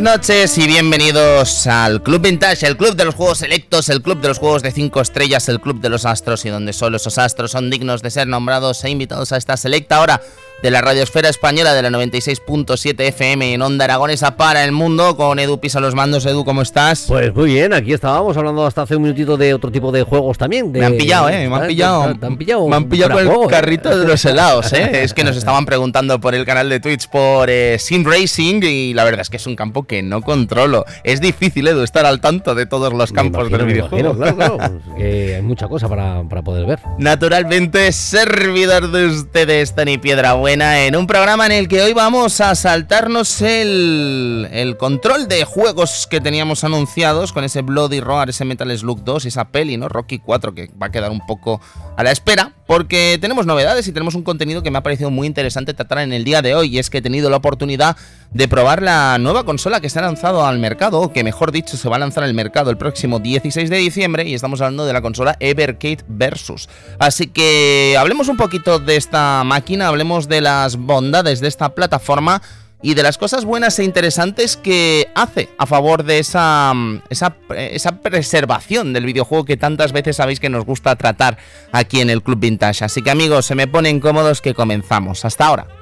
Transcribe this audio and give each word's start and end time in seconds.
Buenas 0.00 0.18
noches 0.18 0.56
y 0.58 0.66
bienvenidos 0.68 1.66
al 1.66 2.02
Club 2.04 2.22
Vintage, 2.22 2.64
el 2.66 2.76
club 2.76 2.94
de 2.94 3.04
los 3.04 3.16
juegos 3.16 3.38
selectos, 3.38 3.88
el 3.88 4.00
club 4.00 4.20
de 4.20 4.28
los 4.28 4.38
juegos 4.38 4.62
de 4.62 4.70
5 4.70 5.00
estrellas, 5.00 5.48
el 5.48 5.60
club 5.60 5.80
de 5.80 5.88
los 5.88 6.04
astros 6.04 6.44
y 6.44 6.50
donde 6.50 6.72
solo 6.72 6.98
esos 6.98 7.18
astros 7.18 7.50
son 7.50 7.68
dignos 7.68 8.00
de 8.00 8.12
ser 8.12 8.28
nombrados 8.28 8.84
e 8.84 8.90
invitados 8.90 9.32
a 9.32 9.36
esta 9.36 9.56
selecta 9.56 10.00
hora 10.00 10.20
de 10.62 10.70
la 10.72 10.80
radiosfera 10.80 11.28
española 11.28 11.72
de 11.72 11.82
la 11.82 11.90
96.7 11.90 13.00
FM 13.00 13.54
en 13.54 13.62
Onda 13.62 13.84
Aragonesa 13.84 14.36
para 14.36 14.64
el 14.64 14.72
mundo 14.72 15.16
con 15.16 15.38
Edu 15.38 15.60
Pisa 15.60 15.78
los 15.78 15.94
mandos. 15.94 16.26
Edu, 16.26 16.44
¿cómo 16.44 16.62
estás? 16.62 17.04
Pues 17.06 17.32
muy 17.34 17.52
bien, 17.52 17.72
aquí 17.72 17.92
estábamos 17.92 18.36
hablando 18.36 18.66
hasta 18.66 18.82
hace 18.82 18.96
un 18.96 19.02
minutito 19.02 19.36
de 19.36 19.54
otro 19.54 19.70
tipo 19.70 19.92
de 19.92 20.02
juegos 20.02 20.36
también. 20.36 20.72
Me 20.72 20.84
han 20.84 20.96
pillado, 20.96 21.28
¿eh? 21.28 21.48
Me 21.48 21.54
han 21.54 21.66
pillado. 21.68 22.02
Me 22.02 22.26
han 22.26 22.36
pillado, 22.36 22.68
me 22.68 22.76
han 22.76 22.88
pillado 22.88 23.12
con 23.12 23.42
el 23.42 23.48
carrito 23.48 23.96
de 23.96 24.06
los 24.06 24.24
helados, 24.24 24.72
¿eh? 24.72 24.90
es 25.04 25.14
que 25.14 25.22
nos 25.22 25.36
estaban 25.36 25.64
preguntando 25.64 26.20
por 26.20 26.34
el 26.34 26.44
canal 26.44 26.68
de 26.68 26.80
Twitch 26.80 27.08
por 27.08 27.48
eh, 27.50 27.76
Sim 27.78 28.04
Racing 28.04 28.62
y 28.62 28.94
la 28.94 29.04
verdad 29.04 29.20
es 29.20 29.30
que 29.30 29.36
es 29.36 29.46
un 29.46 29.54
campo 29.54 29.84
que 29.84 30.02
no 30.02 30.22
controlo. 30.22 30.84
Es 31.04 31.20
difícil, 31.20 31.68
Edu, 31.68 31.82
estar 31.82 32.04
al 32.04 32.20
tanto 32.20 32.56
de 32.56 32.66
todos 32.66 32.92
los 32.92 33.12
campos 33.12 33.48
del 33.50 33.64
videojuego. 33.64 34.16
claro, 34.16 34.36
claro. 34.36 34.58
hay 34.96 35.42
mucha 35.42 35.68
cosa 35.68 35.88
para, 35.88 36.24
para 36.24 36.42
poder 36.42 36.66
ver. 36.66 36.80
Naturalmente, 36.98 37.92
servidor 37.92 38.90
de 38.90 39.06
ustedes, 39.06 39.74
Tony 39.76 39.98
Piedra 39.98 40.34
En 40.50 40.96
un 40.96 41.06
programa 41.06 41.44
en 41.44 41.52
el 41.52 41.68
que 41.68 41.82
hoy 41.82 41.92
vamos 41.92 42.40
a 42.40 42.54
saltarnos 42.54 43.42
el, 43.42 44.48
el 44.50 44.78
control 44.78 45.28
de 45.28 45.44
juegos 45.44 46.06
que 46.10 46.22
teníamos 46.22 46.64
anunciados 46.64 47.34
con 47.34 47.44
ese 47.44 47.60
Bloody 47.60 48.00
Roar, 48.00 48.30
ese 48.30 48.46
Metal 48.46 48.78
Slug 48.78 49.04
2 49.04 49.26
y 49.26 49.28
esa 49.28 49.48
peli, 49.48 49.76
¿no? 49.76 49.90
Rocky 49.90 50.20
4, 50.20 50.54
que 50.54 50.70
va 50.80 50.86
a 50.86 50.90
quedar 50.90 51.10
un 51.10 51.20
poco 51.26 51.60
a 51.98 52.02
la 52.02 52.12
espera, 52.12 52.54
porque 52.68 53.16
tenemos 53.18 53.46
novedades 53.46 53.88
y 53.88 53.92
tenemos 53.92 54.14
un 54.14 54.22
contenido 54.22 54.62
que 54.62 54.70
me 54.70 54.76
ha 54.76 54.82
parecido 54.82 55.10
muy 55.10 55.26
interesante 55.26 55.72
tratar 55.72 56.00
en 56.00 56.12
el 56.12 56.22
día 56.22 56.42
de 56.42 56.54
hoy, 56.54 56.68
y 56.68 56.78
es 56.78 56.90
que 56.90 56.98
he 56.98 57.02
tenido 57.02 57.30
la 57.30 57.38
oportunidad 57.38 57.96
de 58.30 58.46
probar 58.46 58.82
la 58.82 59.16
nueva 59.16 59.44
consola 59.44 59.80
que 59.80 59.88
se 59.88 59.98
ha 59.98 60.02
lanzado 60.02 60.44
al 60.44 60.58
mercado, 60.58 61.00
o 61.00 61.10
que 61.10 61.24
mejor 61.24 61.50
dicho 61.50 61.78
se 61.78 61.88
va 61.88 61.96
a 61.96 61.98
lanzar 61.98 62.24
al 62.24 62.34
mercado 62.34 62.70
el 62.70 62.76
próximo 62.76 63.20
16 63.20 63.70
de 63.70 63.76
diciembre, 63.78 64.28
y 64.28 64.34
estamos 64.34 64.60
hablando 64.60 64.84
de 64.84 64.92
la 64.92 65.00
consola 65.00 65.38
Evercade 65.40 66.04
Versus. 66.08 66.68
Así 66.98 67.28
que 67.28 67.96
hablemos 67.98 68.28
un 68.28 68.36
poquito 68.36 68.78
de 68.78 68.96
esta 68.96 69.42
máquina, 69.44 69.88
hablemos 69.88 70.28
de 70.28 70.42
las 70.42 70.76
bondades 70.76 71.40
desde 71.40 71.48
esta 71.48 71.74
plataforma 71.74 72.42
y 72.82 72.94
de 72.94 73.02
las 73.02 73.18
cosas 73.18 73.44
buenas 73.44 73.78
e 73.78 73.84
interesantes 73.84 74.56
que 74.56 75.08
hace 75.14 75.48
a 75.58 75.66
favor 75.66 76.04
de 76.04 76.18
esa, 76.18 76.72
esa, 77.10 77.36
esa, 77.56 78.00
preservación 78.00 78.92
del 78.92 79.06
videojuego 79.06 79.44
que 79.44 79.56
tantas 79.56 79.92
veces 79.92 80.16
sabéis 80.16 80.40
que 80.40 80.48
nos 80.48 80.64
gusta 80.64 80.94
tratar 80.96 81.38
aquí 81.72 82.00
en 82.00 82.10
el 82.10 82.22
Club 82.22 82.38
Vintage. 82.38 82.84
Así 82.84 83.02
que 83.02 83.10
amigos, 83.10 83.46
se 83.46 83.54
me 83.54 83.66
ponen 83.66 84.00
cómodos 84.00 84.40
que 84.40 84.54
comenzamos. 84.54 85.24
Hasta 85.24 85.46
ahora. 85.46 85.77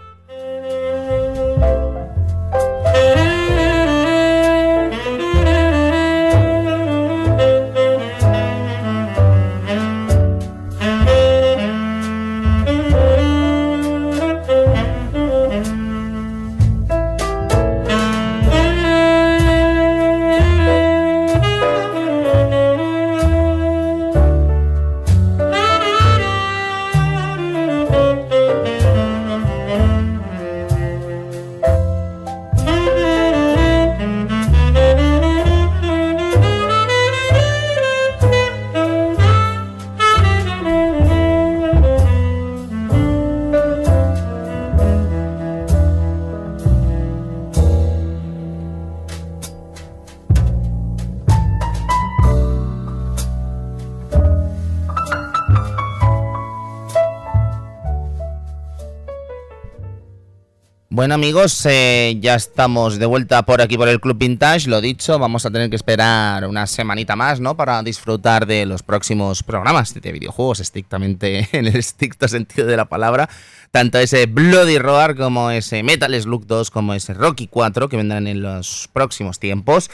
Bueno 61.06 61.15
amigos, 61.15 61.62
ya 61.62 62.34
estamos 62.34 62.99
de 62.99 63.06
vuelta 63.06 63.47
por 63.47 63.61
aquí 63.61 63.77
por 63.77 63.89
el 63.89 64.00
Club 64.00 64.19
Vintage, 64.19 64.69
lo 64.69 64.81
dicho, 64.81 65.21
vamos 65.21 65.47
a 65.47 65.53
tener 65.53 65.71
que 65.71 65.77
esperar 65.77 66.44
una 66.49 66.67
semanita 66.67 67.15
más, 67.15 67.39
¿no? 67.39 67.56
Para 67.56 67.81
disfrutar 67.84 68.44
de 68.44 68.67
los 68.67 68.83
próximos 68.83 69.45
programas 69.45 69.95
de 69.95 70.11
videojuegos, 70.11 70.59
estrictamente 70.59 71.49
en 71.56 71.69
el 71.69 71.77
estricto 71.77 72.27
sentido 72.27 72.66
de 72.66 72.77
la 72.77 72.87
palabra, 72.87 73.28
tanto 73.71 74.00
ese 74.00 74.27
Bloody 74.27 74.78
Roar 74.78 75.15
como 75.15 75.53
ese 75.53 75.84
Metal 75.84 76.12
Slug 76.21 76.45
2 76.45 76.72
como 76.72 76.93
ese 76.93 77.15
Rocky 77.15 77.47
4 77.47 77.89
que 77.89 77.97
vendrán 77.97 78.27
en 78.27 78.43
los 78.43 78.89
próximos 78.93 79.39
tiempos. 79.39 79.93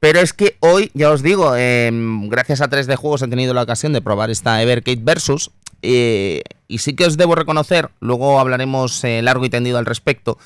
Pero 0.00 0.20
es 0.20 0.32
que 0.32 0.56
hoy, 0.60 0.90
ya 0.94 1.10
os 1.10 1.22
digo, 1.22 1.56
em, 1.56 2.30
gracias 2.30 2.62
a 2.62 2.70
3D 2.70 2.96
Juegos 2.96 3.20
he 3.20 3.28
tenido 3.28 3.52
la 3.52 3.64
ocasión 3.64 3.92
de 3.92 4.00
probar 4.00 4.30
esta 4.30 4.62
Evercade 4.62 5.02
Versus 5.02 5.50
eh, 5.84 6.42
y 6.66 6.78
sí 6.78 6.94
que 6.94 7.04
os 7.04 7.16
debo 7.16 7.34
reconocer, 7.34 7.90
luego 8.00 8.40
hablaremos 8.40 9.04
eh, 9.04 9.20
largo 9.22 9.44
y 9.44 9.50
tendido 9.50 9.78
al 9.78 9.86
respecto, 9.86 10.38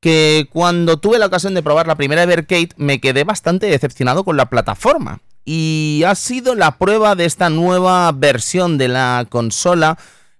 que 0.00 0.48
cuando 0.50 0.98
tuve 0.98 1.18
la 1.18 1.26
ocasión 1.26 1.54
de 1.54 1.62
probar 1.62 1.86
la 1.86 1.96
primera 1.96 2.22
Evercade 2.22 2.70
me 2.76 3.00
quedé 3.00 3.24
bastante 3.24 3.66
decepcionado 3.66 4.24
con 4.24 4.36
la 4.36 4.48
plataforma. 4.48 5.20
Y 5.44 6.02
ha 6.06 6.14
sido 6.16 6.56
la 6.56 6.76
prueba 6.76 7.14
de 7.14 7.24
esta 7.24 7.50
nueva 7.50 8.10
versión 8.12 8.78
de 8.78 8.88
la 8.88 9.26
consola 9.28 9.96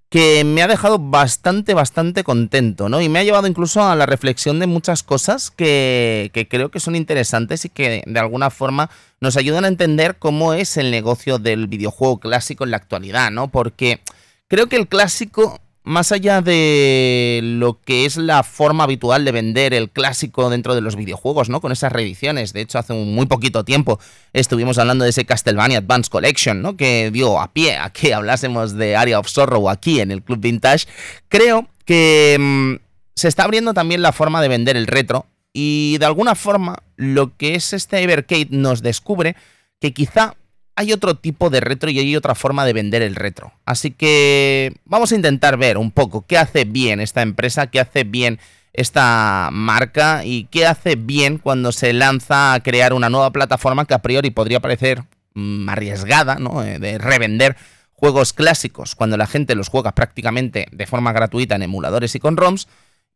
que 0.09 0.43
me 0.45 0.63
ha 0.63 0.69
dejado 0.69 0.99
bastante, 0.99 1.75
bastante 1.75 2.25
contento, 2.25 2.89
¿no? 2.89 3.01
Y 3.01 3.09
me 3.09 3.19
ha 3.19 3.25
llevado 3.25 3.47
incluso 3.47 3.83
a 3.83 3.95
la 3.95 4.07
reflexión 4.07 4.59
de 4.59 4.67
muchas 4.67 5.03
cosas 5.03 5.51
que, 5.51 6.31
que, 6.33 6.49
creo 6.49 6.71
que 6.71 6.81
son 6.81 6.97
interesantes 6.97 7.65
y 7.65 7.69
que 7.69 8.03
de 8.07 8.21
alguna 8.21 8.51
forma 8.51 8.91
nos 9.21 9.37
ayudan 9.37 9.65
a 9.65 9.69
entender 9.69 10.17
cómo 10.17 10.55
es 10.55 10.77
el 10.77 10.91
negocio 10.91 11.39
del 11.39 11.67
videojuego 11.67 12.19
clásico 12.19 12.65
en 12.65 12.71
la 12.71 12.77
actualidad, 12.79 13.31
¿no? 13.31 13.49
Porque 13.49 14.01
Creo 14.49 14.69
que 14.69 14.77
el 14.77 14.87
clásico, 14.87 15.61
más 15.83 16.13
allá 16.13 16.41
de 16.41 17.41
lo 17.43 17.81
que 17.81 18.05
es 18.05 18.17
la 18.17 18.45
forma 18.45 18.85
habitual 18.85 19.25
de 19.25 19.33
vender 19.33 19.75
el 19.75 19.91
clásico 19.91 20.51
dentro 20.51 20.77
de 20.77 20.81
los 20.81 20.95
videojuegos, 20.95 21.49
¿no? 21.49 21.61
Con 21.61 21.73
esas 21.73 21.91
reediciones. 21.91 22.53
De 22.53 22.61
hecho, 22.61 22.79
hace 22.79 22.95
muy 22.95 23.27
poquito 23.27 23.65
tiempo 23.65 23.99
estuvimos 24.33 24.79
hablando 24.79 25.03
de 25.03 25.11
ese 25.11 25.25
Castlevania 25.25 25.79
Advance 25.79 26.11
Collection, 26.11 26.63
¿no? 26.63 26.77
Que 26.77 27.11
dio 27.11 27.41
a 27.41 27.53
pie 27.53 27.77
a 27.77 27.91
que 27.91 28.15
hablásemos 28.15 28.75
de 28.75 28.95
Area 28.95 29.19
of 29.19 29.29
Sorrow 29.29 29.69
aquí 29.69 29.99
en 29.99 30.13
el 30.13 30.23
Club 30.23 30.39
Vintage. 30.39 30.87
Creo 31.29 31.69
que 31.85 32.37
mm, 32.39 32.75
se 33.17 33.27
está 33.27 33.45
abriendo 33.45 33.75
también 33.75 34.01
la 34.01 34.13
forma 34.13 34.41
de 34.41 34.49
vender 34.49 34.77
el 34.77 34.87
retro. 34.87 35.27
Y 35.53 35.97
de 35.99 36.07
alguna 36.07 36.37
forma, 36.37 36.77
lo 36.97 37.37
que 37.37 37.57
es 37.57 37.73
este 37.73 38.01
Evercade 38.03 38.49
nos 38.51 38.83
descubre 38.83 39.35
que 39.81 39.93
quizá 39.93 40.37
hay 40.77 40.93
otro 40.93 41.17
tipo 41.17 41.51
de 41.51 41.61
retro 41.61 41.91
y 41.91 41.99
hay 41.99 42.15
otra 42.17 42.35
forma 42.35 42.65
de 42.67 42.75
vender 42.75 43.03
el 43.03 43.17
retro. 43.17 43.53
Así 43.65 43.91
que 43.91 44.75
vamos 44.85 45.11
a 45.11 45.17
intentar 45.17 45.57
ver 45.57 45.79
un 45.79 45.91
poco 45.91 46.27
qué 46.27 46.37
hace 46.37 46.65
bien 46.65 47.01
esta 47.01 47.23
empresa, 47.23 47.69
qué 47.69 47.81
hace 47.81 48.05
bien 48.05 48.39
esta 48.75 49.49
marca 49.53 50.25
y 50.25 50.45
qué 50.45 50.67
hace 50.67 50.97
bien 50.97 51.39
cuando 51.39 51.73
se 51.73 51.95
lanza 51.95 52.53
a 52.53 52.63
crear 52.63 52.93
una 52.93 53.09
nueva 53.09 53.31
plataforma 53.31 53.87
que 53.87 53.95
a 53.95 54.03
priori 54.03 54.31
podría 54.31 54.61
parecer 54.61 55.05
mm, 55.33 55.69
arriesgada, 55.71 56.35
¿no? 56.35 56.63
Eh, 56.63 56.79
de 56.79 56.99
revender 56.99 57.57
juegos 57.95 58.35
clásicos 58.35 58.95
cuando 58.95 59.17
la 59.17 59.27
gente 59.27 59.55
los 59.55 59.69
juega 59.69 59.93
prácticamente 59.93 60.67
de 60.71 60.87
forma 60.87 61.13
gratuita 61.13 61.55
en 61.55 61.63
emuladores 61.63 62.15
y 62.15 62.21
con 62.21 62.37
ROMs 62.37 62.69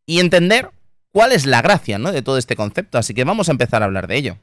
y 0.07 0.21
entender 0.21 0.71
cuál 1.13 1.33
es 1.33 1.45
la 1.45 1.61
gracia 1.61 1.99
¿no? 1.99 2.11
de 2.11 2.23
todo 2.23 2.39
este 2.39 2.57
concepto. 2.57 2.97
Así 2.97 3.13
que 3.13 3.25
vamos 3.25 3.49
a 3.49 3.53
empezar 3.53 3.83
a 3.83 3.85
hablar 3.85 4.07
de 4.07 4.17
ello. 4.17 4.39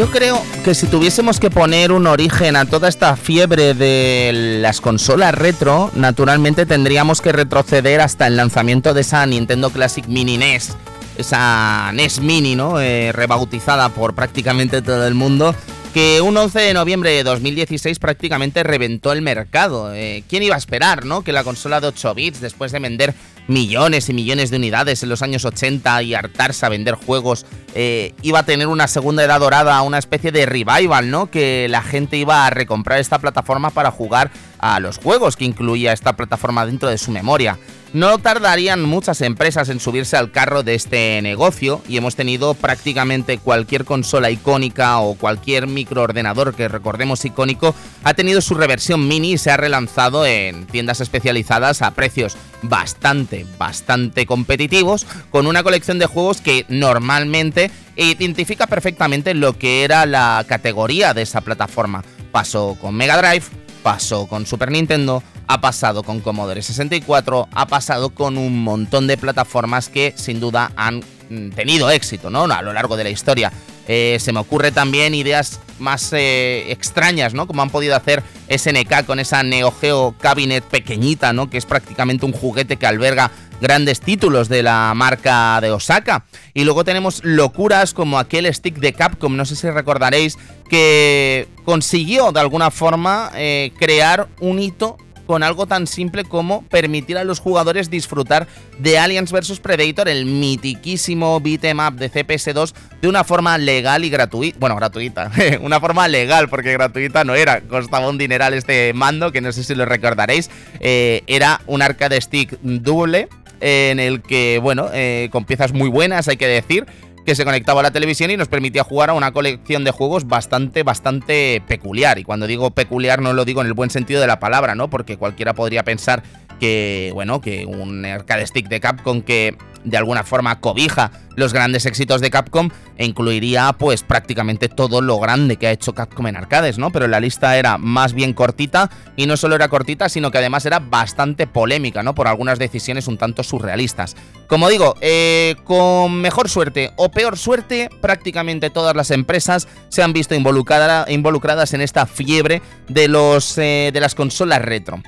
Yo 0.00 0.10
creo 0.10 0.42
que 0.64 0.74
si 0.74 0.86
tuviésemos 0.86 1.38
que 1.40 1.50
poner 1.50 1.92
un 1.92 2.06
origen 2.06 2.56
a 2.56 2.64
toda 2.64 2.88
esta 2.88 3.16
fiebre 3.16 3.74
de 3.74 4.58
las 4.62 4.80
consolas 4.80 5.34
retro, 5.34 5.90
naturalmente 5.94 6.64
tendríamos 6.64 7.20
que 7.20 7.32
retroceder 7.32 8.00
hasta 8.00 8.26
el 8.26 8.34
lanzamiento 8.34 8.94
de 8.94 9.02
esa 9.02 9.26
Nintendo 9.26 9.68
Classic 9.68 10.06
Mini 10.06 10.38
NES, 10.38 10.74
esa 11.18 11.92
NES 11.92 12.20
Mini, 12.20 12.56
¿no? 12.56 12.80
Eh, 12.80 13.12
rebautizada 13.12 13.90
por 13.90 14.14
prácticamente 14.14 14.80
todo 14.80 15.06
el 15.06 15.12
mundo, 15.12 15.54
que 15.92 16.20
un 16.20 16.36
11 16.36 16.60
de 16.60 16.74
noviembre 16.74 17.10
de 17.10 17.24
2016 17.24 17.98
prácticamente 17.98 18.62
reventó 18.62 19.12
el 19.12 19.22
mercado. 19.22 19.92
Eh, 19.92 20.22
¿Quién 20.28 20.44
iba 20.44 20.54
a 20.54 20.58
esperar, 20.58 21.04
no? 21.04 21.22
Que 21.22 21.32
la 21.32 21.42
consola 21.42 21.80
de 21.80 21.88
8 21.88 22.14
bits, 22.14 22.40
después 22.40 22.70
de 22.70 22.78
vender 22.78 23.14
millones 23.48 24.08
y 24.08 24.12
millones 24.14 24.50
de 24.50 24.58
unidades 24.58 25.02
en 25.02 25.08
los 25.08 25.22
años 25.22 25.44
80 25.44 26.02
y 26.04 26.14
hartarse 26.14 26.64
a 26.64 26.68
vender 26.68 26.94
juegos, 26.94 27.44
eh, 27.74 28.14
iba 28.22 28.40
a 28.40 28.42
tener 28.44 28.68
una 28.68 28.86
segunda 28.86 29.24
edad 29.24 29.40
dorada, 29.40 29.82
una 29.82 29.98
especie 29.98 30.30
de 30.30 30.46
revival, 30.46 31.10
¿no? 31.10 31.28
Que 31.28 31.66
la 31.68 31.82
gente 31.82 32.16
iba 32.16 32.46
a 32.46 32.50
recomprar 32.50 33.00
esta 33.00 33.18
plataforma 33.18 33.70
para 33.70 33.90
jugar 33.90 34.30
a 34.58 34.78
los 34.78 34.98
juegos 34.98 35.36
que 35.36 35.44
incluía 35.44 35.92
esta 35.92 36.14
plataforma 36.14 36.66
dentro 36.66 36.88
de 36.88 36.98
su 36.98 37.10
memoria. 37.10 37.58
No 37.92 38.18
tardarían 38.18 38.84
muchas 38.84 39.20
empresas 39.20 39.68
en 39.68 39.80
subirse 39.80 40.16
al 40.16 40.30
carro 40.30 40.62
de 40.62 40.76
este 40.76 41.20
negocio 41.22 41.82
y 41.88 41.96
hemos 41.96 42.14
tenido 42.14 42.54
prácticamente 42.54 43.38
cualquier 43.38 43.84
consola 43.84 44.30
icónica 44.30 45.00
o 45.00 45.16
cualquier 45.16 45.66
microordenador 45.66 46.54
que 46.54 46.68
recordemos 46.68 47.24
icónico 47.24 47.74
ha 48.04 48.14
tenido 48.14 48.42
su 48.42 48.54
reversión 48.54 49.08
mini 49.08 49.32
y 49.32 49.38
se 49.38 49.50
ha 49.50 49.56
relanzado 49.56 50.24
en 50.24 50.68
tiendas 50.68 51.00
especializadas 51.00 51.82
a 51.82 51.90
precios 51.90 52.36
bastante, 52.62 53.44
bastante 53.58 54.24
competitivos 54.24 55.04
con 55.30 55.48
una 55.48 55.64
colección 55.64 55.98
de 55.98 56.06
juegos 56.06 56.40
que 56.40 56.66
normalmente 56.68 57.72
identifica 57.96 58.68
perfectamente 58.68 59.34
lo 59.34 59.58
que 59.58 59.82
era 59.82 60.06
la 60.06 60.44
categoría 60.46 61.12
de 61.12 61.22
esa 61.22 61.40
plataforma. 61.40 62.04
Pasó 62.30 62.76
con 62.80 62.94
Mega 62.94 63.20
Drive, 63.20 63.46
pasó 63.82 64.28
con 64.28 64.46
Super 64.46 64.70
Nintendo, 64.70 65.24
ha 65.50 65.60
pasado 65.60 66.04
con 66.04 66.20
Commodore 66.20 66.62
64, 66.62 67.48
ha 67.50 67.66
pasado 67.66 68.10
con 68.10 68.38
un 68.38 68.62
montón 68.62 69.08
de 69.08 69.16
plataformas 69.16 69.88
que 69.88 70.14
sin 70.16 70.38
duda 70.38 70.70
han 70.76 71.02
mm, 71.28 71.50
tenido 71.50 71.90
éxito 71.90 72.30
¿no? 72.30 72.44
a 72.44 72.62
lo 72.62 72.72
largo 72.72 72.96
de 72.96 73.02
la 73.02 73.10
historia. 73.10 73.52
Eh, 73.88 74.18
se 74.20 74.32
me 74.32 74.38
ocurre 74.38 74.70
también 74.70 75.12
ideas 75.12 75.58
más 75.80 76.12
eh, 76.12 76.70
extrañas, 76.70 77.34
¿no? 77.34 77.48
Como 77.48 77.62
han 77.62 77.70
podido 77.70 77.96
hacer 77.96 78.22
SNK 78.48 79.04
con 79.04 79.18
esa 79.18 79.42
Neo 79.42 79.72
Geo 79.72 80.14
Cabinet 80.20 80.62
pequeñita, 80.62 81.32
¿no? 81.32 81.50
Que 81.50 81.58
es 81.58 81.66
prácticamente 81.66 82.24
un 82.24 82.32
juguete 82.32 82.76
que 82.76 82.86
alberga 82.86 83.32
grandes 83.60 84.00
títulos 84.00 84.48
de 84.48 84.62
la 84.62 84.92
marca 84.94 85.60
de 85.60 85.72
Osaka. 85.72 86.24
Y 86.54 86.62
luego 86.62 86.84
tenemos 86.84 87.24
locuras 87.24 87.92
como 87.92 88.20
aquel 88.20 88.46
stick 88.54 88.76
de 88.76 88.92
Capcom, 88.92 89.36
no 89.36 89.44
sé 89.44 89.56
si 89.56 89.68
recordaréis, 89.68 90.38
que 90.68 91.48
consiguió 91.64 92.30
de 92.30 92.38
alguna 92.38 92.70
forma 92.70 93.32
eh, 93.34 93.72
crear 93.76 94.28
un 94.38 94.60
hito 94.60 94.96
con 95.30 95.44
algo 95.44 95.66
tan 95.66 95.86
simple 95.86 96.24
como 96.24 96.62
permitir 96.62 97.16
a 97.16 97.22
los 97.22 97.38
jugadores 97.38 97.88
disfrutar 97.88 98.48
de 98.80 98.98
Aliens 98.98 99.30
vs 99.30 99.60
Predator, 99.60 100.08
el 100.08 100.24
mitiquísimo 100.24 101.38
beat'em 101.38 101.78
up 101.78 101.94
de 101.94 102.10
CPS2, 102.10 102.74
de 103.00 103.06
una 103.06 103.22
forma 103.22 103.56
legal 103.56 104.04
y 104.04 104.10
gratuita. 104.10 104.58
Bueno, 104.58 104.74
gratuita, 104.74 105.30
una 105.60 105.78
forma 105.78 106.08
legal, 106.08 106.48
porque 106.48 106.72
gratuita 106.72 107.22
no 107.22 107.36
era, 107.36 107.60
costaba 107.60 108.08
un 108.08 108.18
dineral 108.18 108.54
este 108.54 108.92
mando, 108.92 109.30
que 109.30 109.40
no 109.40 109.52
sé 109.52 109.62
si 109.62 109.76
lo 109.76 109.84
recordaréis. 109.84 110.50
Eh, 110.80 111.22
era 111.28 111.60
un 111.68 111.80
arcade 111.80 112.20
stick 112.20 112.58
doble 112.62 113.28
en 113.60 114.00
el 114.00 114.22
que, 114.22 114.58
bueno, 114.60 114.88
eh, 114.92 115.28
con 115.30 115.44
piezas 115.44 115.72
muy 115.72 115.88
buenas, 115.88 116.26
hay 116.26 116.38
que 116.38 116.48
decir 116.48 116.86
que 117.24 117.34
se 117.34 117.44
conectaba 117.44 117.80
a 117.80 117.82
la 117.82 117.90
televisión 117.90 118.30
y 118.30 118.36
nos 118.36 118.48
permitía 118.48 118.84
jugar 118.84 119.10
a 119.10 119.14
una 119.14 119.32
colección 119.32 119.84
de 119.84 119.90
juegos 119.90 120.26
bastante, 120.26 120.82
bastante 120.82 121.62
peculiar. 121.66 122.18
Y 122.18 122.24
cuando 122.24 122.46
digo 122.46 122.70
peculiar 122.70 123.20
no 123.20 123.32
lo 123.32 123.44
digo 123.44 123.60
en 123.60 123.66
el 123.66 123.74
buen 123.74 123.90
sentido 123.90 124.20
de 124.20 124.26
la 124.26 124.40
palabra, 124.40 124.74
¿no? 124.74 124.88
Porque 124.88 125.16
cualquiera 125.16 125.54
podría 125.54 125.84
pensar 125.84 126.22
que, 126.60 127.10
bueno, 127.14 127.40
que 127.40 127.66
un 127.66 128.04
arcade 128.04 128.46
stick 128.46 128.68
de 128.68 128.78
Capcom 128.78 129.22
que 129.22 129.56
de 129.84 129.96
alguna 129.96 130.24
forma 130.24 130.60
cobija 130.60 131.10
los 131.36 131.52
grandes 131.52 131.86
éxitos 131.86 132.20
de 132.20 132.30
Capcom 132.30 132.68
e 132.98 133.06
incluiría 133.06 133.72
pues 133.72 134.02
prácticamente 134.02 134.68
todo 134.68 135.00
lo 135.00 135.18
grande 135.18 135.56
que 135.56 135.68
ha 135.68 135.70
hecho 135.70 135.94
Capcom 135.94 136.26
en 136.26 136.36
arcades, 136.36 136.76
¿no? 136.76 136.90
Pero 136.92 137.08
la 137.08 137.18
lista 137.18 137.56
era 137.56 137.78
más 137.78 138.12
bien 138.12 138.34
cortita 138.34 138.90
y 139.16 139.26
no 139.26 139.38
solo 139.38 139.54
era 139.54 139.68
cortita, 139.68 140.08
sino 140.10 140.30
que 140.30 140.38
además 140.38 140.66
era 140.66 140.80
bastante 140.80 141.46
polémica, 141.46 142.02
¿no? 142.02 142.14
Por 142.14 142.28
algunas 142.28 142.58
decisiones 142.58 143.08
un 143.08 143.16
tanto 143.16 143.42
surrealistas. 143.42 144.16
Como 144.48 144.68
digo, 144.68 144.96
eh, 145.00 145.56
con 145.64 146.20
mejor 146.20 146.50
suerte 146.50 146.92
o 146.96 147.10
peor 147.10 147.38
suerte, 147.38 147.88
prácticamente 148.02 148.68
todas 148.68 148.94
las 148.94 149.10
empresas 149.10 149.66
se 149.88 150.02
han 150.02 150.12
visto 150.12 150.34
involucradas 150.34 151.72
en 151.72 151.80
esta 151.80 152.04
fiebre 152.04 152.60
de, 152.88 153.08
los, 153.08 153.56
eh, 153.56 153.90
de 153.94 154.00
las 154.00 154.14
consolas 154.14 154.60
retro. 154.60 155.00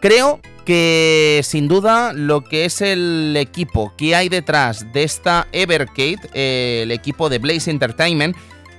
Creo 0.00 0.40
que 0.64 1.40
sin 1.44 1.68
duda 1.68 2.12
lo 2.12 2.42
que 2.42 2.64
es 2.64 2.82
el 2.82 3.34
equipo 3.38 3.94
que 3.96 4.14
hay 4.14 4.28
detrás 4.28 4.92
de 4.92 5.04
esta 5.04 5.46
Evercade, 5.52 6.18
el 6.34 6.90
equipo 6.90 7.28
de 7.28 7.38
Blaze 7.38 7.70
Entertainment, 7.70 8.36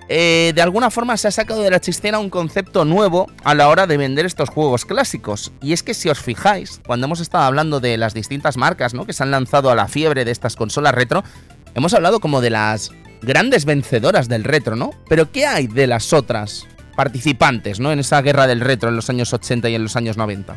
eh, 0.09 0.53
de 0.55 0.61
alguna 0.61 0.89
forma 0.89 1.17
se 1.17 1.27
ha 1.27 1.31
sacado 1.31 1.61
de 1.61 1.71
la 1.71 1.81
chistera 1.81 2.19
un 2.19 2.29
concepto 2.29 2.85
nuevo 2.85 3.29
a 3.43 3.53
la 3.53 3.67
hora 3.67 3.87
de 3.87 3.97
vender 3.97 4.25
estos 4.25 4.49
juegos 4.49 4.85
clásicos. 4.85 5.51
Y 5.61 5.73
es 5.73 5.83
que 5.83 5.93
si 5.93 6.09
os 6.09 6.19
fijáis, 6.19 6.81
cuando 6.85 7.05
hemos 7.05 7.19
estado 7.19 7.43
hablando 7.43 7.79
de 7.79 7.97
las 7.97 8.13
distintas 8.13 8.57
marcas 8.57 8.93
¿no? 8.93 9.05
que 9.05 9.13
se 9.13 9.23
han 9.23 9.31
lanzado 9.31 9.69
a 9.69 9.75
la 9.75 9.87
fiebre 9.87 10.23
de 10.23 10.31
estas 10.31 10.55
consolas 10.55 10.93
retro, 10.93 11.23
hemos 11.75 11.93
hablado 11.93 12.19
como 12.19 12.41
de 12.41 12.51
las 12.51 12.91
grandes 13.21 13.65
vencedoras 13.65 14.29
del 14.29 14.43
retro, 14.43 14.75
¿no? 14.75 14.91
Pero 15.09 15.31
¿qué 15.31 15.45
hay 15.45 15.67
de 15.67 15.87
las 15.87 16.13
otras 16.13 16.67
participantes 16.95 17.79
¿no? 17.79 17.91
en 17.91 17.99
esa 17.99 18.21
guerra 18.21 18.47
del 18.47 18.61
retro 18.61 18.89
en 18.89 18.95
los 18.95 19.09
años 19.09 19.33
80 19.33 19.69
y 19.69 19.75
en 19.75 19.83
los 19.83 19.95
años 19.95 20.17
90? 20.17 20.55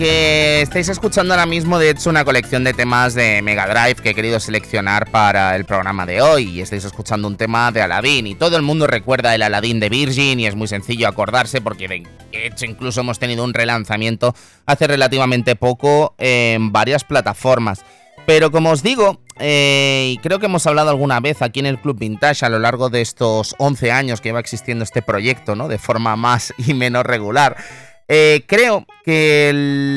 Porque 0.00 0.62
estáis 0.62 0.88
escuchando 0.88 1.34
ahora 1.34 1.44
mismo, 1.44 1.78
de 1.78 1.90
hecho, 1.90 2.08
una 2.08 2.24
colección 2.24 2.64
de 2.64 2.72
temas 2.72 3.12
de 3.12 3.42
Mega 3.42 3.66
Drive 3.66 3.96
que 3.96 4.08
he 4.08 4.14
querido 4.14 4.40
seleccionar 4.40 5.10
para 5.10 5.54
el 5.54 5.66
programa 5.66 6.06
de 6.06 6.22
hoy. 6.22 6.48
Y 6.48 6.62
estáis 6.62 6.86
escuchando 6.86 7.28
un 7.28 7.36
tema 7.36 7.70
de 7.70 7.82
Aladdin. 7.82 8.26
Y 8.26 8.34
todo 8.34 8.56
el 8.56 8.62
mundo 8.62 8.86
recuerda 8.86 9.34
el 9.34 9.42
Aladdin 9.42 9.78
de 9.78 9.90
Virgin. 9.90 10.40
Y 10.40 10.46
es 10.46 10.54
muy 10.54 10.68
sencillo 10.68 11.06
acordarse 11.06 11.60
porque, 11.60 11.86
de 11.86 12.06
hecho, 12.32 12.64
incluso 12.64 13.02
hemos 13.02 13.18
tenido 13.18 13.44
un 13.44 13.52
relanzamiento 13.52 14.34
hace 14.64 14.86
relativamente 14.86 15.54
poco 15.54 16.14
en 16.16 16.72
varias 16.72 17.04
plataformas. 17.04 17.84
Pero 18.24 18.50
como 18.50 18.70
os 18.70 18.82
digo, 18.82 19.20
eh, 19.38 20.14
y 20.14 20.18
creo 20.22 20.38
que 20.38 20.46
hemos 20.46 20.66
hablado 20.66 20.88
alguna 20.88 21.20
vez 21.20 21.42
aquí 21.42 21.60
en 21.60 21.66
el 21.66 21.78
Club 21.78 21.98
Vintage 21.98 22.46
a 22.46 22.48
lo 22.48 22.58
largo 22.58 22.88
de 22.88 23.02
estos 23.02 23.54
11 23.58 23.92
años 23.92 24.22
que 24.22 24.32
va 24.32 24.40
existiendo 24.40 24.82
este 24.82 25.02
proyecto, 25.02 25.56
¿no? 25.56 25.68
De 25.68 25.76
forma 25.76 26.16
más 26.16 26.54
y 26.56 26.72
menos 26.72 27.04
regular. 27.04 27.58
Eh, 28.12 28.42
creo 28.48 28.86
que 29.04 29.52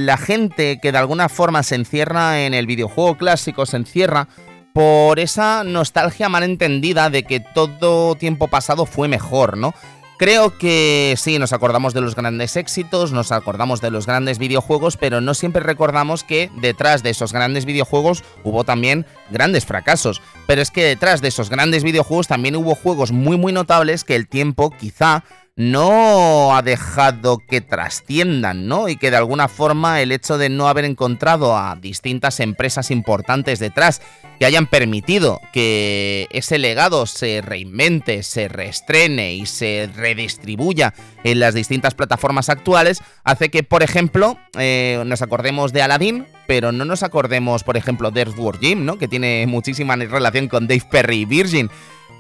la 0.06 0.18
gente 0.18 0.78
que 0.80 0.92
de 0.92 1.00
alguna 1.00 1.30
forma 1.30 1.64
se 1.64 1.74
encierra 1.74 2.46
en 2.46 2.54
el 2.54 2.68
videojuego 2.68 3.18
clásico, 3.18 3.66
se 3.66 3.78
encierra 3.78 4.28
por 4.72 5.20
esa 5.20 5.64
nostalgia 5.64 6.30
mal 6.30 6.44
entendida 6.44 7.10
de 7.10 7.24
que 7.24 7.40
todo 7.40 8.14
tiempo 8.14 8.50
pasado 8.50 8.86
fue 8.86 9.08
mejor, 9.08 9.58
¿no? 9.58 9.74
Creo 10.20 10.56
que 10.56 11.16
sí, 11.18 11.40
nos 11.40 11.54
acordamos 11.54 11.96
de 11.96 12.02
los 12.02 12.16
grandes 12.16 12.56
éxitos, 12.56 13.12
nos 13.12 13.32
acordamos 13.32 13.82
de 13.82 13.90
los 13.90 14.06
grandes 14.06 14.38
videojuegos, 14.38 14.96
pero 14.96 15.20
no 15.20 15.34
siempre 15.34 15.64
recordamos 15.64 16.24
que 16.24 16.52
detrás 16.62 17.02
de 17.02 17.10
esos 17.10 17.34
grandes 17.34 17.66
videojuegos 17.66 18.24
hubo 18.44 18.64
también 18.64 19.08
grandes 19.32 19.66
fracasos. 19.66 20.22
Pero 20.46 20.62
es 20.62 20.70
que 20.70 20.84
detrás 20.84 21.22
de 21.22 21.30
esos 21.30 21.50
grandes 21.50 21.84
videojuegos 21.84 22.28
también 22.28 22.56
hubo 22.56 22.76
juegos 22.76 23.12
muy 23.12 23.38
muy 23.38 23.54
notables 23.54 24.04
que 24.04 24.16
el 24.16 24.28
tiempo 24.28 24.70
quizá 24.70 25.24
no 25.56 26.56
ha 26.56 26.64
dejado 26.64 27.38
que 27.38 27.62
trasciendan, 27.62 28.68
¿no? 28.68 28.90
Y 28.90 28.96
que 28.96 29.12
de 29.12 29.18
alguna 29.18 29.48
forma 29.48 30.02
el 30.02 30.12
hecho 30.12 30.38
de 30.38 30.50
no 30.50 30.68
haber 30.68 30.86
encontrado 30.86 31.56
a 31.56 31.76
distintas 31.76 32.40
empresas 32.40 32.90
importantes 32.90 33.60
detrás 33.60 34.02
que 34.40 34.48
hayan 34.48 34.66
permitido 34.66 35.40
que 35.52 36.28
ese 36.32 36.58
legado 36.58 37.06
se 37.06 37.42
reinvente, 37.42 38.24
se 38.24 38.48
reestrene 38.48 39.36
y 39.36 39.46
se 39.46 39.90
redistribuya 39.96 40.96
en 41.24 41.40
las 41.40 41.54
distintas 41.54 41.94
plataformas 41.94 42.50
actuales, 42.50 43.02
hace 43.24 43.50
que, 43.50 43.62
por 43.62 43.84
ejemplo, 43.84 44.40
eh, 44.58 45.04
nos 45.06 45.22
acordemos 45.22 45.72
de 45.72 45.84
Aladdin, 45.84 46.26
pero 46.48 46.72
no 46.72 46.84
nos 46.84 47.04
acordemos, 47.04 47.64
por 47.64 47.78
ejemplo, 47.78 48.10
de 48.10 48.22
Earthworm 48.22 48.60
Jim, 48.60 48.86
¿no? 48.86 48.98
Que 48.98 49.08
tiene 49.08 49.46
muchísima 49.48 49.96
relación 49.96 50.48
con 50.48 50.68
Dave 50.68 50.84
Perry 50.90 51.22
y 51.22 51.26
Virgin. 51.26 51.70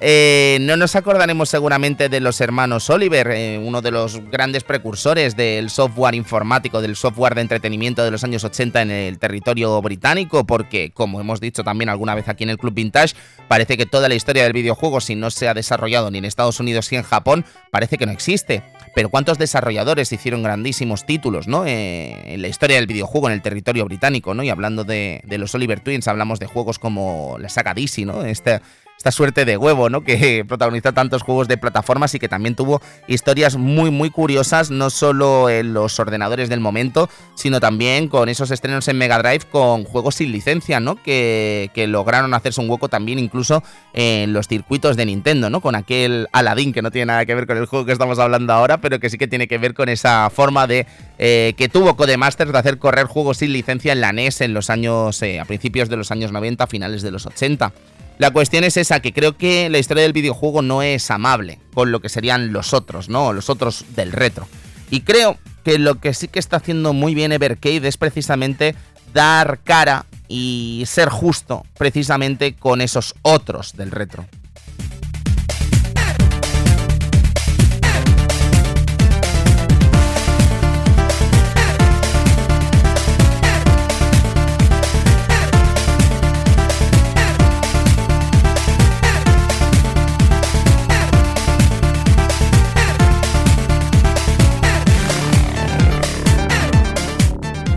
Eh, 0.06 0.58
no 0.60 0.76
nos 0.76 0.98
acordaremos 0.98 1.48
seguramente 1.48 2.10
de 2.10 2.20
los 2.20 2.42
hermanos 2.42 2.90
Oliver, 2.90 3.32
eh, 3.32 3.58
uno 3.58 3.82
de 3.82 3.92
los 3.92 4.20
grandes 4.30 4.66
precursores 4.66 5.38
del 5.38 5.70
software 5.70 6.14
informático, 6.14 6.82
del 6.82 6.98
software 6.98 7.36
de 7.36 7.42
entretenimiento 7.42 8.04
de 8.04 8.12
los 8.12 8.26
años 8.26 8.44
80 8.44 8.82
en 8.82 8.92
el 8.92 9.18
territorio 9.18 9.82
británico, 9.82 10.46
porque, 10.46 10.92
como 10.92 11.22
hemos 11.22 11.40
dicho 11.40 11.64
también 11.64 11.88
alguna 11.88 12.16
vez 12.16 12.28
aquí 12.28 12.44
en 12.44 12.50
el 12.50 12.58
Club 12.58 12.74
Vintage, 12.74 13.16
parece 13.48 13.78
que 13.78 13.86
toda 13.86 14.10
la 14.10 14.16
historia 14.16 14.44
del 14.44 14.52
videojuego, 14.52 15.00
si 15.00 15.16
no 15.16 15.32
se 15.32 15.48
ha 15.48 15.54
desarrollado 15.54 16.12
ni 16.12 16.18
en 16.18 16.26
Estados 16.26 16.60
Unidos 16.60 16.92
ni 16.92 16.98
en 16.98 17.06
Japón, 17.06 17.46
parece 17.72 17.98
que 17.98 18.06
no 18.06 18.12
existe. 18.12 18.62
Pero 18.96 19.10
¿cuántos 19.10 19.38
desarrolladores 19.38 20.12
hicieron 20.12 20.44
grandísimos 20.44 21.06
títulos 21.06 21.48
¿no? 21.48 21.66
Eh, 21.66 22.34
en 22.34 22.42
la 22.42 22.48
historia 22.48 22.76
del 22.76 22.88
videojuego 22.88 23.28
en 23.28 23.34
el 23.34 23.42
territorio 23.42 23.86
británico? 23.86 24.34
¿no? 24.34 24.44
Y 24.44 24.50
hablando 24.50 24.84
de, 24.84 25.24
los 25.30 25.56
Oliver 25.56 25.80
Twins, 25.80 26.08
hablamos 26.08 26.40
de 26.40 26.46
juegos 26.46 26.78
como 26.78 27.38
la 27.40 27.50
saga 27.50 27.74
DC, 27.74 28.06
¿no? 28.06 28.24
Este, 28.24 28.62
esta 29.04 29.12
suerte 29.12 29.44
de 29.44 29.58
huevo, 29.58 29.90
¿no? 29.90 30.02
Que 30.02 30.46
protagonizó 30.48 30.94
tantos 30.94 31.24
juegos 31.24 31.50
de 31.50 31.58
plataformas 31.58 32.16
y 32.16 32.20
que 32.20 32.30
también 32.30 32.56
tuvo 32.56 32.82
historias 33.08 33.58
muy, 33.58 33.92
muy 33.92 34.10
curiosas, 34.10 34.72
no 34.72 34.90
solo 34.90 35.50
en 35.50 35.74
los 35.74 36.00
ordenadores 36.00 36.48
del 36.48 36.62
momento, 36.62 37.10
sino 37.36 37.60
también 37.60 38.08
con 38.08 38.30
esos 38.30 38.50
estrenos 38.50 38.88
en 38.88 38.98
Mega 38.98 39.18
Drive 39.22 39.42
con 39.52 39.84
juegos 39.84 40.16
sin 40.16 40.32
licencia, 40.32 40.80
¿no? 40.80 40.96
Que, 40.96 41.70
que 41.74 41.86
lograron 41.86 42.34
hacerse 42.34 42.62
un 42.62 42.70
hueco 42.70 42.88
también 42.88 43.20
incluso 43.20 43.62
en 43.92 44.32
los 44.32 44.48
circuitos 44.48 44.96
de 44.96 45.06
Nintendo, 45.06 45.50
¿no? 45.50 45.60
Con 45.60 45.76
aquel 45.76 46.30
Aladdin 46.32 46.72
que 46.72 46.82
no 46.82 46.90
tiene 46.90 47.08
nada 47.08 47.26
que 47.26 47.36
ver 47.36 47.46
con 47.46 47.58
el 47.58 47.66
juego 47.66 47.86
que 47.86 47.92
estamos 47.92 48.20
hablando 48.20 48.54
ahora, 48.54 48.78
pero 48.78 49.02
que 49.02 49.10
sí 49.10 49.18
que 49.18 49.28
tiene 49.28 49.50
que 49.50 49.58
ver 49.58 49.74
con 49.74 49.90
esa 49.90 50.30
forma 50.30 50.66
de 50.66 50.88
eh, 51.18 51.54
que 51.58 51.68
tuvo 51.68 51.98
Codemasters 51.98 52.54
de 52.54 52.58
hacer 52.58 52.78
correr 52.78 53.08
juegos 53.08 53.40
sin 53.40 53.52
licencia 53.52 53.92
en 53.92 54.00
la 54.00 54.14
NES 54.14 54.40
en 54.40 54.54
los 54.54 54.70
años, 54.70 55.22
eh, 55.24 55.42
a 55.42 55.46
principios 55.46 55.90
de 55.90 55.98
los 55.98 56.10
años 56.10 56.32
90, 56.32 56.68
finales 56.68 57.02
de 57.02 57.12
los 57.12 57.26
80. 57.26 57.74
La 58.20 58.32
cuestión 58.32 58.64
es 58.64 58.78
esa, 58.78 59.00
que 59.00 59.12
creo 59.12 59.38
que 59.38 59.70
la 59.70 59.80
historia 59.80 60.04
del 60.04 60.14
videojuego 60.14 60.62
no 60.62 60.84
es 60.84 61.10
amable 61.10 61.60
con 61.74 61.92
lo 61.92 62.00
que 62.00 62.10
serían 62.10 62.54
los 62.54 62.74
otros, 62.74 63.10
¿no? 63.10 63.34
Los 63.34 63.50
otros 63.50 63.86
del 63.96 64.12
retro. 64.12 64.48
Y 64.92 65.02
creo 65.02 65.38
que 65.64 65.80
lo 65.80 66.00
que 66.00 66.14
sí 66.14 66.28
que 66.28 66.40
está 66.40 66.58
haciendo 66.58 66.94
muy 66.94 67.16
bien 67.16 67.32
Evercade 67.32 67.88
es 67.88 67.98
precisamente 67.98 68.76
dar 69.14 69.60
cara 69.64 70.06
y 70.28 70.84
ser 70.86 71.10
justo 71.10 71.66
precisamente 71.78 72.54
con 72.54 72.82
esos 72.82 73.16
otros 73.24 73.76
del 73.76 73.92
retro. 73.92 74.26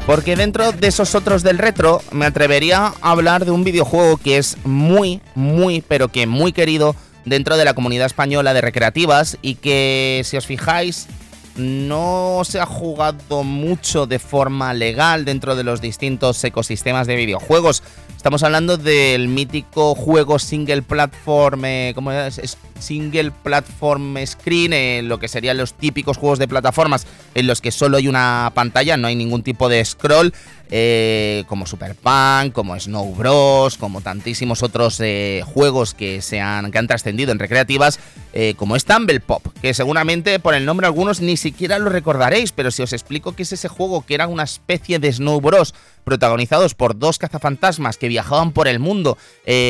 Porque 0.06 0.36
dentro 0.36 0.70
de 0.70 0.86
esos 0.86 1.16
otros 1.16 1.42
del 1.42 1.58
retro 1.58 2.00
me 2.12 2.26
atrevería 2.26 2.94
a 3.00 3.10
hablar 3.10 3.44
de 3.44 3.50
un 3.50 3.64
videojuego 3.64 4.18
que 4.18 4.38
es 4.38 4.56
muy, 4.64 5.20
muy, 5.34 5.80
pero 5.80 6.08
que 6.08 6.28
muy 6.28 6.52
querido 6.52 6.94
dentro 7.24 7.56
de 7.56 7.64
la 7.64 7.74
comunidad 7.74 8.06
española 8.06 8.54
de 8.54 8.60
recreativas 8.60 9.36
y 9.42 9.56
que 9.56 10.22
si 10.24 10.36
os 10.36 10.46
fijáis 10.46 11.08
no 11.56 12.42
se 12.44 12.60
ha 12.60 12.66
jugado 12.66 13.42
mucho 13.42 14.06
de 14.06 14.20
forma 14.20 14.72
legal 14.74 15.24
dentro 15.24 15.56
de 15.56 15.64
los 15.64 15.80
distintos 15.80 16.42
ecosistemas 16.44 17.08
de 17.08 17.16
videojuegos. 17.16 17.82
Estamos 18.16 18.44
hablando 18.44 18.76
del 18.76 19.26
mítico 19.26 19.96
juego 19.96 20.38
single 20.38 20.82
platform, 20.82 21.64
eh, 21.64 21.92
¿cómo 21.96 22.12
es? 22.12 22.56
Single 22.78 23.30
platform 23.30 24.16
screen, 24.26 24.72
eh, 24.72 25.02
lo 25.02 25.18
que 25.18 25.28
serían 25.28 25.56
los 25.56 25.74
típicos 25.74 26.16
juegos 26.16 26.38
de 26.38 26.48
plataformas 26.48 27.06
en 27.34 27.46
los 27.46 27.60
que 27.60 27.70
solo 27.70 27.96
hay 27.96 28.08
una 28.08 28.50
pantalla, 28.54 28.96
no 28.96 29.08
hay 29.08 29.16
ningún 29.16 29.42
tipo 29.42 29.68
de 29.68 29.84
scroll, 29.84 30.32
eh, 30.68 31.44
como 31.46 31.64
Super 31.64 31.94
Punk, 31.94 32.52
como 32.52 32.78
Snow 32.78 33.14
Bros, 33.14 33.76
como 33.76 34.00
tantísimos 34.00 34.64
otros 34.64 34.98
eh, 35.00 35.44
juegos 35.46 35.94
que, 35.94 36.20
se 36.22 36.40
han, 36.40 36.72
que 36.72 36.78
han 36.78 36.88
trascendido 36.88 37.30
en 37.30 37.38
recreativas, 37.38 38.00
eh, 38.32 38.54
como 38.56 38.76
Stumble 38.76 39.20
Pop, 39.20 39.46
que 39.62 39.74
seguramente 39.74 40.40
por 40.40 40.54
el 40.54 40.64
nombre 40.64 40.86
algunos 40.86 41.20
ni 41.20 41.36
siquiera 41.36 41.78
lo 41.78 41.88
recordaréis, 41.88 42.50
pero 42.50 42.72
si 42.72 42.82
os 42.82 42.92
explico 42.92 43.36
que 43.36 43.44
es 43.44 43.52
ese 43.52 43.68
juego 43.68 44.04
que 44.04 44.14
era 44.14 44.26
una 44.26 44.42
especie 44.42 44.98
de 44.98 45.12
Snow 45.12 45.40
Bros 45.40 45.72
protagonizados 46.06 46.74
por 46.74 46.98
dos 46.98 47.18
cazafantasmas 47.18 47.98
que 47.98 48.08
viajaban 48.08 48.52
por 48.52 48.68
el 48.68 48.78
mundo 48.78 49.18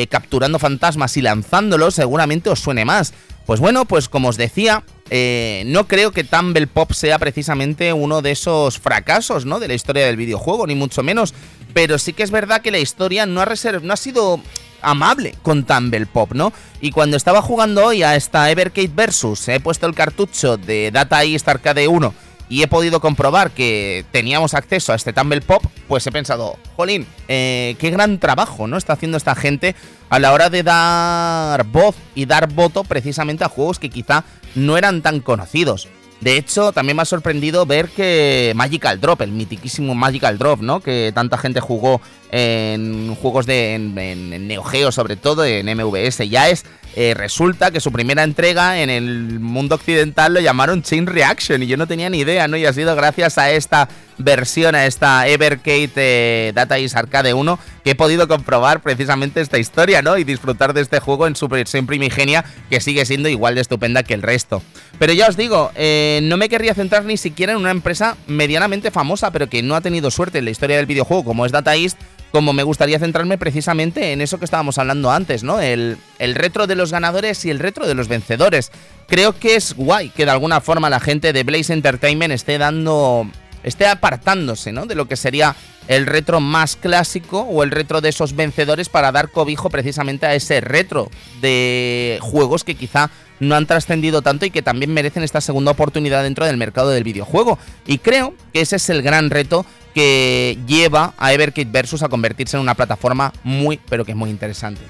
capturando 0.09 0.59
fantasmas 0.59 1.17
y 1.17 1.21
lanzándolos, 1.21 1.95
seguramente 1.95 2.49
os 2.49 2.59
suene 2.59 2.85
más. 2.85 3.13
Pues 3.47 3.61
bueno, 3.61 3.85
pues 3.85 4.09
como 4.09 4.27
os 4.27 4.35
decía, 4.35 4.83
eh, 5.09 5.63
no 5.67 5.87
creo 5.87 6.11
que 6.11 6.25
Tumble 6.25 6.67
Pop 6.67 6.91
sea 6.91 7.17
precisamente 7.17 7.93
uno 7.93 8.21
de 8.21 8.31
esos 8.31 8.77
fracasos, 8.77 9.45
¿no? 9.45 9.61
De 9.61 9.69
la 9.69 9.73
historia 9.73 10.05
del 10.05 10.17
videojuego, 10.17 10.67
ni 10.67 10.75
mucho 10.75 11.01
menos. 11.01 11.33
Pero 11.73 11.97
sí 11.97 12.11
que 12.11 12.23
es 12.23 12.31
verdad 12.31 12.61
que 12.61 12.71
la 12.71 12.79
historia 12.79 13.25
no 13.25 13.41
ha, 13.41 13.47
no 13.81 13.93
ha 13.93 13.97
sido 13.97 14.41
amable 14.81 15.33
con 15.43 15.63
Tumble 15.63 16.07
Pop, 16.07 16.33
¿no? 16.33 16.51
Y 16.81 16.91
cuando 16.91 17.15
estaba 17.15 17.41
jugando 17.41 17.85
hoy 17.85 18.03
a 18.03 18.17
esta 18.17 18.51
Evercade 18.51 18.91
Versus, 18.93 19.47
he 19.47 19.61
puesto 19.61 19.87
el 19.87 19.95
cartucho 19.95 20.57
de 20.57 20.91
Data 20.91 21.23
East 21.23 21.47
Arcade 21.47 21.87
1 21.87 22.26
y 22.49 22.63
he 22.63 22.67
podido 22.67 22.99
comprobar 22.99 23.51
que 23.51 24.05
teníamos 24.11 24.53
acceso 24.53 24.93
a 24.93 24.95
este 24.95 25.13
Tumble 25.13 25.41
Pop, 25.41 25.63
pues 25.87 26.05
he 26.07 26.11
pensado, 26.11 26.57
jolín, 26.75 27.05
eh, 27.27 27.75
qué 27.79 27.89
gran 27.89 28.19
trabajo, 28.19 28.67
¿no? 28.67 28.77
Está 28.77 28.93
haciendo 28.93 29.17
esta 29.17 29.35
gente 29.35 29.75
a 30.09 30.19
la 30.19 30.31
hora 30.33 30.49
de 30.49 30.63
dar 30.63 31.65
voz 31.65 31.95
y 32.15 32.25
dar 32.25 32.51
voto 32.53 32.83
precisamente 32.83 33.43
a 33.43 33.49
juegos 33.49 33.79
que 33.79 33.89
quizá 33.89 34.23
no 34.55 34.77
eran 34.77 35.01
tan 35.01 35.19
conocidos. 35.19 35.89
De 36.21 36.35
hecho, 36.37 36.71
también 36.71 36.95
me 36.95 37.03
ha 37.03 37.05
sorprendido 37.05 37.65
ver 37.65 37.89
que 37.89 38.51
Magical 38.55 38.99
Drop, 38.99 39.21
el 39.21 39.31
mitiquísimo 39.31 39.93
Magical 39.93 40.37
Drop, 40.37 40.61
¿no? 40.61 40.79
Que 40.79 41.11
tanta 41.13 41.37
gente 41.37 41.59
jugó 41.59 42.01
en 42.31 43.15
juegos 43.15 43.45
de 43.45 43.75
en, 43.75 44.47
Neo 44.47 44.63
Geo, 44.63 44.91
sobre 44.91 45.15
todo 45.15 45.45
en 45.45 45.67
MVS, 45.67 46.27
ya 46.27 46.49
es 46.49 46.65
eh, 46.95 47.13
resulta 47.13 47.69
que 47.69 47.79
su 47.79 47.91
primera 47.91 48.23
entrega 48.23 48.81
en 48.81 48.89
el 48.89 49.39
mundo 49.39 49.75
occidental 49.75 50.33
lo 50.33 50.39
llamaron 50.39 50.81
Chain 50.81 51.05
Reaction 51.05 51.61
y 51.61 51.67
yo 51.67 51.77
no 51.77 51.85
tenía 51.85 52.09
ni 52.09 52.19
idea, 52.19 52.47
¿no? 52.47 52.57
Y 52.57 52.65
ha 52.65 52.73
sido 52.73 52.95
gracias 52.95 53.37
a 53.37 53.51
esta 53.51 53.87
versión, 54.17 54.75
a 54.75 54.85
esta 54.85 55.27
Evercade 55.27 55.91
eh, 55.95 56.51
Data 56.53 56.77
East 56.77 56.95
Arcade 56.95 57.33
1, 57.33 57.59
que 57.83 57.91
he 57.91 57.95
podido 57.95 58.27
comprobar 58.27 58.81
precisamente 58.81 59.41
esta 59.41 59.57
historia, 59.57 60.01
¿no? 60.01 60.17
Y 60.17 60.23
disfrutar 60.23 60.73
de 60.73 60.81
este 60.81 60.99
juego 60.99 61.27
en 61.27 61.35
su 61.35 61.47
versión 61.47 61.85
primigenia, 61.85 62.43
que 62.69 62.81
sigue 62.81 63.05
siendo 63.05 63.29
igual 63.29 63.55
de 63.55 63.61
estupenda 63.61 64.03
que 64.03 64.13
el 64.13 64.21
resto. 64.21 64.61
Pero 64.99 65.13
ya 65.13 65.27
os 65.27 65.37
digo, 65.37 65.71
eh, 65.75 66.19
no 66.23 66.37
me 66.37 66.49
querría 66.49 66.73
centrar 66.73 67.05
ni 67.05 67.17
siquiera 67.17 67.53
en 67.53 67.59
una 67.59 67.71
empresa 67.71 68.17
medianamente 68.27 68.91
famosa, 68.91 69.31
pero 69.31 69.47
que 69.47 69.63
no 69.63 69.75
ha 69.75 69.81
tenido 69.81 70.11
suerte 70.11 70.39
en 70.39 70.45
la 70.45 70.51
historia 70.51 70.77
del 70.77 70.85
videojuego, 70.85 71.23
como 71.23 71.45
es 71.45 71.51
Data 71.51 71.75
East, 71.75 71.97
como 72.31 72.53
me 72.53 72.63
gustaría 72.63 72.99
centrarme 72.99 73.37
precisamente 73.37 74.11
en 74.11 74.21
eso 74.21 74.37
que 74.37 74.45
estábamos 74.45 74.77
hablando 74.77 75.11
antes, 75.11 75.43
¿no? 75.43 75.59
El, 75.59 75.97
el, 76.19 76.35
retro 76.35 76.67
de 76.67 76.75
los 76.75 76.91
ganadores 76.91 77.45
y 77.45 77.49
el 77.49 77.59
retro 77.59 77.87
de 77.87 77.93
los 77.93 78.07
vencedores. 78.07 78.71
Creo 79.07 79.33
que 79.33 79.55
es 79.55 79.73
guay 79.73 80.09
que 80.09 80.25
de 80.25 80.31
alguna 80.31 80.59
forma 80.61 80.89
la 80.89 80.99
gente 80.99 81.31
de 81.31 81.43
Blaze 81.43 81.73
Entertainment 81.73 82.33
esté 82.33 82.57
dando. 82.57 83.27
Esté 83.67 83.87
apartándose, 83.87 84.71
¿no? 84.71 84.85
De 84.85 84.95
lo 84.95 85.07
que 85.07 85.15
sería 85.15 85.55
el 85.87 86.05
retro 86.05 86.39
más 86.39 86.75
clásico 86.75 87.41
o 87.41 87.63
el 87.63 87.71
retro 87.71 88.01
de 88.01 88.09
esos 88.09 88.35
vencedores 88.35 88.89
para 88.89 89.11
dar 89.11 89.29
cobijo 89.29 89.69
precisamente 89.69 90.25
a 90.25 90.35
ese 90.35 90.61
retro 90.61 91.09
de 91.41 92.19
juegos 92.21 92.63
que 92.63 92.75
quizá 92.75 93.09
no 93.39 93.55
han 93.55 93.67
trascendido 93.67 94.21
tanto 94.21 94.45
y 94.45 94.51
que 94.51 94.61
también 94.61 94.93
merecen 94.93 95.23
esta 95.23 95.41
segunda 95.41 95.71
oportunidad 95.71 96.23
dentro 96.23 96.45
del 96.45 96.57
mercado 96.57 96.89
del 96.89 97.03
videojuego. 97.03 97.59
Y 97.85 97.99
creo 97.99 98.33
que 98.53 98.61
ese 98.61 98.77
es 98.77 98.89
el 98.89 99.01
gran 99.01 99.29
reto 99.29 99.65
que 99.93 100.57
lleva 100.67 101.13
a 101.17 101.33
Everkit 101.33 101.71
Versus 101.71 102.03
a 102.03 102.09
convertirse 102.09 102.57
en 102.57 102.61
una 102.61 102.75
plataforma 102.75 103.33
muy, 103.43 103.79
pero 103.89 104.05
que 104.05 104.11
es 104.11 104.17
muy 104.17 104.29
interesante. 104.29 104.81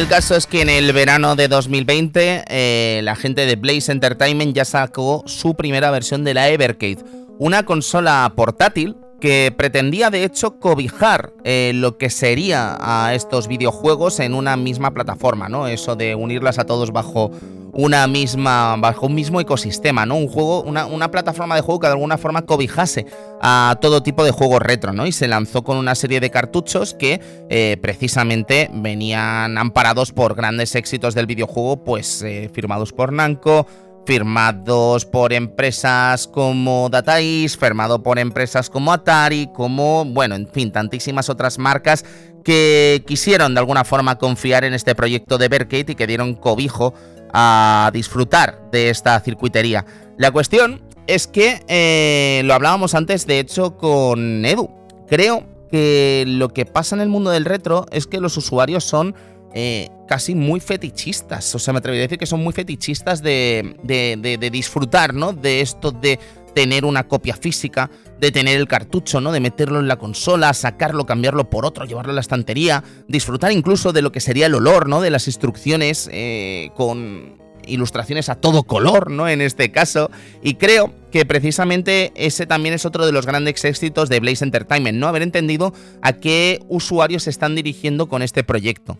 El 0.00 0.08
caso 0.08 0.34
es 0.34 0.46
que 0.46 0.62
en 0.62 0.70
el 0.70 0.94
verano 0.94 1.36
de 1.36 1.46
2020 1.46 2.44
eh, 2.48 3.00
la 3.04 3.14
gente 3.16 3.44
de 3.44 3.56
Blaze 3.56 3.92
Entertainment 3.92 4.56
ya 4.56 4.64
sacó 4.64 5.22
su 5.26 5.54
primera 5.56 5.90
versión 5.90 6.24
de 6.24 6.32
la 6.32 6.48
Evercade, 6.48 7.04
una 7.38 7.64
consola 7.64 8.32
portátil 8.34 8.96
que 9.20 9.52
pretendía 9.56 10.10
de 10.10 10.24
hecho 10.24 10.58
cobijar 10.58 11.32
eh, 11.44 11.72
lo 11.74 11.98
que 11.98 12.10
sería 12.10 12.76
a 12.80 13.14
estos 13.14 13.46
videojuegos 13.46 14.18
en 14.20 14.34
una 14.34 14.56
misma 14.56 14.92
plataforma, 14.92 15.48
¿no? 15.48 15.68
Eso 15.68 15.94
de 15.94 16.14
unirlas 16.14 16.58
a 16.58 16.64
todos 16.64 16.90
bajo 16.90 17.30
una 17.72 18.06
misma, 18.06 18.76
bajo 18.76 19.06
un 19.06 19.14
mismo 19.14 19.40
ecosistema, 19.40 20.06
¿no? 20.06 20.16
Un 20.16 20.28
juego, 20.28 20.62
una, 20.62 21.10
plataforma 21.10 21.54
de 21.54 21.60
juego 21.60 21.80
que 21.80 21.86
de 21.86 21.92
alguna 21.92 22.18
forma 22.18 22.42
cobijase 22.42 23.06
a 23.40 23.78
todo 23.80 24.02
tipo 24.02 24.24
de 24.24 24.30
juegos 24.30 24.60
retro, 24.60 24.92
¿no? 24.92 25.06
Y 25.06 25.12
se 25.12 25.28
lanzó 25.28 25.62
con 25.62 25.76
una 25.76 25.94
serie 25.94 26.20
de 26.20 26.30
cartuchos 26.30 26.94
que 26.94 27.20
eh, 27.48 27.76
precisamente 27.80 28.70
venían 28.72 29.58
amparados 29.58 30.12
por 30.12 30.34
grandes 30.34 30.74
éxitos 30.74 31.14
del 31.14 31.26
videojuego, 31.26 31.84
pues 31.84 32.22
eh, 32.22 32.50
firmados 32.52 32.92
por 32.92 33.12
Namco, 33.12 33.66
firmados 34.06 35.04
por 35.04 35.32
empresas 35.32 36.26
como 36.26 36.88
Data 36.90 37.20
East, 37.20 37.60
firmado 37.60 38.02
por 38.02 38.18
empresas 38.18 38.70
como 38.70 38.92
Atari, 38.92 39.48
como, 39.52 40.04
bueno, 40.04 40.34
en 40.34 40.48
fin, 40.48 40.72
tantísimas 40.72 41.28
otras 41.28 41.58
marcas 41.58 42.04
que 42.44 43.04
quisieron 43.06 43.54
de 43.54 43.60
alguna 43.60 43.84
forma 43.84 44.18
confiar 44.18 44.64
en 44.64 44.74
este 44.74 44.94
proyecto 44.94 45.38
de 45.38 45.48
Berkate 45.48 45.92
y 45.92 45.94
que 45.94 46.06
dieron 46.06 46.34
cobijo 46.34 46.94
a 47.32 47.90
disfrutar 47.92 48.70
de 48.72 48.90
esta 48.90 49.20
circuitería. 49.20 49.84
La 50.16 50.30
cuestión 50.30 50.82
es 51.06 51.26
que 51.26 51.62
eh, 51.68 52.42
lo 52.44 52.54
hablábamos 52.54 52.94
antes, 52.94 53.26
de 53.26 53.40
hecho, 53.40 53.76
con 53.76 54.44
Edu. 54.44 54.70
Creo 55.08 55.44
que 55.70 56.24
lo 56.26 56.48
que 56.48 56.66
pasa 56.66 56.94
en 56.96 57.02
el 57.02 57.08
mundo 57.08 57.30
del 57.30 57.44
retro 57.44 57.86
es 57.90 58.06
que 58.06 58.20
los 58.20 58.36
usuarios 58.36 58.84
son 58.84 59.14
eh, 59.54 59.88
casi 60.06 60.34
muy 60.34 60.60
fetichistas. 60.60 61.54
O 61.54 61.58
sea, 61.58 61.72
me 61.72 61.78
atrevería 61.78 62.04
a 62.04 62.06
decir 62.06 62.18
que 62.18 62.26
son 62.26 62.42
muy 62.42 62.52
fetichistas 62.52 63.22
de, 63.22 63.76
de, 63.82 64.50
disfrutar, 64.50 65.14
¿no? 65.14 65.32
De 65.32 65.60
esto 65.60 65.92
de 65.92 66.18
tener 66.54 66.84
una 66.84 67.06
copia 67.06 67.36
física, 67.36 67.90
de 68.18 68.32
tener 68.32 68.58
el 68.58 68.68
cartucho, 68.68 69.20
¿no? 69.20 69.32
De 69.32 69.40
meterlo 69.40 69.80
en 69.80 69.88
la 69.88 69.96
consola, 69.96 70.52
sacarlo, 70.52 71.06
cambiarlo 71.06 71.48
por 71.48 71.64
otro, 71.64 71.84
llevarlo 71.84 72.12
a 72.12 72.14
la 72.14 72.20
estantería, 72.20 72.82
disfrutar 73.08 73.52
incluso 73.52 73.92
de 73.92 74.02
lo 74.02 74.12
que 74.12 74.20
sería 74.20 74.46
el 74.46 74.54
olor, 74.54 74.88
¿no? 74.88 75.00
De 75.00 75.10
las 75.10 75.26
instrucciones 75.26 76.08
eh, 76.12 76.70
con 76.74 77.38
ilustraciones 77.66 78.28
a 78.28 78.34
todo 78.34 78.64
color, 78.64 79.10
¿no? 79.10 79.28
En 79.28 79.40
este 79.40 79.70
caso. 79.70 80.10
Y 80.42 80.54
creo 80.54 80.92
que 81.10 81.24
precisamente 81.24 82.12
ese 82.14 82.46
también 82.46 82.74
es 82.74 82.84
otro 82.84 83.06
de 83.06 83.12
los 83.12 83.26
grandes 83.26 83.64
éxitos 83.64 84.08
de 84.08 84.20
Blaze 84.20 84.44
Entertainment, 84.44 84.98
¿no? 84.98 85.08
Haber 85.08 85.22
entendido 85.22 85.72
a 86.02 86.14
qué 86.14 86.60
usuarios 86.68 87.24
se 87.24 87.30
están 87.30 87.54
dirigiendo 87.54 88.08
con 88.08 88.22
este 88.22 88.44
proyecto. 88.44 88.98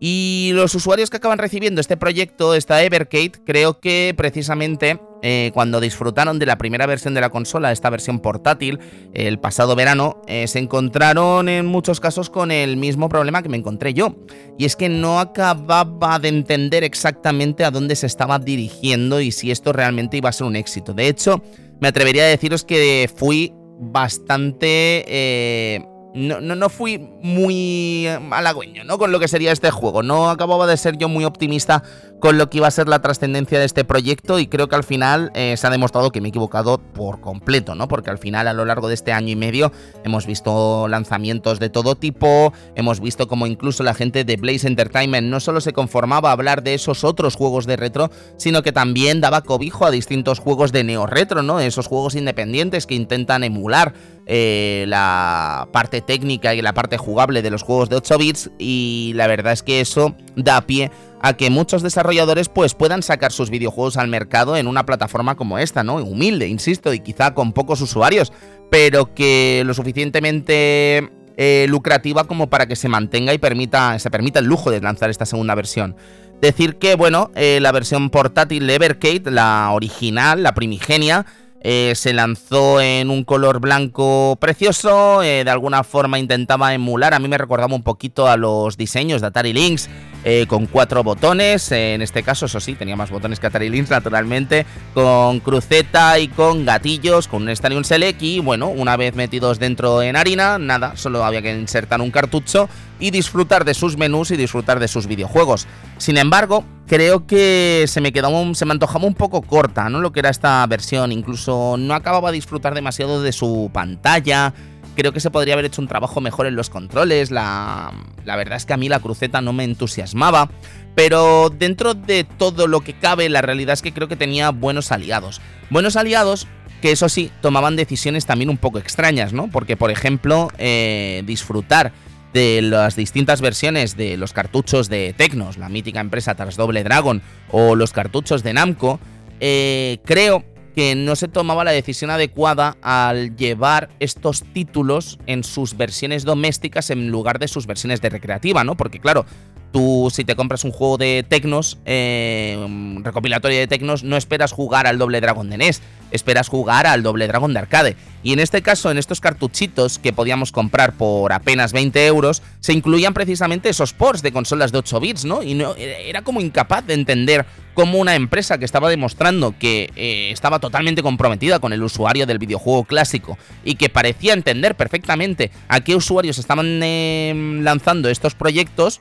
Y 0.00 0.50
los 0.54 0.74
usuarios 0.74 1.10
que 1.10 1.16
acaban 1.16 1.38
recibiendo 1.38 1.80
este 1.80 1.96
proyecto, 1.96 2.54
esta 2.54 2.82
Evercade, 2.82 3.32
creo 3.44 3.80
que 3.80 4.14
precisamente 4.16 5.00
eh, 5.22 5.50
cuando 5.52 5.80
disfrutaron 5.80 6.38
de 6.38 6.46
la 6.46 6.56
primera 6.56 6.86
versión 6.86 7.14
de 7.14 7.20
la 7.20 7.30
consola, 7.30 7.72
esta 7.72 7.90
versión 7.90 8.20
portátil, 8.20 8.78
el 9.12 9.40
pasado 9.40 9.74
verano, 9.74 10.22
eh, 10.28 10.46
se 10.46 10.60
encontraron 10.60 11.48
en 11.48 11.66
muchos 11.66 11.98
casos 11.98 12.30
con 12.30 12.52
el 12.52 12.76
mismo 12.76 13.08
problema 13.08 13.42
que 13.42 13.48
me 13.48 13.56
encontré 13.56 13.92
yo. 13.92 14.14
Y 14.56 14.64
es 14.64 14.76
que 14.76 14.88
no 14.88 15.18
acababa 15.18 16.18
de 16.20 16.28
entender 16.28 16.84
exactamente 16.84 17.64
a 17.64 17.72
dónde 17.72 17.96
se 17.96 18.06
estaba 18.06 18.38
dirigiendo 18.38 19.20
y 19.20 19.32
si 19.32 19.50
esto 19.50 19.72
realmente 19.72 20.16
iba 20.16 20.28
a 20.28 20.32
ser 20.32 20.46
un 20.46 20.54
éxito. 20.54 20.94
De 20.94 21.08
hecho, 21.08 21.42
me 21.80 21.88
atrevería 21.88 22.22
a 22.24 22.28
deciros 22.28 22.64
que 22.64 23.10
fui 23.12 23.52
bastante... 23.80 25.04
Eh, 25.08 25.97
no, 26.14 26.40
no, 26.40 26.54
no, 26.54 26.68
fui 26.68 26.98
muy 27.22 28.06
halagüeño 28.30 28.84
¿no? 28.84 28.98
con 28.98 29.12
lo 29.12 29.20
que 29.20 29.28
sería 29.28 29.52
este 29.52 29.70
juego. 29.70 30.02
No 30.02 30.30
acababa 30.30 30.66
de 30.66 30.76
ser 30.76 30.96
yo 30.96 31.08
muy 31.08 31.24
optimista 31.24 31.82
con 32.20 32.38
lo 32.38 32.50
que 32.50 32.58
iba 32.58 32.66
a 32.66 32.70
ser 32.70 32.88
la 32.88 33.00
trascendencia 33.00 33.58
de 33.58 33.64
este 33.64 33.84
proyecto 33.84 34.38
y 34.38 34.48
creo 34.48 34.68
que 34.68 34.74
al 34.74 34.84
final 34.84 35.30
eh, 35.34 35.54
se 35.56 35.66
ha 35.66 35.70
demostrado 35.70 36.10
que 36.10 36.20
me 36.20 36.28
he 36.28 36.30
equivocado 36.30 36.78
por 36.78 37.20
completo, 37.20 37.74
¿no? 37.74 37.86
Porque 37.88 38.10
al 38.10 38.18
final 38.18 38.48
a 38.48 38.52
lo 38.52 38.64
largo 38.64 38.88
de 38.88 38.94
este 38.94 39.12
año 39.12 39.28
y 39.28 39.36
medio 39.36 39.70
hemos 40.04 40.26
visto 40.26 40.88
lanzamientos 40.88 41.60
de 41.60 41.70
todo 41.70 41.94
tipo, 41.94 42.52
hemos 42.74 43.00
visto 43.00 43.28
como 43.28 43.46
incluso 43.46 43.82
la 43.82 43.94
gente 43.94 44.24
de 44.24 44.36
Blaze 44.36 44.66
Entertainment 44.66 45.28
no 45.28 45.40
solo 45.40 45.60
se 45.60 45.72
conformaba 45.72 46.30
a 46.30 46.32
hablar 46.32 46.62
de 46.62 46.74
esos 46.74 47.04
otros 47.04 47.36
juegos 47.36 47.66
de 47.66 47.76
retro, 47.76 48.10
sino 48.36 48.62
que 48.62 48.72
también 48.72 49.20
daba 49.20 49.42
cobijo 49.42 49.86
a 49.86 49.90
distintos 49.90 50.40
juegos 50.40 50.72
de 50.72 50.84
neo 50.84 51.06
retro, 51.06 51.42
¿no? 51.42 51.60
Esos 51.60 51.86
juegos 51.86 52.16
independientes 52.16 52.86
que 52.86 52.94
intentan 52.94 53.44
emular 53.44 53.94
eh, 54.26 54.84
la 54.88 55.68
parte 55.72 56.02
técnica 56.08 56.54
y 56.54 56.62
la 56.62 56.72
parte 56.72 56.96
jugable 56.96 57.42
de 57.42 57.50
los 57.50 57.62
juegos 57.62 57.90
de 57.90 57.96
8 57.96 58.16
bits 58.16 58.50
y 58.58 59.12
la 59.14 59.26
verdad 59.26 59.52
es 59.52 59.62
que 59.62 59.82
eso 59.82 60.16
da 60.36 60.62
pie 60.62 60.90
a 61.20 61.34
que 61.34 61.50
muchos 61.50 61.82
desarrolladores 61.82 62.48
pues 62.48 62.74
puedan 62.74 63.02
sacar 63.02 63.30
sus 63.30 63.50
videojuegos 63.50 63.98
al 63.98 64.08
mercado 64.08 64.56
en 64.56 64.68
una 64.68 64.86
plataforma 64.86 65.34
como 65.34 65.58
esta, 65.58 65.84
¿no? 65.84 65.96
Humilde, 65.96 66.48
insisto, 66.48 66.94
y 66.94 67.00
quizá 67.00 67.34
con 67.34 67.52
pocos 67.52 67.82
usuarios, 67.82 68.32
pero 68.70 69.14
que 69.14 69.62
lo 69.66 69.74
suficientemente 69.74 71.10
eh, 71.36 71.66
lucrativa 71.68 72.24
como 72.24 72.48
para 72.48 72.66
que 72.66 72.74
se 72.74 72.88
mantenga 72.88 73.34
y 73.34 73.38
permita, 73.38 73.98
se 73.98 74.10
permita 74.10 74.38
el 74.38 74.46
lujo 74.46 74.70
de 74.70 74.80
lanzar 74.80 75.10
esta 75.10 75.26
segunda 75.26 75.54
versión. 75.54 75.94
Decir 76.40 76.76
que, 76.76 76.94
bueno, 76.94 77.30
eh, 77.34 77.58
la 77.60 77.70
versión 77.70 78.08
portátil 78.08 78.66
de 78.66 78.76
Evercade, 78.76 79.30
la 79.30 79.72
original, 79.72 80.42
la 80.42 80.54
primigenia, 80.54 81.26
eh, 81.60 81.92
se 81.94 82.12
lanzó 82.12 82.80
en 82.80 83.10
un 83.10 83.24
color 83.24 83.60
blanco 83.60 84.36
precioso, 84.40 85.20
de 85.20 85.50
alguna 85.50 85.84
forma 85.84 86.18
intentaba 86.18 86.74
emular, 86.74 87.14
a 87.14 87.18
mí 87.18 87.28
me 87.28 87.38
recordaba 87.38 87.74
un 87.74 87.82
poquito 87.82 88.28
a 88.28 88.36
los 88.36 88.76
diseños 88.76 89.20
de 89.20 89.26
Atari 89.26 89.52
Lynx, 89.52 89.88
eh, 90.24 90.46
con 90.48 90.66
cuatro 90.66 91.02
botones, 91.04 91.70
en 91.72 92.02
este 92.02 92.22
caso 92.22 92.46
eso 92.46 92.60
sí, 92.60 92.74
tenía 92.74 92.96
más 92.96 93.10
botones 93.10 93.40
que 93.40 93.46
Atari 93.46 93.68
Lynx 93.68 93.90
naturalmente, 93.90 94.66
con 94.94 95.40
cruceta 95.40 96.18
y 96.18 96.28
con 96.28 96.64
gatillos, 96.64 97.28
con 97.28 97.42
un 97.42 97.48
un 97.48 97.84
Select 97.84 98.22
y 98.22 98.40
bueno, 98.40 98.68
una 98.68 98.96
vez 98.96 99.14
metidos 99.14 99.58
dentro 99.58 100.02
en 100.02 100.16
harina, 100.16 100.58
nada, 100.58 100.96
solo 100.96 101.24
había 101.24 101.42
que 101.42 101.56
insertar 101.56 102.00
un 102.00 102.10
cartucho 102.10 102.68
y 103.00 103.10
disfrutar 103.10 103.64
de 103.64 103.74
sus 103.74 103.96
menús 103.96 104.30
y 104.30 104.36
disfrutar 104.36 104.80
de 104.80 104.88
sus 104.88 105.06
videojuegos. 105.06 105.66
Sin 105.98 106.16
embargo, 106.16 106.64
creo 106.86 107.26
que 107.26 107.84
se 107.86 108.00
me 108.00 108.12
quedaba 108.12 108.38
se 108.54 108.64
me 108.64 108.72
antojaba 108.72 109.06
un 109.06 109.14
poco 109.14 109.42
corta, 109.42 109.88
¿no? 109.88 110.00
Lo 110.00 110.12
que 110.12 110.20
era 110.20 110.30
esta 110.30 110.66
versión, 110.66 111.12
incluso 111.12 111.76
no 111.78 111.94
acababa 111.94 112.30
de 112.30 112.36
disfrutar 112.36 112.74
demasiado 112.74 113.22
de 113.22 113.32
su 113.32 113.70
pantalla. 113.72 114.54
Creo 114.96 115.12
que 115.12 115.20
se 115.20 115.30
podría 115.30 115.54
haber 115.54 115.66
hecho 115.66 115.80
un 115.80 115.86
trabajo 115.86 116.20
mejor 116.20 116.46
en 116.46 116.56
los 116.56 116.70
controles. 116.70 117.30
La, 117.30 117.92
la 118.24 118.36
verdad 118.36 118.56
es 118.56 118.66
que 118.66 118.72
a 118.72 118.76
mí 118.76 118.88
la 118.88 118.98
cruceta 118.98 119.40
no 119.40 119.52
me 119.52 119.62
entusiasmaba. 119.62 120.50
Pero 120.96 121.50
dentro 121.56 121.94
de 121.94 122.24
todo 122.24 122.66
lo 122.66 122.80
que 122.80 122.94
cabe, 122.94 123.28
la 123.28 123.40
realidad 123.40 123.74
es 123.74 123.82
que 123.82 123.92
creo 123.92 124.08
que 124.08 124.16
tenía 124.16 124.50
buenos 124.50 124.90
aliados. 124.90 125.40
Buenos 125.70 125.94
aliados 125.94 126.48
que 126.80 126.92
eso 126.92 127.08
sí, 127.08 127.30
tomaban 127.40 127.76
decisiones 127.76 128.26
también 128.26 128.50
un 128.50 128.56
poco 128.56 128.78
extrañas, 128.78 129.32
¿no? 129.32 129.48
Porque, 129.50 129.76
por 129.76 129.90
ejemplo, 129.90 130.48
eh, 130.58 131.22
disfrutar 131.26 131.92
de 132.32 132.60
las 132.62 132.96
distintas 132.96 133.40
versiones 133.40 133.96
de 133.96 134.16
los 134.16 134.32
cartuchos 134.32 134.88
de 134.88 135.14
Tecnos, 135.16 135.58
la 135.58 135.68
mítica 135.68 136.00
empresa 136.00 136.34
tras 136.34 136.56
Doble 136.56 136.84
Dragon, 136.84 137.22
o 137.50 137.74
los 137.74 137.92
cartuchos 137.92 138.42
de 138.42 138.52
Namco, 138.52 139.00
eh, 139.40 139.98
creo 140.04 140.44
que 140.74 140.94
no 140.94 141.16
se 141.16 141.26
tomaba 141.26 141.64
la 141.64 141.72
decisión 141.72 142.10
adecuada 142.10 142.76
al 142.82 143.36
llevar 143.36 143.88
estos 143.98 144.44
títulos 144.52 145.18
en 145.26 145.42
sus 145.42 145.76
versiones 145.76 146.24
domésticas 146.24 146.90
en 146.90 147.08
lugar 147.08 147.38
de 147.38 147.48
sus 147.48 147.66
versiones 147.66 148.00
de 148.00 148.10
recreativa, 148.10 148.62
¿no? 148.62 148.76
Porque 148.76 149.00
claro, 149.00 149.26
Tú, 149.72 150.08
si 150.12 150.24
te 150.24 150.34
compras 150.34 150.64
un 150.64 150.72
juego 150.72 150.96
de 150.96 151.24
Tecnos, 151.28 151.78
eh, 151.84 152.58
recopilatorio 153.02 153.58
de 153.58 153.66
Tecnos, 153.66 154.02
no 154.02 154.16
esperas 154.16 154.52
jugar 154.52 154.86
al 154.86 154.98
doble 154.98 155.20
Dragon 155.20 155.48
de 155.50 155.58
NES, 155.58 155.82
esperas 156.10 156.48
jugar 156.48 156.86
al 156.86 157.02
doble 157.02 157.26
Dragon 157.26 157.52
de 157.52 157.58
arcade. 157.58 157.96
Y 158.22 158.32
en 158.32 158.40
este 158.40 158.62
caso, 158.62 158.90
en 158.90 158.98
estos 158.98 159.20
cartuchitos 159.20 159.98
que 159.98 160.12
podíamos 160.12 160.52
comprar 160.52 160.94
por 160.94 161.32
apenas 161.32 161.72
20 161.72 162.06
euros, 162.06 162.42
se 162.60 162.72
incluían 162.72 163.14
precisamente 163.14 163.68
esos 163.68 163.92
ports 163.92 164.22
de 164.22 164.32
consolas 164.32 164.72
de 164.72 164.78
8 164.78 165.00
bits, 165.00 165.24
¿no? 165.24 165.42
Y 165.42 165.54
no, 165.54 165.74
era 165.76 166.22
como 166.22 166.40
incapaz 166.40 166.86
de 166.86 166.94
entender 166.94 167.46
cómo 167.74 167.98
una 167.98 168.16
empresa 168.16 168.58
que 168.58 168.64
estaba 168.64 168.90
demostrando 168.90 169.56
que 169.56 169.90
eh, 169.94 170.30
estaba 170.32 170.58
totalmente 170.58 171.02
comprometida 171.02 171.60
con 171.60 171.72
el 171.72 171.82
usuario 171.82 172.26
del 172.26 172.38
videojuego 172.38 172.84
clásico 172.84 173.38
y 173.64 173.76
que 173.76 173.88
parecía 173.88 174.32
entender 174.32 174.74
perfectamente 174.76 175.52
a 175.68 175.80
qué 175.80 175.94
usuarios 175.94 176.38
estaban 176.38 176.80
eh, 176.82 177.60
lanzando 177.62 178.08
estos 178.08 178.34
proyectos, 178.34 179.00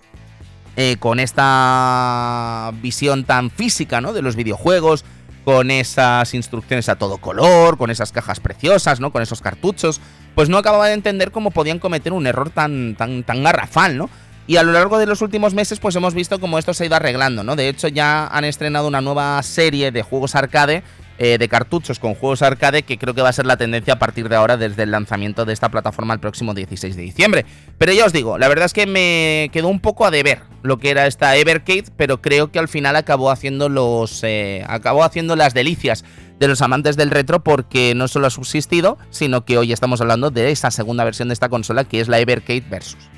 eh, 0.80 0.98
con 1.00 1.20
esta 1.20 2.72
visión 2.84 3.24
tan 3.24 3.50
física 3.50 4.00
¿no? 4.00 4.14
de 4.14 4.22
los 4.22 4.36
videojuegos, 4.36 5.06
con 5.44 5.72
esas 5.72 6.36
instrucciones 6.36 6.88
a 6.88 6.98
todo 6.98 7.18
color, 7.18 7.80
con 7.80 7.90
esas 7.90 8.12
cajas 8.12 8.40
preciosas, 8.40 9.00
¿no? 9.00 9.12
con 9.12 9.24
esos 9.24 9.42
cartuchos, 9.42 10.00
pues 10.36 10.50
no 10.50 10.58
acababa 10.60 10.88
de 10.88 10.94
entender 10.94 11.32
cómo 11.32 11.50
podían 11.50 11.80
cometer 11.80 12.14
un 12.14 12.28
error 12.28 12.52
tan, 12.52 12.96
tan, 12.96 13.24
tan 13.24 13.44
garrafal, 13.44 13.98
¿no? 13.98 14.08
Y 14.46 14.58
a 14.58 14.64
lo 14.64 14.72
largo 14.72 15.00
de 15.00 15.08
los 15.08 15.24
últimos 15.24 15.56
meses, 15.56 15.80
pues 15.80 15.96
hemos 15.96 16.14
visto 16.14 16.40
cómo 16.40 16.60
esto 16.60 16.76
se 16.76 16.84
ha 16.84 16.86
ido 16.86 16.96
arreglando, 16.96 17.44
¿no? 17.44 17.56
De 17.56 17.70
hecho, 17.70 17.88
ya 17.88 18.28
han 18.28 18.46
estrenado 18.46 18.88
una 18.88 19.02
nueva 19.02 19.42
serie 19.42 19.92
de 19.92 20.04
juegos 20.04 20.36
arcade 20.36 20.84
eh, 21.20 21.38
de 21.38 21.48
cartuchos 21.48 22.00
con 22.00 22.16
juegos 22.16 22.42
arcade 22.42 22.84
que 22.84 22.98
creo 22.98 23.14
que 23.14 23.22
va 23.22 23.30
a 23.30 23.34
ser 23.34 23.46
la 23.46 23.58
tendencia 23.58 23.94
a 23.94 24.00
partir 24.00 24.30
de 24.30 24.36
ahora 24.36 24.58
desde 24.58 24.84
el 24.84 24.92
lanzamiento 24.92 25.46
de 25.46 25.54
esta 25.54 25.70
plataforma 25.70 26.14
el 26.14 26.20
próximo 26.20 26.54
16 26.54 26.96
de 26.96 27.02
diciembre. 27.02 27.46
Pero 27.78 27.94
ya 27.94 28.06
os 28.06 28.14
digo, 28.14 28.38
la 28.38 28.48
verdad 28.48 28.66
es 28.66 28.74
que 28.74 28.86
me 28.86 29.50
quedó 29.52 29.68
un 29.68 29.80
poco 29.80 30.06
a 30.06 30.12
deber 30.12 30.42
lo 30.64 30.78
que 30.78 30.90
era 30.90 31.08
esta 31.08 31.36
Evercade, 31.36 31.86
pero 31.96 32.22
creo 32.22 32.52
que 32.52 32.60
al 32.60 32.68
final 32.68 32.96
acabó 32.96 33.32
haciendo 33.32 33.70
los 33.70 34.24
eh, 34.24 34.64
acabó 34.68 35.04
haciendo 35.04 35.36
las 35.36 35.54
delicias 35.54 36.04
de 36.40 36.48
los 36.48 36.62
amantes 36.62 36.98
del 36.98 37.10
retro 37.10 37.44
porque 37.44 37.94
no 37.96 38.08
solo 38.08 38.28
ha 38.28 38.32
subsistido, 38.32 38.98
sino 39.10 39.46
que 39.46 39.58
hoy 39.58 39.74
estamos 39.74 40.02
hablando 40.02 40.30
de 40.30 40.52
esa 40.52 40.72
segunda 40.72 41.04
versión 41.04 41.30
de 41.30 41.34
esta 41.34 41.50
consola 41.50 41.84
que 41.84 42.00
es 42.00 42.08
la 42.08 42.20
Evercade 42.20 42.66
Versus. 42.70 43.10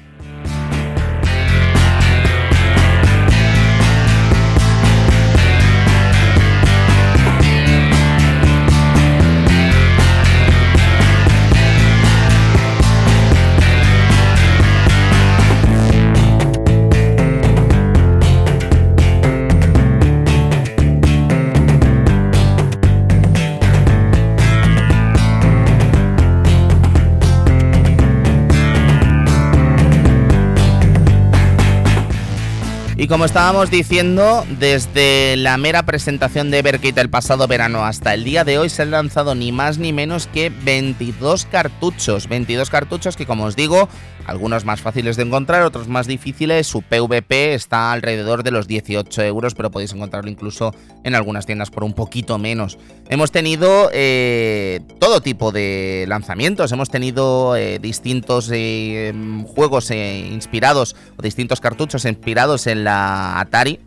Como 33.10 33.26
estábamos 33.26 33.72
diciendo, 33.72 34.45
desde 34.60 35.36
la 35.36 35.58
mera 35.58 35.82
presentación 35.84 36.52
de 36.52 36.60
Everkit 36.60 36.95
el 37.00 37.10
pasado 37.10 37.48
verano 37.48 37.84
hasta 37.84 38.13
el 38.13 38.24
día 38.24 38.43
de 38.43 38.60
hoy 38.60 38.69
se 38.69 38.84
han 38.84 38.91
lanzado 38.91 39.34
ni 39.34 39.52
más 39.52 39.80
ni 39.80 39.91
menos 39.91 40.28
que 40.28 40.52
22 40.52 41.45
cartuchos. 41.45 42.30
22 42.30 42.69
cartuchos 42.69 43.17
que, 43.17 43.26
como 43.26 43.45
os 43.45 43.56
digo, 43.56 43.89
algunos 44.30 44.63
más 44.63 44.82
fáciles 44.82 45.18
de 45.18 45.24
encontrar, 45.24 45.63
otros 45.63 45.88
más 45.88 46.08
difíciles. 46.08 46.68
Su 46.68 46.82
PVP 46.82 47.54
está 47.54 47.92
alrededor 47.92 48.44
de 48.44 48.52
los 48.52 48.68
18 48.68 49.24
euros, 49.24 49.56
pero 49.56 49.72
podéis 49.72 49.94
encontrarlo 49.94 50.30
incluso 50.30 50.74
en 51.04 51.15
algunas 51.15 51.46
tiendas 51.46 51.72
por 51.72 51.84
un 51.84 51.94
poquito 51.94 52.38
menos. 52.38 52.78
Hemos 53.10 53.32
tenido 53.32 53.89
eh, 53.92 54.82
todo 55.00 55.22
tipo 55.22 55.52
de 55.52 56.06
lanzamientos, 56.08 56.72
hemos 56.72 56.89
tenido 56.89 57.56
eh, 57.56 57.80
distintos 57.80 58.50
eh, 58.54 59.13
juegos 59.48 59.89
inspirados 59.92 60.96
o 61.18 61.22
distintos 61.22 61.60
cartuchos 61.60 62.06
inspirados 62.06 62.68
en 62.68 62.84
la 62.84 63.39
Atari. 63.39 63.80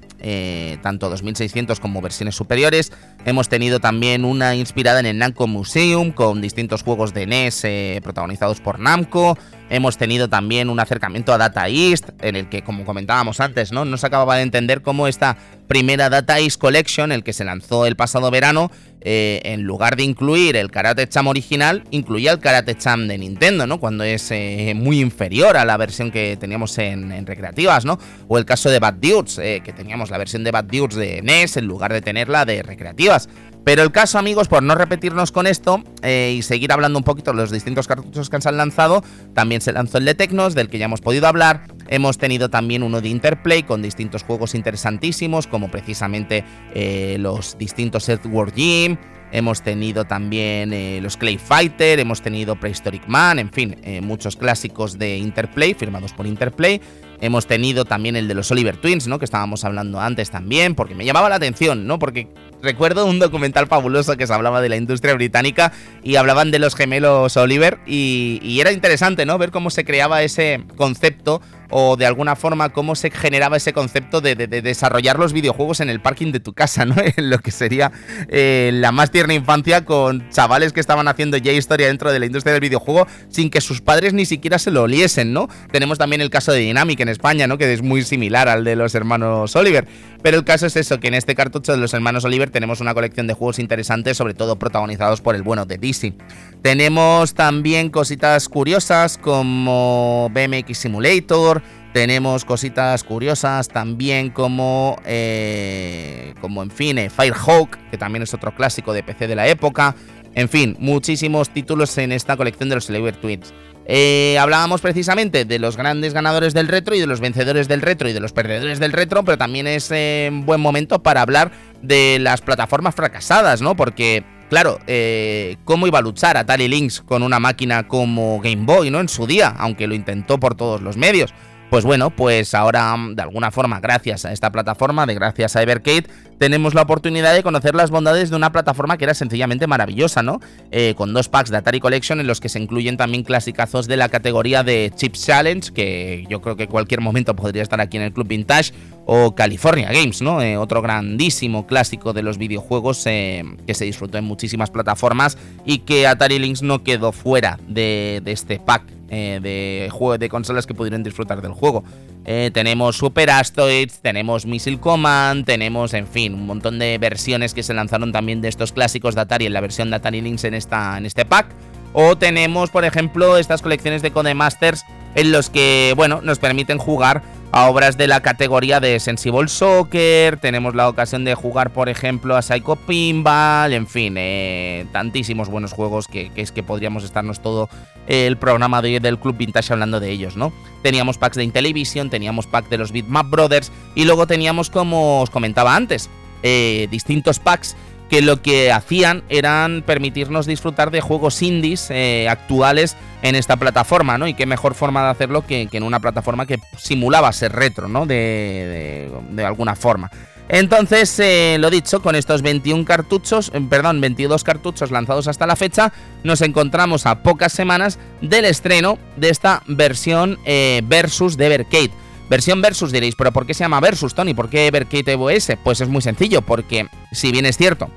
tanto 0.82 1.10
2600 1.10 1.80
como 1.80 2.00
versiones 2.00 2.36
superiores. 2.36 2.92
Hemos 3.24 3.48
tenido 3.48 3.80
también 3.80 4.24
una 4.24 4.54
inspirada 4.54 5.00
en 5.00 5.06
el 5.06 5.18
Namco 5.18 5.46
Museum 5.46 6.12
con 6.12 6.40
distintos 6.40 6.82
juegos 6.82 7.12
de 7.12 7.26
NES 7.26 8.02
protagonizados 8.02 8.60
por 8.60 8.78
Namco. 8.78 9.36
Hemos 9.72 9.96
tenido 9.96 10.28
también 10.28 10.68
un 10.68 10.78
acercamiento 10.80 11.32
a 11.32 11.38
Data 11.38 11.66
East, 11.66 12.10
en 12.20 12.36
el 12.36 12.50
que, 12.50 12.60
como 12.60 12.84
comentábamos 12.84 13.40
antes, 13.40 13.72
¿no? 13.72 13.86
no 13.86 13.96
se 13.96 14.06
acababa 14.06 14.36
de 14.36 14.42
entender 14.42 14.82
cómo 14.82 15.08
esta 15.08 15.38
primera 15.66 16.10
Data 16.10 16.38
East 16.38 16.60
Collection, 16.60 17.10
el 17.10 17.24
que 17.24 17.32
se 17.32 17.42
lanzó 17.42 17.86
el 17.86 17.96
pasado 17.96 18.30
verano, 18.30 18.70
eh, 19.00 19.40
en 19.44 19.62
lugar 19.62 19.96
de 19.96 20.02
incluir 20.02 20.56
el 20.56 20.70
Karate 20.70 21.08
Cham 21.08 21.26
original, 21.26 21.84
incluía 21.90 22.32
el 22.32 22.38
Karate 22.38 22.76
Cham 22.76 23.08
de 23.08 23.16
Nintendo, 23.16 23.66
¿no? 23.66 23.80
Cuando 23.80 24.04
es 24.04 24.30
eh, 24.30 24.74
muy 24.76 25.00
inferior 25.00 25.56
a 25.56 25.64
la 25.64 25.78
versión 25.78 26.10
que 26.10 26.36
teníamos 26.36 26.76
en, 26.76 27.26
recreativas, 27.26 27.86
¿no? 27.86 27.98
O 28.28 28.36
el 28.36 28.44
caso 28.44 28.68
de 28.68 28.78
Bad 28.78 28.96
Dudes, 29.00 29.38
eh, 29.38 29.62
que 29.64 29.72
teníamos 29.72 30.10
la 30.10 30.18
versión 30.18 30.44
de 30.44 30.50
Bad 30.50 30.64
Dudes 30.64 30.96
de 30.96 31.22
NES 31.22 31.56
en 31.56 31.64
lugar 31.64 31.94
de 31.94 32.02
tenerla 32.02 32.44
de 32.44 32.62
recreativas. 32.62 33.30
Pero 33.64 33.82
el 33.82 33.92
caso, 33.92 34.18
amigos, 34.18 34.48
por 34.48 34.62
no 34.62 34.74
repetirnos 34.74 35.30
con 35.30 35.46
esto 35.46 35.84
eh, 36.02 36.34
y 36.36 36.42
seguir 36.42 36.72
hablando 36.72 36.98
un 36.98 37.04
poquito 37.04 37.30
de 37.30 37.36
los 37.36 37.50
distintos 37.50 37.86
cartuchos 37.86 38.28
que 38.28 38.40
se 38.40 38.48
han 38.48 38.56
lanzado, 38.56 39.04
también 39.34 39.60
se 39.60 39.72
lanzó 39.72 39.98
el 39.98 40.04
de 40.04 40.14
Tecnos, 40.14 40.54
del 40.54 40.68
que 40.68 40.78
ya 40.78 40.86
hemos 40.86 41.00
podido 41.00 41.28
hablar. 41.28 41.64
Hemos 41.88 42.18
tenido 42.18 42.50
también 42.50 42.82
uno 42.82 43.00
de 43.00 43.08
Interplay 43.08 43.62
con 43.62 43.80
distintos 43.80 44.24
juegos 44.24 44.56
interesantísimos, 44.56 45.46
como 45.46 45.70
precisamente 45.70 46.44
eh, 46.74 47.16
los 47.20 47.56
distintos 47.56 48.08
Earthworm 48.08 48.50
Gym. 48.52 48.96
Hemos 49.30 49.62
tenido 49.62 50.04
también 50.04 50.72
eh, 50.72 50.98
los 51.00 51.16
Clay 51.16 51.38
Fighter, 51.38 52.00
hemos 52.00 52.20
tenido 52.20 52.56
Prehistoric 52.56 53.06
Man, 53.06 53.38
en 53.38 53.50
fin, 53.50 53.76
muchos 54.02 54.36
clásicos 54.36 54.98
de 54.98 55.16
Interplay, 55.16 55.72
firmados 55.72 56.12
por 56.12 56.26
Interplay. 56.26 56.82
Hemos 57.22 57.46
tenido 57.46 57.84
también 57.84 58.16
el 58.16 58.26
de 58.26 58.34
los 58.34 58.50
Oliver 58.50 58.76
Twins, 58.76 59.06
¿no? 59.06 59.18
Que 59.20 59.24
estábamos 59.24 59.64
hablando 59.64 60.00
antes 60.00 60.30
también, 60.30 60.74
porque 60.74 60.96
me 60.96 61.04
llamaba 61.04 61.28
la 61.28 61.36
atención, 61.36 61.86
¿no? 61.86 61.98
Porque 61.98 62.28
recuerdo 62.62 63.06
un 63.06 63.18
documental 63.18 63.66
fabuloso 63.66 64.16
que 64.16 64.26
se 64.26 64.32
hablaba 64.32 64.60
de 64.60 64.68
la 64.68 64.76
industria 64.76 65.14
británica 65.14 65.72
y 66.02 66.16
hablaban 66.16 66.50
de 66.50 66.58
los 66.58 66.74
gemelos 66.74 67.36
Oliver 67.36 67.78
y, 67.86 68.58
era 68.60 68.72
interesante, 68.72 69.26
¿no? 69.26 69.38
Ver 69.38 69.50
cómo 69.50 69.70
se 69.70 69.84
creaba 69.84 70.22
ese 70.22 70.62
concepto 70.76 71.42
o 71.74 71.96
de 71.96 72.04
alguna 72.06 72.36
forma 72.36 72.68
cómo 72.68 72.94
se 72.94 73.10
generaba 73.10 73.56
ese 73.56 73.72
concepto 73.72 74.20
de, 74.20 74.34
desarrollar 74.36 75.18
los 75.18 75.32
videojuegos 75.32 75.80
en 75.80 75.88
el 75.88 76.00
parking 76.00 76.30
de 76.30 76.38
tu 76.38 76.52
casa, 76.52 76.84
¿no? 76.84 76.94
En 77.16 77.30
lo 77.30 77.38
que 77.38 77.50
sería 77.50 77.90
eh, 78.28 78.70
la 78.74 78.92
más 78.92 79.10
tierna 79.10 79.34
infancia 79.34 79.84
con 79.84 80.28
chavales 80.30 80.72
que 80.72 80.80
estaban 80.80 81.08
haciendo 81.08 81.38
ya 81.38 81.50
historia 81.52 81.88
dentro 81.88 82.12
de 82.12 82.20
la 82.20 82.26
industria 82.26 82.52
del 82.52 82.60
videojuego 82.60 83.06
sin 83.28 83.50
que 83.50 83.60
sus 83.60 83.80
padres 83.80 84.12
ni 84.12 84.26
siquiera 84.26 84.58
se 84.58 84.70
lo 84.70 84.82
oliesen, 84.82 85.32
¿no? 85.32 85.48
Tenemos 85.72 85.98
también 85.98 86.20
el 86.20 86.30
caso 86.30 86.52
de 86.52 86.60
Dynamic 86.60 87.00
en 87.00 87.08
España, 87.08 87.46
¿no? 87.46 87.58
Que 87.58 87.72
es 87.72 87.82
muy 87.82 88.02
similar 88.02 88.48
al 88.48 88.64
de 88.64 88.76
los 88.76 88.94
hermanos 88.94 89.56
Oliver. 89.56 89.88
Pero 90.22 90.36
el 90.36 90.44
caso 90.44 90.66
es 90.66 90.76
eso, 90.76 91.00
que 91.00 91.08
en 91.08 91.14
este 91.14 91.34
cartucho 91.34 91.72
de 91.72 91.78
los 91.78 91.94
hermanos 91.94 92.24
Oliver 92.24 92.50
tenemos 92.52 92.80
una 92.80 92.94
colección 92.94 93.26
de 93.26 93.34
juegos 93.34 93.58
interesantes, 93.58 94.16
sobre 94.16 94.34
todo 94.34 94.56
protagonizados 94.56 95.20
por 95.20 95.34
el 95.34 95.42
bueno 95.42 95.66
de 95.66 95.78
DC. 95.78 96.14
Tenemos 96.62 97.34
también 97.34 97.90
cositas 97.90 98.48
curiosas 98.48 99.18
como 99.18 100.30
BMX 100.32 100.78
Simulator, 100.78 101.62
tenemos 101.92 102.44
cositas 102.44 103.04
curiosas 103.04 103.68
también 103.68 104.30
como, 104.30 104.96
eh, 105.04 106.34
como 106.40 106.62
en 106.62 106.70
fin, 106.70 106.98
eh, 106.98 107.10
Firehawk, 107.10 107.76
que 107.90 107.98
también 107.98 108.22
es 108.22 108.32
otro 108.32 108.54
clásico 108.54 108.92
de 108.92 109.02
PC 109.02 109.26
de 109.26 109.34
la 109.34 109.46
época. 109.46 109.94
En 110.34 110.48
fin, 110.48 110.76
muchísimos 110.78 111.50
títulos 111.50 111.98
en 111.98 112.12
esta 112.12 112.36
colección 112.36 112.70
de 112.70 112.76
los 112.76 112.88
Oliver 112.88 113.14
Twins. 113.16 113.52
Eh, 113.86 114.36
hablábamos 114.38 114.80
precisamente 114.80 115.44
de 115.44 115.58
los 115.58 115.76
grandes 115.76 116.14
ganadores 116.14 116.54
del 116.54 116.68
retro 116.68 116.94
y 116.94 117.00
de 117.00 117.06
los 117.06 117.20
vencedores 117.20 117.68
del 117.68 117.82
retro 117.82 118.08
y 118.08 118.12
de 118.12 118.20
los 118.20 118.32
perdedores 118.32 118.78
del 118.78 118.92
retro, 118.92 119.24
pero 119.24 119.38
también 119.38 119.66
es 119.66 119.90
eh, 119.90 120.28
un 120.30 120.46
buen 120.46 120.60
momento 120.60 121.02
para 121.02 121.22
hablar 121.22 121.50
de 121.82 122.18
las 122.20 122.40
plataformas 122.40 122.94
fracasadas, 122.94 123.60
¿no? 123.60 123.74
Porque, 123.74 124.24
claro, 124.50 124.78
eh, 124.86 125.56
¿cómo 125.64 125.86
iba 125.86 125.98
a 125.98 126.02
luchar 126.02 126.36
Atari 126.36 126.68
Lynx 126.68 127.00
con 127.00 127.22
una 127.22 127.40
máquina 127.40 127.88
como 127.88 128.40
Game 128.40 128.64
Boy, 128.64 128.90
¿no? 128.90 129.00
En 129.00 129.08
su 129.08 129.26
día, 129.26 129.54
aunque 129.58 129.88
lo 129.88 129.94
intentó 129.94 130.38
por 130.38 130.54
todos 130.54 130.80
los 130.80 130.96
medios. 130.96 131.34
Pues 131.72 131.86
bueno, 131.86 132.10
pues 132.10 132.52
ahora 132.52 132.94
de 133.14 133.22
alguna 133.22 133.50
forma, 133.50 133.80
gracias 133.80 134.26
a 134.26 134.32
esta 134.32 134.52
plataforma, 134.52 135.06
de 135.06 135.14
gracias 135.14 135.56
a 135.56 135.62
Evercade, 135.62 136.04
tenemos 136.36 136.74
la 136.74 136.82
oportunidad 136.82 137.32
de 137.32 137.42
conocer 137.42 137.74
las 137.74 137.90
bondades 137.90 138.28
de 138.28 138.36
una 138.36 138.52
plataforma 138.52 138.98
que 138.98 139.04
era 139.04 139.14
sencillamente 139.14 139.66
maravillosa, 139.66 140.22
¿no? 140.22 140.38
Eh, 140.70 140.92
con 140.98 141.14
dos 141.14 141.30
packs 141.30 141.50
de 141.50 141.56
Atari 141.56 141.80
Collection 141.80 142.20
en 142.20 142.26
los 142.26 142.40
que 142.40 142.50
se 142.50 142.58
incluyen 142.58 142.98
también 142.98 143.24
clasicazos 143.24 143.88
de 143.88 143.96
la 143.96 144.10
categoría 144.10 144.62
de 144.62 144.92
Chip 144.94 145.14
Challenge, 145.14 145.72
que 145.72 146.26
yo 146.28 146.42
creo 146.42 146.56
que 146.56 146.68
cualquier 146.68 147.00
momento 147.00 147.34
podría 147.34 147.62
estar 147.62 147.80
aquí 147.80 147.96
en 147.96 148.02
el 148.02 148.12
Club 148.12 148.28
Vintage, 148.28 148.74
o 149.06 149.34
California 149.34 149.90
Games, 149.90 150.20
¿no? 150.20 150.42
Eh, 150.42 150.58
otro 150.58 150.82
grandísimo 150.82 151.66
clásico 151.66 152.12
de 152.12 152.22
los 152.22 152.36
videojuegos 152.36 153.02
eh, 153.06 153.44
que 153.66 153.72
se 153.72 153.86
disfrutó 153.86 154.18
en 154.18 154.24
muchísimas 154.24 154.68
plataformas 154.68 155.38
y 155.64 155.78
que 155.78 156.06
Atari 156.06 156.38
Lynx 156.38 156.60
no 156.60 156.84
quedó 156.84 157.12
fuera 157.12 157.58
de, 157.66 158.20
de 158.22 158.32
este 158.32 158.58
pack 158.58 158.82
eh, 159.14 159.40
de, 159.42 159.90
juego, 159.90 160.16
de 160.16 160.30
consolas 160.30 160.66
que 160.66 160.72
pudieron 160.72 161.02
disfrutar 161.02 161.42
del 161.42 161.52
juego. 161.52 161.84
Eh, 162.24 162.50
tenemos 162.54 162.96
Super 162.96 163.28
Asteroids, 163.28 164.00
tenemos 164.00 164.46
Missile 164.46 164.80
Command, 164.80 165.44
tenemos, 165.44 165.92
en 165.92 166.06
fin, 166.06 166.32
un 166.32 166.46
montón 166.46 166.78
de 166.78 166.96
versiones 166.96 167.52
que 167.52 167.62
se 167.62 167.74
lanzaron 167.74 168.10
también 168.10 168.40
de 168.40 168.48
estos 168.48 168.72
clásicos 168.72 169.14
de 169.14 169.20
Atari 169.20 169.44
en 169.44 169.52
la 169.52 169.60
versión 169.60 169.90
de 169.90 169.96
Atari 169.96 170.22
Lynx 170.22 170.44
en, 170.44 170.54
esta, 170.54 170.96
en 170.96 171.04
este 171.04 171.26
pack. 171.26 171.48
O 171.92 172.16
tenemos, 172.16 172.70
por 172.70 172.86
ejemplo, 172.86 173.36
estas 173.36 173.60
colecciones 173.60 174.00
de 174.00 174.12
Codemasters 174.12 174.82
en 175.14 175.30
los 175.30 175.50
que, 175.50 175.92
bueno, 175.94 176.22
nos 176.22 176.38
permiten 176.38 176.78
jugar 176.78 177.22
a 177.52 177.68
obras 177.68 177.98
de 177.98 178.06
la 178.06 178.22
categoría 178.22 178.80
de 178.80 178.98
Sensible 178.98 179.46
Soccer, 179.46 180.38
tenemos 180.38 180.74
la 180.74 180.88
ocasión 180.88 181.22
de 181.24 181.34
jugar, 181.34 181.70
por 181.70 181.90
ejemplo, 181.90 182.34
a 182.34 182.40
Psycho 182.40 182.76
Pinball, 182.76 183.74
en 183.74 183.86
fin, 183.86 184.14
eh, 184.16 184.86
tantísimos 184.90 185.50
buenos 185.50 185.72
juegos 185.72 186.08
que, 186.08 186.30
es 186.34 186.50
que 186.50 186.62
podríamos 186.62 187.04
estarnos 187.04 187.40
todo 187.40 187.68
el 188.06 188.38
programa 188.38 188.80
de, 188.80 189.00
del 189.00 189.18
Club 189.18 189.36
Vintage 189.36 189.70
hablando 189.70 190.00
de 190.00 190.10
ellos, 190.10 190.34
¿no? 190.34 190.50
Teníamos 190.82 191.18
packs 191.18 191.36
de 191.36 191.44
Intellivision, 191.44 192.08
teníamos 192.08 192.46
pack 192.46 192.70
de 192.70 192.78
los 192.78 192.90
Bitmap 192.90 193.28
Brothers 193.28 193.70
y 193.94 194.06
luego 194.06 194.26
teníamos, 194.26 194.70
como 194.70 195.20
os 195.20 195.28
comentaba 195.28 195.76
antes, 195.76 196.08
eh, 196.42 196.88
distintos 196.90 197.38
packs 197.38 197.76
que 198.12 198.20
lo 198.20 198.42
que 198.42 198.70
hacían 198.70 199.22
eran 199.30 199.82
permitirnos 199.86 200.44
disfrutar 200.44 200.90
de 200.90 201.00
juegos 201.00 201.40
indies 201.40 201.86
eh, 201.88 202.28
actuales 202.28 202.94
en 203.22 203.34
esta 203.36 203.56
plataforma, 203.56 204.18
¿no? 204.18 204.28
Y 204.28 204.34
qué 204.34 204.44
mejor 204.44 204.74
forma 204.74 205.02
de 205.02 205.08
hacerlo 205.08 205.46
que, 205.46 205.66
en 205.72 205.82
una 205.82 205.98
plataforma 205.98 206.44
que 206.44 206.58
simulaba 206.76 207.32
ser 207.32 207.52
retro, 207.52 207.88
¿no? 207.88 208.04
De, 208.04 209.10
alguna 209.42 209.74
forma. 209.76 210.10
Entonces, 210.50 211.18
eh, 211.20 211.56
lo 211.58 211.70
dicho, 211.70 212.02
con 212.02 212.14
estos 212.14 212.42
21 212.42 212.84
cartuchos, 212.84 213.50
eh, 213.54 213.62
perdón, 213.66 214.02
22 214.02 214.44
cartuchos 214.44 214.90
lanzados 214.90 215.26
hasta 215.26 215.46
la 215.46 215.56
fecha, 215.56 215.90
nos 216.22 216.42
encontramos 216.42 217.06
a 217.06 217.22
pocas 217.22 217.54
semanas 217.54 217.98
del 218.20 218.44
estreno 218.44 218.98
de 219.16 219.30
esta 219.30 219.62
versión 219.66 220.38
Versus 220.84 221.38
de 221.38 221.46
Evercade. 221.46 222.01
Versión 222.32 222.62
Versus 222.62 222.92
diréis, 222.92 223.14
pero 223.14 223.30
¿por 223.30 223.44
qué 223.44 223.52
se 223.52 223.62
llama 223.62 223.78
Versus, 223.78 224.14
Tony? 224.14 224.32
¿Por 224.32 224.48
qué 224.48 224.66
Evercade 224.66 225.12
Evo 225.12 225.28
S? 225.28 225.54
Pues 225.58 225.82
es 225.82 225.88
muy 225.88 226.00
sencillo, 226.00 226.40
porque 226.40 226.88
si 227.10 227.30
bien 227.30 227.44
es 227.44 227.58
cierto 227.58 227.90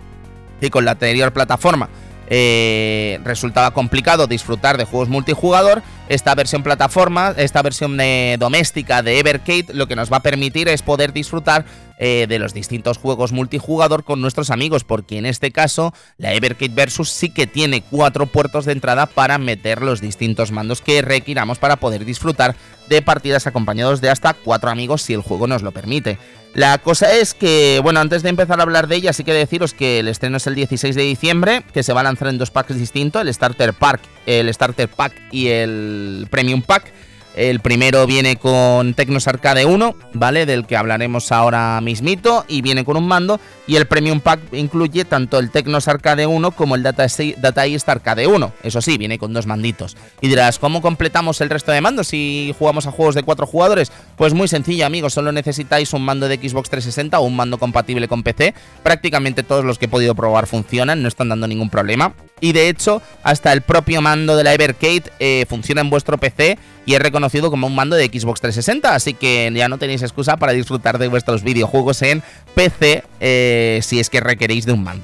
que 0.59 0.69
con 0.69 0.83
la 0.83 0.91
anterior 0.91 1.31
plataforma 1.31 1.87
eh, 2.27 3.19
resultaba 3.23 3.71
complicado 3.71 4.27
disfrutar 4.27 4.77
de 4.77 4.85
juegos 4.85 5.09
multijugador. 5.09 5.83
Esta 6.07 6.35
versión 6.35 6.63
plataforma, 6.63 7.33
esta 7.37 7.61
versión 7.61 7.97
de, 7.97 8.37
doméstica 8.39 9.01
de 9.01 9.19
Evercade, 9.19 9.73
lo 9.73 9.87
que 9.87 9.95
nos 9.95 10.11
va 10.11 10.17
a 10.17 10.21
permitir 10.21 10.67
es 10.67 10.83
poder 10.83 11.13
disfrutar 11.13 11.65
eh, 11.97 12.25
de 12.27 12.39
los 12.39 12.53
distintos 12.53 12.97
juegos 12.97 13.31
multijugador 13.31 14.03
con 14.03 14.21
nuestros 14.21 14.51
amigos, 14.51 14.83
porque 14.83 15.17
en 15.17 15.25
este 15.25 15.51
caso 15.51 15.93
la 16.17 16.33
Evercade 16.33 16.73
Versus 16.73 17.09
sí 17.09 17.29
que 17.29 17.47
tiene 17.47 17.81
cuatro 17.81 18.25
puertos 18.25 18.65
de 18.65 18.73
entrada 18.73 19.05
para 19.05 19.37
meter 19.37 19.81
los 19.81 20.01
distintos 20.01 20.51
mandos 20.51 20.81
que 20.81 21.01
requiramos 21.01 21.57
para 21.57 21.77
poder 21.77 22.05
disfrutar 22.05 22.55
de 22.89 23.01
partidas 23.01 23.47
acompañados 23.47 24.01
de 24.01 24.09
hasta 24.09 24.33
cuatro 24.33 24.69
amigos 24.69 25.01
si 25.01 25.13
el 25.13 25.21
juego 25.21 25.47
nos 25.47 25.63
lo 25.63 25.71
permite. 25.71 26.19
La 26.55 26.77
cosa 26.77 27.13
es 27.13 27.33
que, 27.33 27.81
bueno, 27.83 27.99
antes 27.99 28.23
de 28.23 28.29
empezar 28.29 28.61
a 28.61 28.63
hablar 28.63 28.87
de 28.87 28.95
ella, 28.95 29.11
sí 29.11 29.25
que 29.25 29.33
deciros 29.33 29.73
que 29.73 29.99
el 29.99 30.07
estreno 30.07 30.37
es 30.37 30.47
el 30.47 30.55
16 30.55 30.95
de 30.95 31.01
diciembre, 31.01 31.63
que 31.73 31.83
se 31.83 31.91
va 31.91 31.99
a 31.99 32.05
lanzar 32.05 32.29
en 32.29 32.37
dos 32.37 32.49
packs 32.49 32.77
distintos, 32.77 33.21
el 33.21 33.33
Starter 33.33 33.73
Pack, 33.73 33.99
el 34.25 34.53
Starter 34.53 34.87
Pack 34.87 35.13
y 35.33 35.49
el 35.49 36.27
Premium 36.29 36.61
Pack. 36.61 36.93
El 37.35 37.59
primero 37.59 38.07
viene 38.07 38.37
con 38.37 38.93
Tecnos 38.93 39.27
Arcade 39.27 39.65
1, 39.65 39.95
¿vale? 40.13 40.45
Del 40.45 40.65
que 40.65 40.77
hablaremos 40.77 41.33
ahora 41.33 41.81
mismito. 41.81 42.45
Y 42.47 42.61
viene 42.61 42.85
con 42.85 42.95
un 42.95 43.07
mando. 43.07 43.41
Y 43.67 43.75
el 43.75 43.87
Premium 43.87 44.21
Pack 44.21 44.53
incluye 44.53 45.03
tanto 45.03 45.37
el 45.37 45.51
Tecnos 45.51 45.89
Arcade 45.89 46.27
1 46.27 46.51
como 46.51 46.75
el 46.75 46.83
Data, 46.83 47.05
Data 47.37 47.65
East 47.65 47.89
Arcade 47.89 48.25
1. 48.25 48.53
Eso 48.63 48.81
sí, 48.81 48.97
viene 48.97 49.19
con 49.19 49.33
dos 49.33 49.47
manditos. 49.47 49.97
Y 50.21 50.29
dirás, 50.29 50.59
¿cómo 50.59 50.81
completamos 50.81 51.41
el 51.41 51.49
resto 51.49 51.73
de 51.73 51.81
mandos 51.81 52.07
si 52.07 52.55
jugamos 52.57 52.87
a 52.87 52.91
juegos 52.91 53.15
de 53.15 53.23
cuatro 53.23 53.45
jugadores? 53.45 53.91
Pues 54.15 54.33
muy 54.33 54.47
sencillo, 54.47 54.85
amigos. 54.85 55.13
Solo 55.13 55.33
necesitáis 55.33 55.91
un 55.91 56.03
mando 56.03 56.29
de 56.29 56.37
Xbox 56.37 56.69
360 56.69 57.19
o 57.19 57.23
un 57.23 57.35
mando 57.35 57.57
compatible 57.57 58.07
con 58.07 58.23
PC. 58.23 58.53
Prácticamente 58.81 59.43
todos 59.43 59.65
los 59.65 59.77
que 59.77 59.85
he 59.85 59.89
podido 59.89 60.15
probar 60.15 60.47
funcionan, 60.47 61.01
no 61.01 61.09
están 61.09 61.27
dando 61.27 61.47
ningún 61.47 61.69
problema. 61.69 62.13
Y 62.45 62.53
de 62.53 62.69
hecho, 62.69 63.01
hasta 63.23 63.51
el 63.53 63.61
propio 63.61 64.03
mando 64.03 64.37
de 64.37 64.43
la 64.43 64.53
Evercade 64.53 65.05
eh, 65.17 65.47
funciona 65.49 65.81
en 65.81 65.89
vuestro 65.89 66.19
PC 66.19 66.59
y 66.85 66.93
es 66.93 66.99
reconocido 66.99 67.49
como 67.49 67.65
un 67.65 67.73
mando 67.73 67.95
de 67.95 68.05
Xbox 68.05 68.39
360, 68.39 68.93
así 68.93 69.15
que 69.15 69.51
ya 69.55 69.67
no 69.67 69.79
tenéis 69.79 70.03
excusa 70.03 70.37
para 70.37 70.51
disfrutar 70.51 70.99
de 70.99 71.07
vuestros 71.07 71.41
videojuegos 71.41 72.03
en 72.03 72.21
PC 72.53 73.03
eh, 73.19 73.79
si 73.81 73.99
es 73.99 74.11
que 74.11 74.19
requeréis 74.19 74.67
de 74.67 74.73
un 74.73 74.83
mando. 74.83 75.03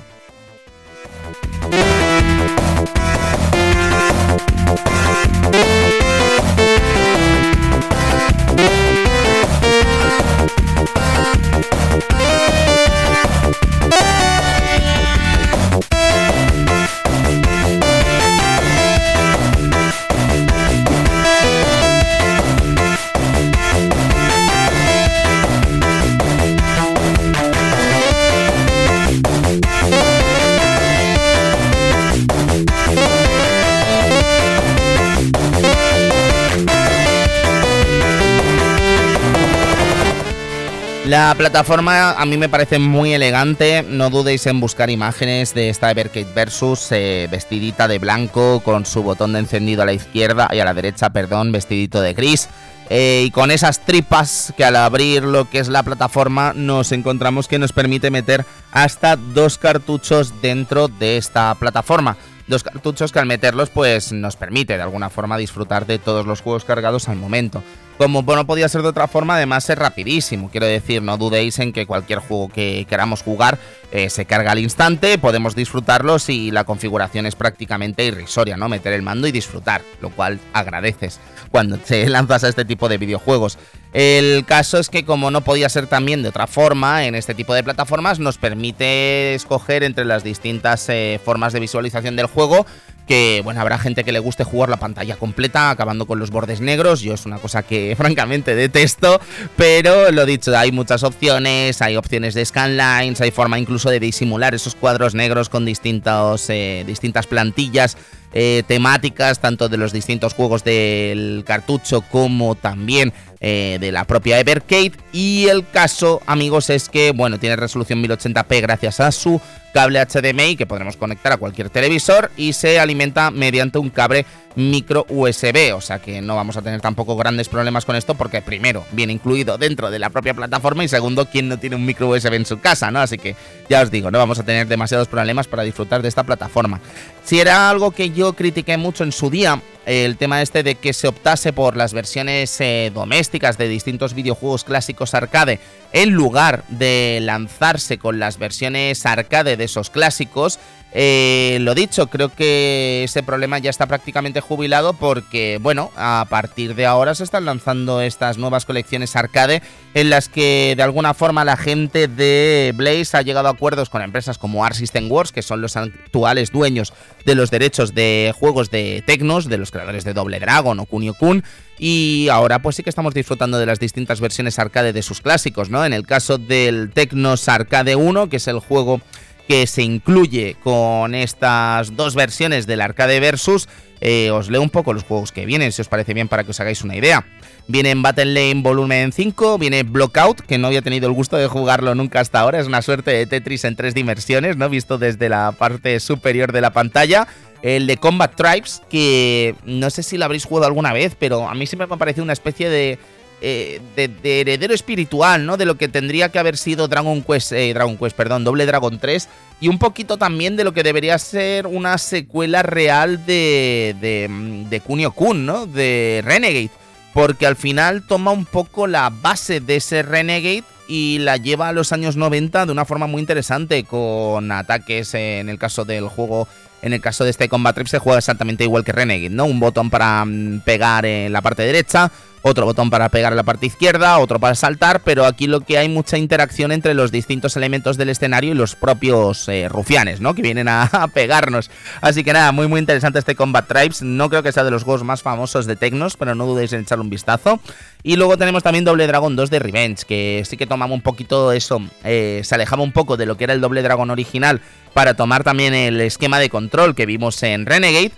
La 41.12 41.36
plataforma 41.36 42.12
a 42.12 42.26
mí 42.26 42.38
me 42.38 42.48
parece 42.48 42.80
muy 42.80 43.14
elegante, 43.14 43.84
no 43.86 44.10
dudéis 44.10 44.48
en 44.48 44.62
buscar 44.62 44.90
imágenes 44.90 45.54
de 45.54 45.68
esta 45.68 45.92
Evercade 45.92 46.32
Versus 46.34 46.90
eh, 46.94 47.28
vestidita 47.30 47.90
de 47.90 48.00
blanco 48.00 48.62
con 48.62 48.86
su 48.86 49.04
botón 49.04 49.34
de 49.34 49.40
encendido 49.40 49.82
a 49.82 49.86
la 49.86 49.92
izquierda 49.92 50.48
y 50.54 50.60
a 50.60 50.64
la 50.64 50.74
derecha, 50.74 51.10
perdón, 51.10 51.52
vestidito 51.52 52.00
de 52.00 52.14
gris. 52.14 52.48
Eh, 52.90 53.24
y 53.26 53.32
con 53.32 53.52
esas 53.52 53.82
tripas 53.82 54.54
que 54.56 54.64
al 54.64 54.78
abrir 54.78 55.24
lo 55.24 55.50
que 55.50 55.60
es 55.60 55.68
la 55.68 55.84
plataforma 55.84 56.54
nos 56.56 56.94
encontramos 56.94 57.50
que 57.50 57.60
nos 57.60 57.74
permite 57.74 58.10
meter 58.10 58.46
hasta 58.72 59.18
dos 59.18 59.58
cartuchos 59.58 60.42
dentro 60.42 60.88
de 60.88 61.18
esta 61.18 61.54
plataforma. 61.56 62.16
Dos 62.48 62.64
cartuchos 62.64 63.12
que 63.12 63.20
al 63.20 63.26
meterlos 63.26 63.70
pues 63.70 64.14
nos 64.14 64.38
permite 64.38 64.78
de 64.78 64.84
alguna 64.84 65.10
forma 65.10 65.38
disfrutar 65.38 65.86
de 65.86 66.00
todos 66.00 66.26
los 66.26 66.40
juegos 66.40 66.64
cargados 66.64 67.10
al 67.10 67.18
momento. 67.18 67.62
Como 68.02 68.24
no 68.24 68.48
podía 68.48 68.68
ser 68.68 68.82
de 68.82 68.88
otra 68.88 69.08
forma, 69.08 69.36
además 69.36 69.70
es 69.70 69.78
rapidísimo. 69.78 70.50
Quiero 70.50 70.66
decir, 70.66 71.04
no 71.04 71.20
dudéis 71.20 71.60
en 71.60 71.72
que 71.72 71.86
cualquier 71.86 72.18
juego 72.18 72.50
que 72.50 72.88
queramos 72.90 73.22
jugar 73.22 73.60
eh, 73.92 74.10
se 74.10 74.26
carga 74.26 74.54
al 74.54 74.58
instante, 74.58 75.20
podemos 75.20 75.54
disfrutarlos 75.54 76.28
y 76.30 76.50
la 76.50 76.64
configuración 76.64 77.28
es 77.28 77.36
prácticamente 77.36 78.04
irrisoria, 78.04 78.58
¿no? 78.58 78.70
Meter 78.70 78.94
el 78.94 79.04
mando 79.04 79.28
y 79.28 79.32
disfrutar, 79.32 79.84
lo 80.02 80.10
cual 80.10 80.40
agradeces 80.52 81.20
cuando 81.52 81.78
te 81.78 82.10
lanzas 82.10 82.44
a 82.44 82.50
este 82.50 82.66
tipo 82.66 82.90
de 82.90 82.98
videojuegos. 82.98 83.60
El 83.94 84.46
caso 84.46 84.78
es 84.78 84.90
que 84.90 85.04
como 85.04 85.32
no 85.32 85.42
podía 85.42 85.68
ser 85.68 85.88
también 85.88 86.24
de 86.24 86.30
otra 86.30 86.48
forma 86.48 87.06
en 87.06 87.16
este 87.16 87.34
tipo 87.34 87.54
de 87.54 87.64
plataformas, 87.64 88.20
nos 88.20 88.38
permite 88.38 89.34
escoger 89.34 89.84
entre 89.84 90.06
las 90.06 90.24
distintas 90.24 90.88
eh, 90.88 91.20
formas 91.24 91.52
de 91.52 91.60
visualización 91.60 92.16
del 92.16 92.28
juego 92.28 92.66
que 93.08 93.42
bueno, 93.44 93.60
habrá 93.60 93.78
gente 93.78 94.06
que 94.06 94.12
le 94.12 94.20
guste 94.20 94.46
jugar 94.46 94.70
la 94.70 94.78
pantalla 94.78 95.18
completa 95.18 95.70
acabando 95.70 96.06
con 96.06 96.20
los 96.20 96.32
bordes 96.32 96.62
negros, 96.62 97.02
yo 97.02 97.14
es 97.14 97.26
una 97.26 97.40
cosa 97.40 97.64
que 97.64 97.94
francamente 97.98 98.56
detesto, 98.56 99.20
pero 99.58 100.12
lo 100.12 100.26
dicho, 100.26 100.58
hay 100.58 100.72
muchas 100.72 101.04
opciones, 101.04 101.82
hay 101.82 101.98
opciones 101.98 102.34
de 102.34 102.46
scanlines, 102.46 103.20
hay 103.20 103.32
forma 103.32 103.60
incluso 103.60 103.90
de 103.90 104.00
disimular 104.00 104.56
esos 104.56 104.76
cuadros 104.76 105.14
negros 105.14 105.50
con 105.50 105.66
distintos, 105.66 106.50
eh, 106.50 106.84
distintas 106.88 107.28
plantillas 107.28 107.98
eh, 108.34 108.64
temáticas, 108.66 109.40
tanto 109.40 109.68
de 109.68 109.76
los 109.76 109.92
distintos 109.92 110.34
juegos 110.34 110.64
del 110.64 111.44
cartucho 111.46 112.02
como 112.02 112.56
también 112.56 113.12
eh, 113.42 113.78
de 113.82 113.92
la 113.92 114.06
propia 114.06 114.40
Evercade. 114.40 114.94
Y 115.12 115.48
el 115.48 115.68
caso, 115.68 116.22
amigos, 116.28 116.70
es 116.70 116.90
que, 116.90 117.12
bueno, 117.12 117.40
tiene 117.40 117.56
resolución 117.56 118.04
1080p 118.04 118.62
gracias 118.62 119.00
a 119.00 119.12
su 119.12 119.42
cable 119.72 120.06
HDMI 120.06 120.56
que 120.56 120.66
podremos 120.66 120.98
conectar 120.98 121.32
a 121.32 121.38
cualquier 121.38 121.70
televisor 121.70 122.32
y 122.38 122.54
se 122.54 122.80
alimenta 122.80 123.32
mediante 123.32 123.78
un 123.80 123.90
cable 123.90 124.26
micro 124.56 125.06
USB, 125.10 125.74
o 125.76 125.82
sea 125.82 126.00
que 126.00 126.22
no 126.22 126.36
vamos 126.36 126.58
a 126.58 126.62
tener 126.62 126.82
tampoco 126.82 127.16
grandes 127.16 127.48
problemas 127.48 127.86
con 127.86 127.96
esto 127.96 128.16
porque 128.16 128.42
primero 128.42 128.86
viene 128.92 129.14
incluido 129.14 129.58
dentro 129.58 129.90
de 129.92 130.00
la 130.00 130.10
propia 130.10 130.34
plataforma 130.34 130.84
y 130.84 130.88
segundo, 130.88 131.26
¿quién 131.26 131.48
no 131.48 131.58
tiene 131.58 131.76
un 131.76 131.86
micro 131.86 132.10
USB 132.10 132.34
en 132.34 132.46
su 132.46 132.60
casa, 132.60 132.92
no? 132.92 133.00
Así 133.00 133.18
que 133.18 133.36
ya 133.70 133.82
os 133.82 133.92
digo, 133.92 134.12
no 134.12 134.18
vamos 134.18 134.40
a 134.40 134.44
tener 134.44 134.68
demasiados 134.68 135.08
problemas 135.08 135.48
para 135.48 135.64
disfrutar 135.64 136.02
de 136.02 136.10
esta 136.10 136.24
plataforma. 136.24 136.80
Si 137.24 137.40
era 137.40 137.70
algo 137.70 137.92
que 137.92 138.10
yo 138.10 138.34
critiqué 138.34 138.78
mucho 138.78 139.04
en 139.04 139.12
su 139.12 139.30
día, 139.30 139.62
el 139.86 140.18
tema 140.18 140.42
este 140.42 140.64
de 140.64 140.76
que 140.76 140.94
se 140.94 141.08
optase 141.08 141.54
por 141.54 141.76
las 141.76 141.94
versiones 141.94 142.60
eh, 142.62 142.92
domésticas 142.94 143.58
de 143.58 143.68
distintos 143.68 144.14
videojuegos 144.14 144.64
clásicos 144.64 145.14
arcade 145.14 145.60
en 145.94 146.12
lugar 146.12 146.64
de 146.70 147.20
lanzarse 147.22 147.98
con 147.98 148.20
las 148.20 148.38
versiones 148.38 149.06
arcade 149.06 149.58
de 149.62 149.66
esos 149.66 149.92
clásicos, 149.92 150.60
eh, 150.94 151.60
lo 151.62 151.74
dicho, 151.74 152.08
creo 152.08 152.30
que 152.30 153.04
ese 153.06 153.24
problema 153.24 153.60
ya 153.60 153.70
está 153.70 153.86
prácticamente 153.86 154.42
jubilado 154.42 154.92
porque, 154.92 155.58
bueno, 155.62 155.90
a 155.96 156.26
partir 156.30 156.76
de 156.76 156.86
ahora 156.86 157.16
se 157.16 157.24
están 157.24 157.46
lanzando 157.46 158.02
estas 158.02 158.38
nuevas 158.38 158.66
colecciones 158.66 159.16
arcade 159.16 159.62
en 159.94 160.10
las 160.10 160.28
que 160.28 160.74
de 160.76 160.84
alguna 160.84 161.14
forma 161.14 161.46
la 161.46 161.56
gente 161.56 162.10
de 162.10 162.74
Blaze 162.76 163.16
ha 163.16 163.22
llegado 163.22 163.48
a 163.48 163.52
acuerdos 163.52 163.90
con 163.90 164.02
empresas 164.02 164.38
como 164.38 164.66
Art 164.66 164.76
System 164.76 165.10
Wars, 165.10 165.32
que 165.32 165.42
son 165.42 165.62
los 165.62 165.78
actuales 165.78 166.52
dueños 166.52 166.94
de 167.26 167.36
los 167.36 167.52
derechos 167.52 167.96
de 167.96 168.34
juegos 168.38 168.70
de 168.70 169.02
Tecnos, 169.06 169.48
de 169.48 169.60
los 169.60 169.72
creadores 169.72 170.04
de 170.04 170.14
Double 170.14 170.40
Dragon 170.42 170.78
o 170.78 170.86
Kunio 170.86 171.14
Kun, 171.14 171.44
y 171.80 172.28
ahora 172.30 172.60
pues 172.60 172.76
sí 172.76 172.84
que 172.84 172.90
estamos 172.90 173.14
disfrutando 173.14 173.58
de 173.58 173.66
las 173.66 173.80
distintas 173.80 174.20
versiones 174.20 174.60
arcade 174.60 174.92
de 174.92 175.02
sus 175.02 175.22
clásicos, 175.22 175.70
¿no? 175.70 175.86
En 175.86 175.94
el 175.94 176.06
caso 176.06 176.38
del 176.38 176.92
Tecnos 176.94 177.48
Arcade 177.48 177.96
1, 177.96 178.30
que 178.30 178.38
es 178.38 178.48
el 178.48 178.60
juego 178.60 179.02
que 179.48 179.68
se 179.68 179.84
incluye 179.84 180.56
con 180.64 181.16
estas 181.16 181.96
dos 181.96 182.16
versiones 182.16 182.68
del 182.68 182.82
Arcade 182.82 183.20
Versus. 183.20 183.68
Eh, 184.00 184.32
os 184.32 184.50
leo 184.50 184.62
un 184.62 184.70
poco 184.70 184.94
los 184.94 185.04
juegos 185.04 185.32
que 185.32 185.46
vienen, 185.46 185.72
si 185.72 185.82
os 185.82 185.88
parece 185.88 186.14
bien, 186.14 186.28
para 186.28 186.44
que 186.44 186.52
os 186.52 186.60
hagáis 186.60 186.84
una 186.84 186.96
idea. 186.96 187.26
Viene 187.68 187.92
en 187.92 188.02
Battle 188.02 188.26
Lane 188.26 188.62
Volumen 188.64 189.12
5, 189.12 189.58
viene 189.60 189.84
Blockout, 189.84 190.42
que 190.42 190.58
no 190.58 190.68
había 190.68 190.82
tenido 190.82 191.08
el 191.08 191.14
gusto 191.14 191.38
de 191.38 191.48
jugarlo 191.48 191.94
nunca 191.94 192.20
hasta 192.20 192.40
ahora, 192.40 192.60
es 192.60 192.68
una 192.68 192.82
suerte 192.82 193.12
de 193.12 193.28
Tetris 193.28 193.64
en 193.66 193.76
tres 193.76 193.94
dimensiones, 193.94 194.58
¿no? 194.58 194.68
Visto 194.70 194.98
desde 194.98 195.30
la 195.30 195.52
parte 195.52 196.00
superior 196.00 196.52
de 196.52 196.62
la 196.62 196.74
pantalla. 196.74 197.28
El 197.62 197.86
de 197.86 197.98
Combat 197.98 198.36
Tribes, 198.36 198.82
que 198.90 199.56
no 199.66 199.92
sé 199.92 200.02
si 200.02 200.18
lo 200.18 200.26
habréis 200.26 200.46
jugado 200.46 200.66
alguna 200.66 200.94
vez, 200.94 201.16
pero 201.18 201.48
a 201.48 201.54
mí 201.54 201.68
siempre 201.68 201.86
me 201.86 201.94
ha 201.94 201.98
parecido 201.98 202.24
una 202.24 202.34
especie 202.34 202.70
de 202.70 202.98
eh, 203.42 203.82
de, 203.96 204.42
heredero 204.42 204.74
espiritual, 204.74 205.46
¿no? 205.46 205.58
De 205.58 205.66
lo 205.66 205.76
que 205.76 205.88
tendría 205.88 206.30
que 206.30 206.38
haber 206.38 206.58
sido 206.58 206.88
Dragon 206.88 207.24
Quest, 207.24 207.52
eh, 207.54 207.74
Dragon 207.74 207.98
Quest, 207.98 208.16
perdón, 208.16 208.44
Doble 208.44 208.68
Dragon 208.68 209.00
3 209.00 209.28
y 209.60 209.68
un 209.68 209.80
poquito 209.80 210.18
también 210.18 210.56
de 210.56 210.64
lo 210.64 210.74
que 210.74 210.84
debería 210.84 211.18
ser 211.18 211.66
una 211.66 211.98
secuela 211.98 212.62
real 212.62 213.26
de, 213.26 213.96
de, 214.00 214.28
de 214.70 214.80
Kunio 214.82 215.12
Kun, 215.12 215.46
¿no? 215.46 215.66
De 215.66 216.22
Renegade, 216.24 216.70
porque 217.14 217.48
al 217.48 217.56
final 217.56 218.06
toma 218.08 218.30
un 218.30 218.46
poco 218.46 218.86
la 218.86 219.10
base 219.10 219.60
de 219.60 219.78
ese 219.78 220.04
Renegade 220.04 220.64
y 220.88 221.20
la 221.20 221.38
lleva 221.38 221.70
a 221.70 221.74
los 221.74 221.94
años 221.94 222.18
90 222.18 222.66
de 222.66 222.72
una 222.72 222.86
forma 222.86 223.08
muy 223.08 223.22
interesante, 223.22 223.86
con 223.86 224.52
ataques 224.52 225.14
en 225.14 225.50
el 225.50 225.58
caso 225.58 225.86
del 225.86 226.08
juego 226.08 226.48
en 226.82 226.94
el 226.94 227.02
caso 227.02 227.24
de 227.24 227.30
este 227.30 227.50
Combat 227.50 227.76
Trip 227.76 227.88
se 227.88 228.00
juega 228.00 228.20
exactamente 228.20 228.64
igual 228.64 228.84
que 228.84 228.92
Renegade, 228.92 229.30
¿no? 229.30 229.46
Un 229.46 229.60
botón 229.60 229.90
para 229.90 230.24
mm, 230.26 230.62
pegar 230.62 231.06
en 231.06 231.32
la 231.32 231.42
parte 231.42 231.64
derecha, 231.64 232.12
otro 232.44 232.66
botón 232.66 232.90
para 232.90 233.10
pegar 233.10 233.34
en 233.34 233.38
la 233.38 233.44
parte 233.44 233.68
izquierda, 233.68 234.18
otro 234.18 234.40
para 234.40 234.56
saltar, 234.56 235.02
pero 235.04 235.26
aquí 235.26 235.48
lo 235.48 235.62
que 235.62 235.78
hay 235.78 235.90
mucha 235.90 236.18
interacción 236.18 236.72
entre 236.72 236.94
los 236.94 237.12
distintos 237.12 237.56
elementos 237.56 237.98
del 237.98 238.10
escenario 238.10 238.52
y 238.52 238.56
los 238.56 238.76
propios 238.76 239.48
eh, 239.48 239.68
rufianes, 239.70 240.22
¿no? 240.22 240.34
Que 240.34 240.42
vienen 240.42 240.68
a, 240.68 240.90
pegarnos. 241.14 241.70
Así 242.02 242.24
que 242.24 242.34
nada, 242.34 242.52
muy 242.52 242.68
muy 242.68 242.80
interesante 242.80 243.20
este 243.20 243.36
Combat 243.36 243.68
Tribes. 243.68 244.02
No 244.02 244.30
creo 244.30 244.42
que 244.42 244.52
sea 244.52 244.64
de 244.64 244.72
los 244.72 244.84
juegos 244.84 245.04
más 245.04 245.22
famosos 245.22 245.66
de 245.68 245.76
Tecnos, 245.76 246.18
pero 246.18 246.34
no 246.34 246.46
dudéis 246.48 246.74
en 246.74 246.82
echarle 246.82 247.04
un 247.04 247.10
vistazo. 247.10 247.60
Y 248.04 248.16
luego 248.16 248.38
tenemos 248.38 248.64
también 248.64 248.86
Doble 248.86 249.06
Dragon 249.06 249.36
2 249.36 249.50
de 249.52 249.60
Revenge, 249.60 250.06
que 250.08 250.44
sí 250.48 250.58
que 250.58 250.66
tomamos 250.66 250.96
un 250.96 251.02
poquito 251.02 251.52
eso, 251.52 251.80
eh, 252.04 252.42
se 252.44 252.56
alejaba 252.56 252.82
un 252.82 252.92
poco 252.92 253.16
de 253.16 253.28
lo 253.28 253.38
que 253.38 253.44
era 253.44 253.54
el 253.54 253.62
Doble 253.62 253.84
Dragon 253.84 254.10
original 254.10 254.62
para 254.94 255.16
tomar 255.16 255.44
también 255.44 255.74
el 255.74 256.00
esquema 256.02 256.40
de 256.40 256.50
control 256.50 256.96
que 256.96 257.06
vimos 257.06 257.42
en 257.44 257.66
Renegade 257.66 258.12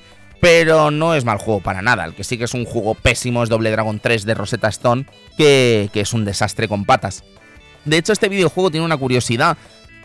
pero 0.44 0.92
no 0.92 1.16
es 1.16 1.24
mal 1.24 1.38
juego 1.38 1.62
para 1.62 1.82
nada. 1.82 2.04
El 2.04 2.16
que 2.16 2.26
sí 2.26 2.38
que 2.38 2.44
es 2.44 2.54
un 2.54 2.66
juego 2.66 2.96
pésimo 2.96 3.44
es 3.44 3.50
Doble 3.50 3.72
Dragon 3.72 3.98
3 3.98 4.26
de 4.26 4.34
Rosetta 4.34 4.68
Stone, 4.68 5.06
que, 5.38 5.90
que, 5.94 6.02
es 6.02 6.12
un 6.12 6.26
desastre 6.26 6.68
con 6.68 6.84
patas. 6.84 7.24
De 7.86 7.96
hecho, 7.98 8.12
este 8.12 8.28
videojuego 8.28 8.70
tiene 8.70 8.86
una 8.86 8.98
curiosidad. 8.98 9.58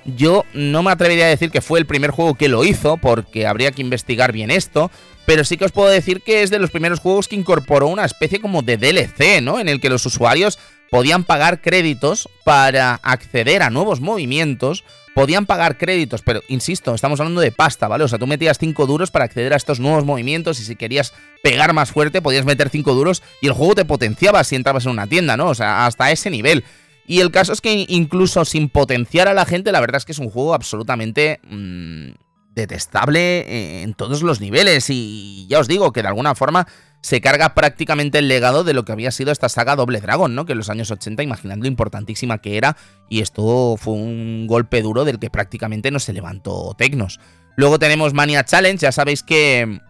Yo 0.04 0.44
no 0.54 0.84
me 0.84 0.92
atrevería 0.92 1.24
a 1.24 1.30
decir 1.30 1.50
que 1.50 1.60
fue 1.60 1.80
el 1.80 1.86
primer 1.86 2.12
juego 2.12 2.36
que 2.36 2.48
lo 2.48 2.64
hizo, 2.64 2.98
porque 2.98 3.48
habría 3.48 3.72
que 3.72 3.82
investigar 3.82 4.30
bien 4.30 4.52
esto. 4.52 4.92
Pero 5.26 5.42
sí 5.42 5.56
que 5.56 5.64
os 5.64 5.72
puedo 5.72 5.88
decir 5.88 6.22
que 6.22 6.44
es 6.44 6.50
de 6.50 6.60
los 6.60 6.70
primeros 6.70 7.00
juegos 7.00 7.26
que 7.26 7.34
incorporó 7.34 7.88
una 7.88 8.04
especie 8.04 8.40
como 8.40 8.62
de 8.62 8.76
DLC, 8.76 9.42
¿no? 9.42 9.58
En 9.58 9.68
el 9.68 9.80
que 9.80 9.90
los 9.90 10.06
usuarios 10.06 10.60
podían 10.88 11.24
pagar 11.24 11.60
créditos 11.60 12.28
para 12.44 12.94
acceder 13.02 13.62
a 13.62 13.70
nuevos 13.70 14.00
movimientos 14.00 14.84
podían 15.18 15.46
pagar 15.46 15.78
créditos, 15.78 16.22
pero 16.22 16.44
insisto, 16.46 16.94
estamos 16.94 17.18
hablando 17.18 17.40
de 17.40 17.50
pasta, 17.50 17.88
¿vale? 17.88 18.04
O 18.04 18.08
sea, 18.08 18.20
tú 18.20 18.28
metías 18.28 18.56
5 18.56 18.86
duros 18.86 19.10
para 19.10 19.24
acceder 19.24 19.52
a 19.52 19.56
estos 19.56 19.80
nuevos 19.80 20.04
movimientos 20.04 20.60
y 20.60 20.64
si 20.64 20.76
querías 20.76 21.12
pegar 21.42 21.72
más 21.72 21.90
fuerte 21.90 22.22
podías 22.22 22.44
meter 22.44 22.68
5 22.68 22.94
duros 22.94 23.24
y 23.40 23.48
el 23.48 23.52
juego 23.52 23.74
te 23.74 23.84
potenciaba 23.84 24.44
si 24.44 24.54
entrabas 24.54 24.86
en 24.86 24.92
una 24.92 25.08
tienda, 25.08 25.36
¿no? 25.36 25.48
O 25.48 25.56
sea, 25.56 25.86
hasta 25.86 26.12
ese 26.12 26.30
nivel. 26.30 26.62
Y 27.04 27.18
el 27.18 27.32
caso 27.32 27.52
es 27.52 27.60
que 27.60 27.84
incluso 27.88 28.44
sin 28.44 28.68
potenciar 28.68 29.26
a 29.26 29.34
la 29.34 29.44
gente, 29.44 29.72
la 29.72 29.80
verdad 29.80 29.96
es 29.96 30.04
que 30.04 30.12
es 30.12 30.20
un 30.20 30.30
juego 30.30 30.54
absolutamente 30.54 31.40
mmm, 31.50 32.10
detestable 32.58 33.82
en 33.82 33.94
todos 33.94 34.22
los 34.22 34.40
niveles 34.40 34.90
y 34.90 35.46
ya 35.48 35.58
os 35.58 35.68
digo 35.68 35.92
que 35.92 36.02
de 36.02 36.08
alguna 36.08 36.34
forma 36.34 36.66
se 37.00 37.20
carga 37.20 37.54
prácticamente 37.54 38.18
el 38.18 38.28
legado 38.28 38.64
de 38.64 38.74
lo 38.74 38.84
que 38.84 38.92
había 38.92 39.10
sido 39.10 39.32
esta 39.32 39.48
saga 39.48 39.76
Doble 39.76 40.00
Dragon, 40.00 40.34
¿no? 40.34 40.44
Que 40.44 40.52
en 40.52 40.58
los 40.58 40.68
años 40.68 40.90
80, 40.90 41.22
imaginando 41.22 41.64
lo 41.64 41.68
importantísima 41.68 42.38
que 42.38 42.56
era, 42.56 42.76
y 43.08 43.20
esto 43.20 43.76
fue 43.78 43.94
un 43.94 44.46
golpe 44.46 44.82
duro 44.82 45.04
del 45.04 45.18
que 45.18 45.30
prácticamente 45.30 45.90
no 45.90 46.00
se 46.00 46.12
levantó 46.12 46.74
Tecnos. 46.76 47.20
Luego 47.56 47.78
tenemos 47.78 48.14
Mania 48.14 48.44
Challenge, 48.44 48.82
ya 48.82 48.92
sabéis 48.92 49.22
que 49.22 49.80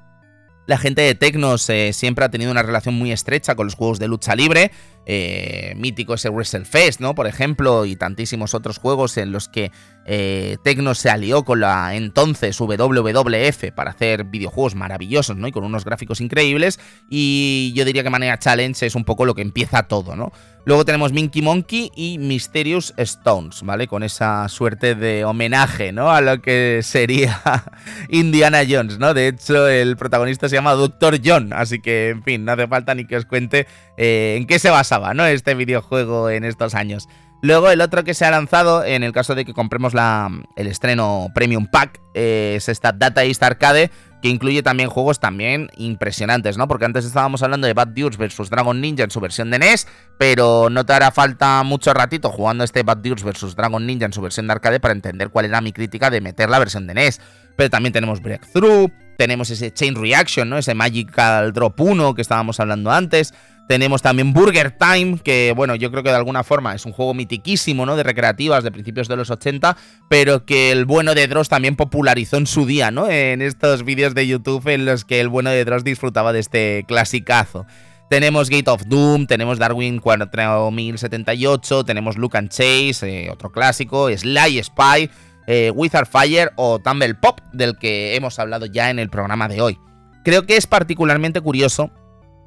la 0.67 0.77
gente 0.77 1.01
de 1.01 1.15
Tecnos 1.15 1.69
eh, 1.71 1.95
siempre 1.95 2.27
ha 2.27 2.31
tenido 2.31 2.51
una 2.51 2.63
relación 2.63 2.95
muy 2.95 3.11
estrecha 3.11 3.55
con 3.55 3.67
los 3.67 3.75
juegos 3.75 3.99
de 3.99 4.07
lucha 4.07 4.37
libre. 4.37 4.71
Eh, 5.11 5.73
mítico 5.75 6.13
ese 6.13 6.29
WrestleFest, 6.29 7.01
¿no? 7.01 7.15
Por 7.15 7.27
ejemplo, 7.27 7.87
y 7.87 7.97
tantísimos 7.97 8.53
otros 8.53 8.77
juegos 8.77 9.17
en 9.17 9.33
los 9.33 9.49
que 9.49 9.73
eh, 10.05 10.59
Tecnos 10.63 10.99
se 10.99 11.09
alió 11.09 11.45
con 11.45 11.61
la 11.61 11.95
entonces 11.95 12.61
WWF 12.61 13.73
para 13.75 13.93
hacer 13.93 14.25
videojuegos 14.25 14.75
maravillosos, 14.75 15.39
¿no? 15.39 15.49
Y 15.49 15.53
con 15.53 15.65
unos 15.65 15.87
gráficos 15.87 16.21
increíbles. 16.21 16.79
Y 17.09 17.73
yo 17.75 17.87
diría 17.87 18.03
que 18.03 18.11
Manera 18.11 18.39
Challenge 18.39 18.85
es 18.85 18.95
un 18.95 19.05
poco 19.05 19.25
lo 19.25 19.35
que 19.35 19.41
empieza 19.41 19.85
todo, 19.85 20.15
¿no? 20.15 20.31
Luego 20.69 20.85
tenemos 20.85 21.15
Minky 21.15 21.41
Monkey 21.41 21.91
y 21.97 22.19
Mysterious 22.19 22.93
Stones, 22.99 23.63
¿vale? 23.63 23.87
Con 23.87 24.03
esa 24.03 24.47
suerte 24.51 24.95
de 24.95 25.25
homenaje, 25.25 25.93
¿no? 25.93 26.11
A 26.11 26.21
lo 26.21 26.43
que 26.43 26.81
sería 26.83 27.41
Indiana 28.11 28.59
Jones, 28.69 28.99
¿no? 28.99 29.15
De 29.15 29.29
hecho, 29.29 29.67
el 29.67 29.97
protagonista 29.97 30.47
se 30.51 30.57
llama 30.57 30.75
Doctor 30.75 31.21
John, 31.25 31.55
así 31.55 31.81
que, 31.81 32.11
en 32.11 32.23
fin, 32.23 32.45
no 32.45 32.53
hace 32.53 32.67
falta 32.67 32.95
ni 32.95 33.07
que 33.07 33.17
os 33.17 33.25
cuente 33.25 33.67
eh, 33.97 34.37
en 34.37 34.47
qué 34.47 34.59
se 34.59 34.69
¿no? 35.15 35.27
Este 35.27 35.55
videojuego 35.55 36.31
en 36.31 36.45
estos 36.45 36.75
años. 36.75 37.09
Luego 37.41 37.71
el 37.71 37.81
otro 37.81 38.03
que 38.03 38.15
se 38.15 38.25
ha 38.25 38.31
lanzado, 38.31 38.85
en 38.85 39.05
el 39.05 39.13
caso 39.13 39.37
de 39.37 39.45
que 39.45 39.55
compremos 39.55 39.95
la, 39.95 40.29
el 40.57 40.67
estreno 40.67 41.29
Premium 41.35 41.69
Pack, 41.71 42.01
eh, 42.15 42.55
es 42.57 42.69
esta 42.69 42.91
Data 42.91 43.23
East 43.23 43.43
Arcade, 43.45 43.93
que 44.21 44.29
incluye 44.29 44.65
también 44.65 44.89
juegos 44.89 45.21
también 45.21 45.71
impresionantes, 45.77 46.59
¿no? 46.59 46.67
Porque 46.67 46.85
antes 46.85 47.05
estábamos 47.05 47.45
hablando 47.45 47.69
de 47.69 47.75
Bad 47.75 47.89
Dudes 47.89 48.17
vs 48.17 48.51
Dragon 48.51 48.81
Ninja 48.81 49.05
en 49.05 49.13
su 49.13 49.21
versión 49.21 49.53
de 49.53 49.61
NES, 49.61 49.87
pero 50.19 50.69
no 50.69 50.85
te 50.85 50.93
hará 50.93 51.13
falta 51.13 51.63
mucho 51.63 51.95
ratito 51.95 52.31
jugando 52.31 52.65
este 52.65 52.83
Bad 52.83 52.99
Dudes 52.99 53.23
vs 53.23 53.55
Dragon 53.55 53.87
Ninja 53.87 54.07
en 54.07 54.13
su 54.13 54.21
versión 54.21 54.49
de 54.49 54.55
arcade 54.55 54.81
para 54.81 54.93
entender 54.93 55.31
cuál 55.31 55.45
era 55.45 55.61
mi 55.61 55.73
crítica 55.73 56.11
de 56.11 56.21
meter 56.21 56.51
la 56.51 56.59
versión 56.59 56.89
de 56.89 56.95
NES. 56.95 57.21
Pero 57.57 57.71
también 57.71 57.93
tenemos 57.93 58.21
Breakthrough, 58.21 58.91
tenemos 59.17 59.51
ese 59.51 59.73
Chain 59.73 59.95
Reaction, 59.95 60.49
¿no? 60.49 60.59
Ese 60.59 60.75
Magical 60.75 61.53
Drop 61.53 61.81
1 61.81 62.15
que 62.15 62.23
estábamos 62.23 62.59
hablando 62.59 62.91
antes. 62.91 63.35
Tenemos 63.69 64.01
también 64.01 64.33
Burger 64.33 64.71
Time, 64.71 65.19
que 65.23 65.53
bueno, 65.55 65.75
yo 65.75 65.91
creo 65.91 66.03
que 66.03 66.09
de 66.09 66.17
alguna 66.17 66.43
forma 66.43 66.75
es 66.75 66.87
un 66.87 66.93
juego 66.93 67.13
mitiquísimo, 67.13 67.85
¿no? 67.85 67.97
De 67.97 68.03
recreativas 68.03 68.65
de 68.65 68.73
principios 68.73 69.09
de 69.09 69.17
los 69.17 69.31
80, 69.31 69.77
pero 70.09 70.47
que 70.47 70.73
el 70.73 70.87
bueno 70.87 71.15
de 71.15 71.29
Dross 71.29 71.51
también 71.51 71.77
popularizó 71.77 72.39
en 72.39 72.47
su 72.47 72.65
día, 72.65 72.91
¿no? 72.91 73.11
En 73.11 73.43
estos 73.43 73.85
vídeos 73.85 74.15
de 74.15 74.27
YouTube 74.27 74.67
en 74.69 74.87
los 74.87 75.05
que 75.05 75.21
el 75.21 75.29
bueno 75.29 75.51
de 75.51 75.67
Dross 75.67 75.85
disfrutaba 75.85 76.33
de 76.33 76.39
este 76.39 76.87
clasicazo. 76.89 77.67
Tenemos 78.09 78.49
Gate 78.49 78.71
of 78.71 78.85
Doom, 78.87 79.27
tenemos 79.27 79.59
Darwin 79.59 79.99
4078, 79.99 81.85
tenemos 81.85 82.17
Luke 82.17 82.39
and 82.39 82.49
Chase, 82.49 83.03
eh, 83.03 83.29
otro 83.31 83.53
clásico, 83.53 84.09
Sly 84.09 84.63
Spy, 84.63 85.11
eh, 85.47 85.71
Wizard 85.75 86.09
Fire 86.09 86.53
o 86.57 86.79
Tumble 86.79 87.15
Pop, 87.17 87.41
del 87.53 87.77
que 87.77 88.17
hemos 88.17 88.39
hablado 88.39 88.65
ya 88.65 88.89
en 88.89 88.99
el 88.99 89.11
programa 89.11 89.47
de 89.47 89.61
hoy. 89.61 89.79
Creo 90.25 90.47
que 90.47 90.57
es 90.57 90.67
particularmente 90.67 91.43
curioso 91.43 91.91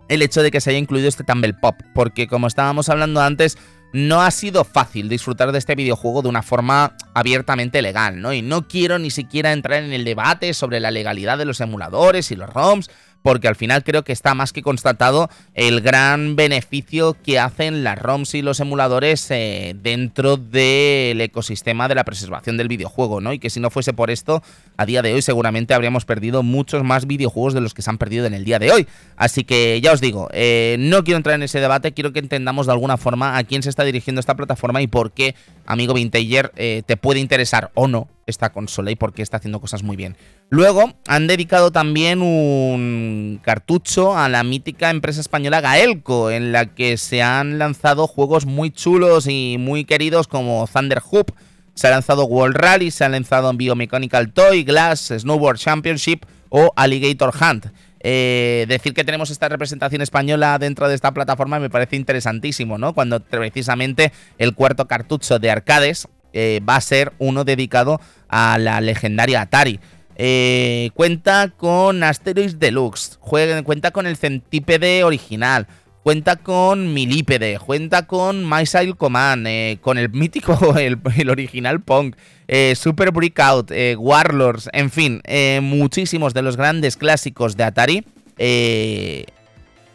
el 0.07 0.21
hecho 0.21 0.43
de 0.43 0.51
que 0.51 0.61
se 0.61 0.69
haya 0.69 0.79
incluido 0.79 1.07
este 1.07 1.23
Tumble 1.23 1.53
Pop, 1.53 1.75
porque 1.93 2.27
como 2.27 2.47
estábamos 2.47 2.89
hablando 2.89 3.21
antes, 3.21 3.57
no 3.93 4.21
ha 4.21 4.31
sido 4.31 4.63
fácil 4.63 5.09
disfrutar 5.09 5.51
de 5.51 5.57
este 5.57 5.75
videojuego 5.75 6.21
de 6.21 6.29
una 6.29 6.43
forma 6.43 6.95
abiertamente 7.13 7.81
legal, 7.81 8.21
¿no? 8.21 8.33
Y 8.33 8.41
no 8.41 8.67
quiero 8.67 8.99
ni 8.99 9.11
siquiera 9.11 9.51
entrar 9.51 9.83
en 9.83 9.91
el 9.91 10.05
debate 10.05 10.53
sobre 10.53 10.79
la 10.79 10.91
legalidad 10.91 11.37
de 11.37 11.45
los 11.45 11.59
emuladores 11.59 12.31
y 12.31 12.35
los 12.35 12.49
ROMs, 12.49 12.89
porque 13.21 13.47
al 13.47 13.55
final 13.55 13.83
creo 13.83 14.03
que 14.03 14.11
está 14.11 14.33
más 14.33 14.53
que 14.53 14.61
constatado 14.61 15.29
el 15.53 15.81
gran 15.81 16.35
beneficio 16.35 17.15
que 17.23 17.39
hacen 17.39 17.83
las 17.83 17.99
ROMs 17.99 18.33
y 18.35 18.41
los 18.41 18.59
emuladores 18.59 19.29
eh, 19.31 19.75
dentro 19.81 20.37
del 20.37 21.21
ecosistema 21.21 21.87
de 21.87 21.95
la 21.95 22.03
preservación 22.03 22.57
del 22.57 22.67
videojuego, 22.67 23.21
¿no? 23.21 23.33
Y 23.33 23.39
que 23.39 23.49
si 23.49 23.59
no 23.59 23.69
fuese 23.69 23.93
por 23.93 24.09
esto, 24.09 24.41
a 24.77 24.85
día 24.85 25.01
de 25.01 25.13
hoy 25.13 25.21
seguramente 25.21 25.73
habríamos 25.73 26.05
perdido 26.05 26.43
muchos 26.43 26.83
más 26.83 27.05
videojuegos 27.05 27.53
de 27.53 27.61
los 27.61 27.73
que 27.73 27.81
se 27.81 27.89
han 27.89 27.97
perdido 27.97 28.25
en 28.25 28.33
el 28.33 28.45
día 28.45 28.59
de 28.59 28.71
hoy. 28.71 28.87
Así 29.15 29.43
que 29.43 29.79
ya 29.81 29.91
os 29.91 30.01
digo, 30.01 30.29
eh, 30.33 30.75
no 30.79 31.03
quiero 31.03 31.17
entrar 31.17 31.35
en 31.35 31.43
ese 31.43 31.59
debate, 31.59 31.93
quiero 31.93 32.13
que 32.13 32.19
entendamos 32.19 32.65
de 32.65 32.73
alguna 32.73 32.97
forma 32.97 33.37
a 33.37 33.43
quién 33.43 33.63
se 33.63 33.69
está 33.69 33.83
dirigiendo 33.83 34.19
esta 34.19 34.35
plataforma 34.35 34.81
y 34.81 34.87
por 34.87 35.11
qué, 35.11 35.35
amigo 35.65 35.93
Vintager, 35.93 36.51
eh, 36.55 36.83
te 36.85 36.97
puede 36.97 37.19
interesar 37.19 37.71
o 37.73 37.87
no 37.87 38.07
esta 38.31 38.51
consola 38.51 38.89
y 38.89 38.95
por 38.95 39.13
qué 39.13 39.21
está 39.21 39.37
haciendo 39.37 39.61
cosas 39.61 39.83
muy 39.83 39.95
bien. 39.95 40.17
Luego 40.49 40.93
han 41.07 41.27
dedicado 41.27 41.71
también 41.71 42.21
un 42.21 43.39
cartucho 43.43 44.17
a 44.17 44.27
la 44.29 44.43
mítica 44.43 44.89
empresa 44.89 45.21
española 45.21 45.61
Gaelco, 45.61 46.31
en 46.31 46.51
la 46.51 46.73
que 46.73 46.97
se 46.97 47.21
han 47.21 47.59
lanzado 47.59 48.07
juegos 48.07 48.45
muy 48.47 48.71
chulos 48.71 49.27
y 49.27 49.57
muy 49.59 49.85
queridos 49.85 50.27
como 50.27 50.67
Thunder 50.71 51.01
Hoop, 51.11 51.31
se 51.73 51.87
ha 51.87 51.91
lanzado 51.91 52.25
World 52.25 52.57
Rally, 52.57 52.91
se 52.91 53.03
ha 53.03 53.09
lanzado 53.09 53.53
Biomechanical 53.53 54.33
Toy, 54.33 54.63
Glass, 54.63 55.13
Snowboard 55.17 55.57
Championship 55.57 56.25
o 56.49 56.71
Alligator 56.75 57.33
Hunt. 57.39 57.67
Eh, 58.03 58.65
decir 58.67 58.93
que 58.93 59.03
tenemos 59.03 59.29
esta 59.29 59.47
representación 59.47 60.01
española 60.01 60.57
dentro 60.57 60.89
de 60.89 60.95
esta 60.95 61.13
plataforma 61.13 61.59
me 61.59 61.69
parece 61.69 61.95
interesantísimo, 61.95 62.77
¿no? 62.77 62.93
Cuando 62.93 63.19
precisamente 63.19 64.11
el 64.39 64.55
cuarto 64.55 64.87
cartucho 64.87 65.37
de 65.37 65.51
arcades 65.51 66.07
eh, 66.33 66.61
va 66.67 66.75
a 66.75 66.81
ser 66.81 67.13
uno 67.19 67.43
dedicado 67.43 67.99
a 68.27 68.57
la 68.57 68.81
legendaria 68.81 69.41
Atari. 69.41 69.79
Eh, 70.23 70.91
cuenta 70.93 71.51
con 71.55 72.03
Asteroids 72.03 72.59
Deluxe, 72.59 73.17
cuenta 73.19 73.91
con 73.91 74.05
el 74.05 74.17
Centípede 74.17 75.03
original, 75.03 75.67
cuenta 76.03 76.35
con 76.35 76.93
Milípede, 76.93 77.57
cuenta 77.57 78.05
con 78.05 78.47
Missile 78.47 78.93
Command, 78.93 79.47
eh, 79.47 79.79
con 79.81 79.97
el 79.97 80.09
mítico, 80.09 80.75
el, 80.77 80.99
original 81.29 81.81
Pong, 81.81 82.13
eh, 82.47 82.75
Super 82.75 83.11
Breakout, 83.11 83.71
Warlords, 83.97 84.69
en 84.73 84.91
fin, 84.91 85.21
muchísimos 85.61 86.33
de 86.33 86.41
los 86.41 86.57
grandes 86.57 86.97
clásicos 86.97 87.57
de 87.57 87.63
Atari 87.63 88.05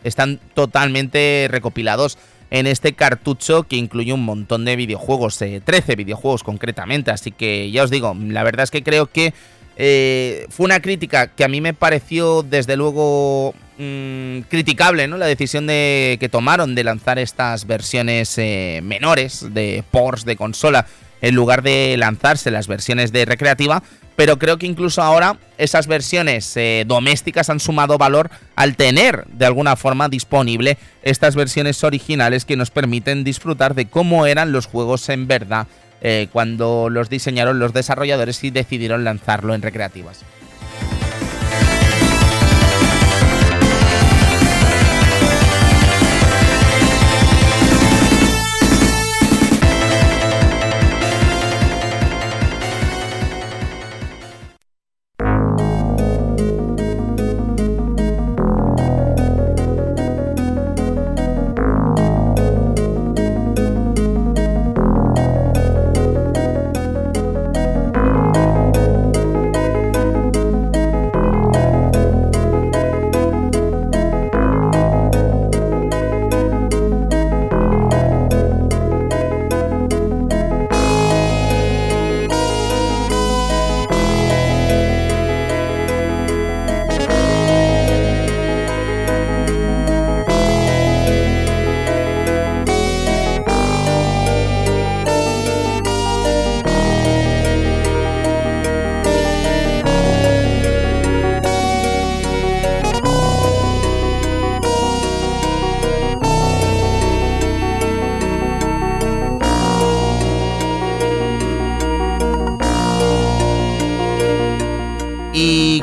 están 0.02 0.40
totalmente 0.54 1.46
recopilados 1.50 2.18
en 2.50 2.66
este 2.66 2.94
cartucho 2.94 3.64
que 3.64 3.76
incluye 3.76 4.12
un 4.12 4.24
montón 4.24 4.64
de 4.64 4.76
videojuegos, 4.76 5.38
13 5.38 5.96
videojuegos 5.96 6.42
concretamente, 6.42 7.10
así 7.10 7.32
que 7.32 7.70
ya 7.70 7.82
os 7.82 7.90
digo, 7.90 8.16
la 8.18 8.42
verdad 8.42 8.64
es 8.64 8.70
que 8.70 8.82
creo 8.82 9.06
que 9.06 9.34
eh, 9.76 10.46
fue 10.48 10.64
una 10.64 10.80
crítica 10.80 11.28
que 11.28 11.44
a 11.44 11.48
mí 11.48 11.60
me 11.60 11.74
pareció 11.74 12.42
desde 12.42 12.76
luego 12.76 13.54
mm, 13.78 14.40
criticable, 14.48 15.06
¿no? 15.06 15.18
La 15.18 15.26
decisión 15.26 15.66
de, 15.66 16.16
que 16.18 16.30
tomaron 16.30 16.74
de 16.74 16.84
lanzar 16.84 17.18
estas 17.18 17.66
versiones 17.66 18.38
eh, 18.38 18.80
menores 18.82 19.52
de 19.52 19.84
ports 19.90 20.24
de 20.24 20.36
consola 20.36 20.86
en 21.20 21.34
lugar 21.34 21.62
de 21.62 21.94
lanzarse 21.98 22.50
las 22.50 22.68
versiones 22.68 23.12
de 23.12 23.26
recreativa. 23.26 23.82
Pero 24.16 24.38
creo 24.38 24.56
que 24.58 24.66
incluso 24.66 25.02
ahora 25.02 25.38
esas 25.58 25.86
versiones 25.86 26.56
eh, 26.56 26.84
domésticas 26.86 27.50
han 27.50 27.60
sumado 27.60 27.98
valor 27.98 28.30
al 28.56 28.76
tener 28.76 29.24
de 29.28 29.46
alguna 29.46 29.76
forma 29.76 30.08
disponible 30.08 30.78
estas 31.02 31.36
versiones 31.36 31.84
originales 31.84 32.44
que 32.44 32.56
nos 32.56 32.70
permiten 32.70 33.24
disfrutar 33.24 33.74
de 33.74 33.86
cómo 33.86 34.26
eran 34.26 34.52
los 34.52 34.66
juegos 34.66 35.08
en 35.10 35.28
verdad 35.28 35.66
eh, 36.00 36.28
cuando 36.32 36.88
los 36.90 37.08
diseñaron 37.08 37.58
los 37.58 37.72
desarrolladores 37.72 38.42
y 38.44 38.50
decidieron 38.50 39.04
lanzarlo 39.04 39.54
en 39.54 39.62
recreativas. 39.62 40.24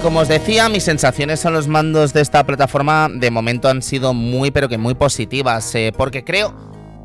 Como 0.03 0.19
os 0.19 0.27
decía, 0.27 0.67
mis 0.67 0.83
sensaciones 0.83 1.45
a 1.45 1.49
los 1.49 1.69
mandos 1.69 2.11
de 2.11 2.19
esta 2.19 2.45
plataforma 2.45 3.07
de 3.09 3.31
momento 3.31 3.69
han 3.69 3.81
sido 3.81 4.13
muy, 4.13 4.51
pero 4.51 4.67
que 4.67 4.77
muy 4.77 4.95
positivas, 4.95 5.73
eh, 5.75 5.93
porque 5.95 6.25
creo 6.25 6.53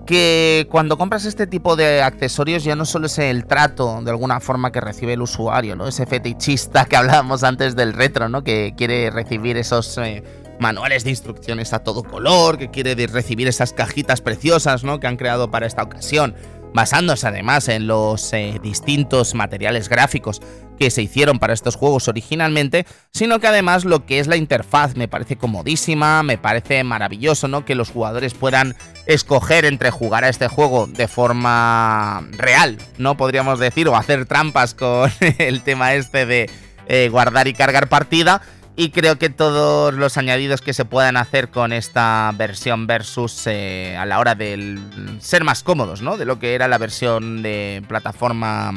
que 0.05 0.66
cuando 0.68 0.99
compras 0.99 1.24
este 1.24 1.46
tipo 1.46 1.76
de 1.76 2.03
accesorios 2.03 2.64
ya 2.64 2.74
no 2.74 2.84
solo 2.84 3.07
es 3.07 3.16
el 3.20 3.46
trato 3.46 4.01
de 4.03 4.11
alguna 4.11 4.40
forma 4.40 4.72
que 4.72 4.80
recibe 4.80 5.12
el 5.12 5.22
usuario, 5.22 5.76
¿no? 5.76 5.86
Ese 5.86 6.07
fetichista 6.07 6.86
que 6.86 6.96
hablábamos 6.96 7.44
antes 7.44 7.76
del 7.76 7.92
retro, 7.92 8.28
¿no? 8.28 8.42
Que 8.42 8.74
quiere 8.76 9.11
recibir 9.11 9.57
esos 9.57 9.96
eh, 9.99 10.24
manuales 10.59 11.05
de 11.05 11.11
instrucciones 11.11 11.72
a 11.72 11.78
todo 11.78 12.03
color, 12.03 12.59
que 12.59 12.68
quiere 12.68 12.94
recibir 13.07 13.46
esas 13.46 13.72
cajitas 13.72 14.20
preciosas, 14.20 14.82
¿no? 14.82 14.99
Que 14.99 15.07
han 15.07 15.16
creado 15.16 15.53
para 15.53 15.66
esta 15.66 15.84
ocasión 15.84 16.34
basándose 16.75 17.27
además 17.27 17.69
en 17.69 17.87
los 17.87 18.33
eh, 18.33 18.59
distintos 18.62 19.35
materiales 19.35 19.89
gráficos 19.89 20.41
que 20.79 20.91
se 20.91 21.03
hicieron 21.03 21.39
para 21.39 21.53
estos 21.53 21.75
juegos 21.75 22.09
originalmente, 22.09 22.87
sino 23.11 23.41
que 23.41 23.49
además 23.49 23.85
lo 23.85 24.07
que 24.07 24.21
es 24.21 24.29
la 24.29 24.37
interfaz 24.37 24.95
me 24.95 25.09
parece 25.09 25.37
comodísima, 25.37 26.23
me 26.23 26.39
parece 26.39 26.85
maravilloso, 26.85 27.49
¿no? 27.49 27.64
Que 27.64 27.75
los 27.75 27.91
jugadores 27.91 28.35
puedan 28.35 28.77
escoger 29.07 29.64
entre 29.64 29.91
jugar 29.91 30.25
a 30.25 30.29
este 30.29 30.49
juego 30.49 30.87
de 30.87 31.09
forma 31.09 32.27
real, 32.33 32.79
¿no? 32.97 33.16
Podríamos 33.16 33.59
decir, 33.59 33.89
o 33.89 33.97
hacer 33.97 34.27
trampas 34.27 34.75
con 34.75 35.11
el 35.39 35.62
tema 35.62 35.95
este 35.95 36.27
de 36.27 36.51
eh, 36.87 37.09
guardar 37.11 37.49
y 37.49 37.55
cargar 37.55 37.89
partida 37.89 38.41
y 38.79 38.91
creo 38.91 39.18
que 39.18 39.29
todos 39.29 39.93
los 39.93 40.16
añadidos 40.18 40.62
que 40.62 40.72
se 40.72 40.85
puedan 40.85 41.16
hacer 41.16 41.49
con 41.49 41.72
esta 41.72 42.33
versión 42.37 42.87
versus 42.87 43.43
eh, 43.47 43.97
a 43.99 44.07
la 44.07 44.20
hora 44.20 44.37
de 44.37 44.79
ser 45.18 45.43
más 45.43 45.64
cómodos, 45.64 46.01
¿no? 46.01 46.16
De 46.16 46.24
lo 46.24 46.39
que 46.39 46.55
era 46.55 46.68
la 46.68 46.79
versión 46.79 47.43
de 47.43 47.83
plataforma 47.89 48.72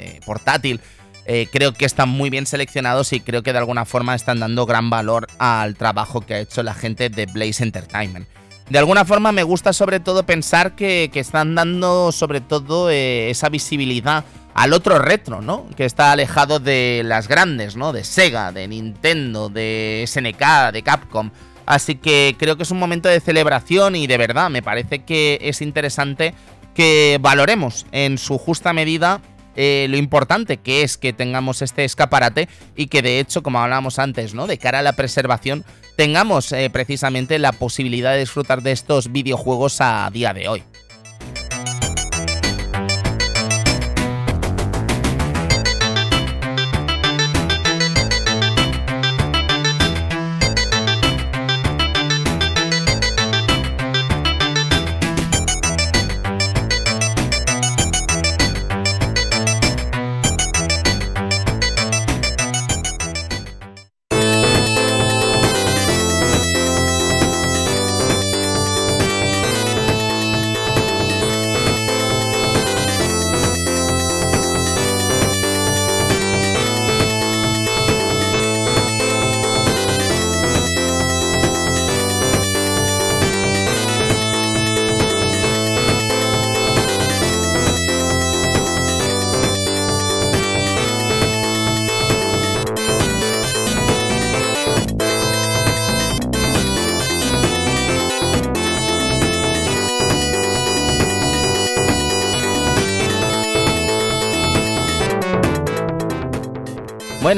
eh, 0.00 0.20
portátil. 0.26 0.82
Eh, 1.24 1.48
creo 1.50 1.72
que 1.72 1.86
están 1.86 2.10
muy 2.10 2.28
bien 2.28 2.44
seleccionados 2.44 3.14
y 3.14 3.20
creo 3.20 3.42
que 3.42 3.54
de 3.54 3.58
alguna 3.58 3.86
forma 3.86 4.14
están 4.14 4.38
dando 4.38 4.66
gran 4.66 4.90
valor 4.90 5.26
al 5.38 5.76
trabajo 5.76 6.20
que 6.20 6.34
ha 6.34 6.40
hecho 6.40 6.62
la 6.62 6.74
gente 6.74 7.08
de 7.08 7.24
Blaze 7.24 7.62
Entertainment. 7.62 8.28
De 8.70 8.78
alguna 8.78 9.06
forma 9.06 9.32
me 9.32 9.44
gusta 9.44 9.72
sobre 9.72 9.98
todo 9.98 10.24
pensar 10.24 10.72
que, 10.74 11.10
están 11.14 11.54
dando 11.54 12.12
sobre 12.12 12.40
todo 12.42 12.90
esa 12.90 13.48
visibilidad 13.48 14.24
al 14.52 14.74
otro 14.74 14.98
retro, 14.98 15.40
¿no? 15.40 15.66
Que 15.76 15.86
está 15.86 16.12
alejado 16.12 16.60
de 16.60 17.02
las 17.04 17.28
grandes, 17.28 17.76
¿no? 17.76 17.92
De 17.92 18.04
Sega, 18.04 18.52
de 18.52 18.68
Nintendo, 18.68 19.48
de 19.48 20.04
SNK, 20.06 20.72
de 20.72 20.82
Capcom. 20.82 21.30
Así 21.64 21.94
que 21.94 22.36
creo 22.38 22.56
que 22.56 22.64
es 22.64 22.70
un 22.70 22.78
momento 22.78 23.08
de 23.08 23.20
celebración 23.20 23.96
y 23.96 24.06
de 24.06 24.18
verdad 24.18 24.50
me 24.50 24.62
parece 24.62 25.00
que 25.00 25.38
es 25.42 25.62
interesante 25.62 26.34
que 26.74 27.18
valoremos 27.20 27.86
en 27.92 28.18
su 28.18 28.36
justa 28.36 28.72
medida 28.72 29.20
eh, 29.60 29.88
lo 29.90 29.96
importante 29.96 30.58
que 30.58 30.82
es 30.82 30.96
que 30.96 31.12
tengamos 31.12 31.62
este 31.62 31.84
escaparate 31.84 32.48
y 32.76 32.86
que 32.86 33.02
de 33.02 33.18
hecho, 33.18 33.42
como 33.42 33.58
hablábamos 33.58 33.98
antes, 33.98 34.32
¿no? 34.32 34.46
De 34.46 34.56
cara 34.56 34.78
a 34.78 34.82
la 34.82 34.92
preservación, 34.92 35.64
tengamos 35.96 36.52
eh, 36.52 36.70
precisamente 36.70 37.40
la 37.40 37.50
posibilidad 37.50 38.12
de 38.12 38.20
disfrutar 38.20 38.62
de 38.62 38.70
estos 38.70 39.10
videojuegos 39.10 39.80
a 39.80 40.08
día 40.12 40.32
de 40.32 40.46
hoy. 40.46 40.62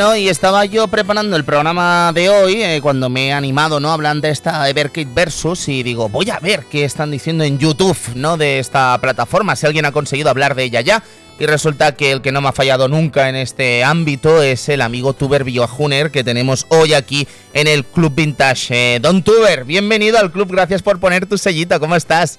Y 0.01 0.31
estaba 0.31 0.65
yo 0.65 0.89
preparando 0.89 1.37
el 1.37 1.45
programa 1.45 2.11
de 2.15 2.31
hoy 2.31 2.63
eh, 2.63 2.81
cuando 2.81 3.11
me 3.11 3.29
he 3.29 3.33
animado, 3.35 3.81
¿no? 3.81 3.93
Hablando 3.93 4.27
de 4.27 4.33
esta 4.33 4.67
Everkit 4.67 5.13
Versus 5.13 5.69
y 5.69 5.83
digo, 5.83 6.09
voy 6.09 6.31
a 6.31 6.39
ver 6.39 6.65
qué 6.71 6.87
están 6.87 7.11
diciendo 7.11 7.45
en 7.45 7.59
YouTube, 7.59 7.99
¿no? 8.15 8.39
De 8.39 8.61
esta 8.61 8.97
plataforma, 8.99 9.57
si 9.57 9.67
alguien 9.67 9.85
ha 9.85 9.93
conseguido 9.93 10.31
hablar 10.31 10.55
de 10.55 10.65
ella 10.65 10.81
ya. 10.81 11.03
Y 11.39 11.45
resulta 11.45 11.97
que 11.97 12.13
el 12.13 12.23
que 12.23 12.33
no 12.33 12.41
me 12.41 12.49
ha 12.49 12.53
fallado 12.53 12.89
nunca 12.89 13.29
en 13.29 13.37
este 13.37 13.85
ámbito 13.85 14.43
es 14.43 14.71
el 14.71 14.81
amigo 14.81 15.13
Tuber 15.13 15.45
Biojuner 15.45 16.11
que 16.11 16.25
tenemos 16.25 16.65
hoy 16.71 16.95
aquí 16.95 17.29
en 17.53 17.67
el 17.67 17.85
Club 17.85 18.15
Vintage. 18.15 18.95
Eh, 18.95 19.01
Don 19.01 19.23
Tuber, 19.23 19.65
bienvenido 19.65 20.19
al 20.19 20.33
club, 20.33 20.51
gracias 20.51 20.81
por 20.81 20.99
poner 20.99 21.27
tu 21.27 21.37
sellito, 21.37 21.79
¿cómo 21.79 21.95
estás? 21.95 22.39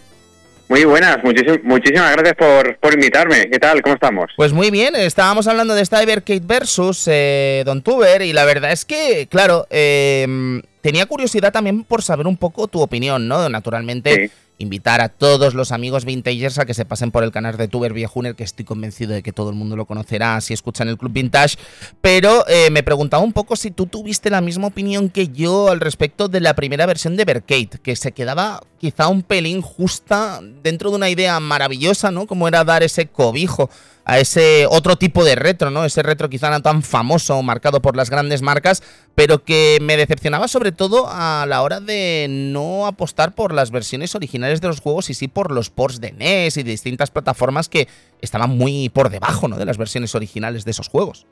Muy 0.72 0.86
buenas, 0.86 1.18
muchísimas 1.22 2.16
gracias 2.16 2.36
por, 2.80 2.94
invitarme. 2.94 3.50
¿Qué 3.50 3.60
tal? 3.60 3.82
¿Cómo 3.82 3.96
estamos? 3.96 4.32
Pues 4.38 4.54
muy 4.54 4.72
bien, 4.72 4.96
estábamos 4.96 5.46
hablando 5.48 5.76
de 5.76 5.82
esta 5.82 6.02
Evercade 6.02 6.40
versus 6.46 7.10
eh, 7.12 7.64
Don 7.66 7.82
Tuber 7.82 8.22
y 8.22 8.32
la 8.32 8.46
verdad 8.46 8.72
es 8.72 8.86
que, 8.86 9.28
claro, 9.30 9.68
em, 9.70 10.62
tenía 10.80 11.06
curiosidad 11.08 11.52
también 11.52 11.84
por 11.84 12.04
saber 12.04 12.26
un 12.26 12.38
poco 12.38 12.70
tu 12.70 12.80
opinión, 12.80 13.28
¿no? 13.28 13.50
Naturalmente, 13.50 14.32
invitar 14.60 15.02
a 15.02 15.10
todos 15.10 15.56
los 15.56 15.74
amigos 15.74 16.06
vintagers 16.06 16.58
a 16.58 16.66
que 16.66 16.74
se 16.74 16.86
pasen 16.86 17.12
por 17.12 17.26
el 17.26 17.34
canal 17.34 17.58
de 17.58 17.68
Tuber 17.68 17.92
Viejuner, 17.92 18.36
que 18.36 18.46
estoy 18.46 18.64
convencido 18.64 19.12
de 19.12 19.24
que 19.24 19.34
todo 19.34 19.50
el 19.50 19.58
mundo 19.58 19.76
lo 19.76 19.84
conocerá 19.84 20.40
si 20.40 20.54
escuchan 20.54 20.88
el 20.88 20.98
Club 20.98 21.12
Vintage. 21.12 21.58
Pero 22.00 22.48
eh, 22.48 22.70
me 22.72 22.82
preguntaba 22.82 23.22
un 23.22 23.34
poco 23.34 23.58
si 23.58 23.72
tú 23.72 23.88
tuviste 23.88 24.30
la 24.30 24.40
misma 24.40 24.68
opinión 24.68 25.10
que 25.10 25.28
yo 25.28 25.70
al 25.70 25.82
respecto 25.82 26.30
de 26.30 26.40
la 26.40 26.54
primera 26.54 26.86
versión 26.86 27.18
de 27.18 27.24
Evercade, 27.24 27.72
que 27.84 27.98
se 27.98 28.14
quedaba 28.14 28.62
quizá 28.82 29.10
un 29.10 29.22
pelín 29.22 29.62
justa 29.62 30.40
dentro 30.64 30.90
de 30.90 30.96
una 30.96 31.08
idea 31.08 31.40
maravillosa, 31.40 32.10
¿no? 32.10 32.26
Como 32.26 32.48
era 32.48 32.64
dar 32.64 32.82
ese 32.82 33.06
cobijo 33.06 33.70
a 34.06 34.18
ese 34.18 34.66
otro 34.68 34.96
tipo 34.96 35.24
de 35.24 35.36
retro, 35.36 35.70
¿no? 35.70 35.86
Ese 35.86 36.02
retro 36.02 36.32
quizá 36.32 36.50
no 36.50 36.64
tan 36.64 36.82
famoso, 36.82 37.40
marcado 37.44 37.80
por 37.80 37.96
las 37.96 38.10
grandes 38.10 38.42
marcas, 38.42 38.82
pero 39.14 39.44
que 39.44 39.78
me 39.84 39.98
decepcionaba 39.98 40.48
sobre 40.48 40.72
todo 40.72 41.06
a 41.08 41.46
la 41.48 41.62
hora 41.62 41.80
de 41.80 42.26
no 42.28 42.88
apostar 42.88 43.36
por 43.36 43.54
las 43.54 43.70
versiones 43.70 44.16
originales 44.16 44.62
de 44.62 44.70
los 44.70 44.82
juegos 44.82 45.12
y 45.12 45.14
sí 45.14 45.28
por 45.28 45.52
los 45.52 45.70
ports 45.70 46.02
de 46.02 46.14
NES 46.14 46.58
y 46.58 46.64
distintas 46.64 47.12
plataformas 47.12 47.70
que 47.70 47.88
estaban 48.20 48.58
muy 48.58 48.90
por 48.90 49.12
debajo, 49.12 49.48
¿no? 49.48 49.58
De 49.58 49.66
las 49.66 49.78
versiones 49.78 50.16
originales 50.16 50.66
de 50.66 50.72
esos 50.72 50.90
juegos. 50.90 51.28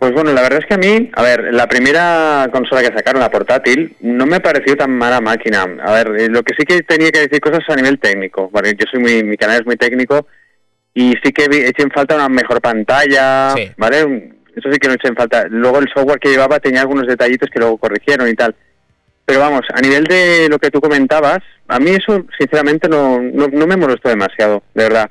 Pues 0.00 0.14
bueno, 0.14 0.32
la 0.32 0.40
verdad 0.40 0.60
es 0.60 0.66
que 0.66 0.74
a 0.74 0.78
mí, 0.78 1.10
a 1.12 1.22
ver, 1.22 1.52
la 1.52 1.66
primera 1.66 2.48
consola 2.50 2.80
que 2.80 2.96
sacaron, 2.96 3.20
la 3.20 3.30
portátil, 3.30 3.96
no 4.00 4.24
me 4.24 4.40
pareció 4.40 4.74
tan 4.74 4.92
mala 4.92 5.20
máquina. 5.20 5.66
A 5.84 5.92
ver, 5.92 6.18
eh, 6.18 6.28
lo 6.30 6.42
que 6.42 6.54
sí 6.58 6.64
que 6.64 6.82
tenía 6.82 7.10
que 7.10 7.20
decir 7.20 7.38
cosas 7.38 7.60
a 7.68 7.76
nivel 7.76 7.98
técnico, 7.98 8.50
porque 8.50 8.72
yo 8.78 8.86
soy 8.90 8.98
muy, 8.98 9.22
mi 9.22 9.36
canal 9.36 9.60
es 9.60 9.66
muy 9.66 9.76
técnico 9.76 10.26
y 10.94 11.12
sí 11.22 11.32
que 11.32 11.44
eché 11.44 11.82
en 11.82 11.90
falta 11.90 12.14
una 12.14 12.30
mejor 12.30 12.62
pantalla, 12.62 13.54
¿vale? 13.76 14.32
Eso 14.56 14.72
sí 14.72 14.78
que 14.78 14.88
no 14.88 14.94
eché 14.94 15.08
en 15.08 15.16
falta. 15.16 15.46
Luego 15.50 15.80
el 15.80 15.92
software 15.94 16.18
que 16.18 16.30
llevaba 16.30 16.60
tenía 16.60 16.80
algunos 16.80 17.06
detallitos 17.06 17.50
que 17.52 17.58
luego 17.58 17.76
corrigieron 17.76 18.26
y 18.26 18.34
tal. 18.34 18.54
Pero 19.26 19.40
vamos, 19.40 19.66
a 19.70 19.82
nivel 19.82 20.04
de 20.04 20.48
lo 20.48 20.58
que 20.58 20.70
tú 20.70 20.80
comentabas, 20.80 21.40
a 21.68 21.78
mí 21.78 21.90
eso 21.90 22.24
sinceramente 22.38 22.88
no, 22.88 23.20
no, 23.20 23.66
me 23.66 23.76
molestó 23.76 24.08
demasiado, 24.08 24.62
de 24.74 24.84
verdad. 24.84 25.10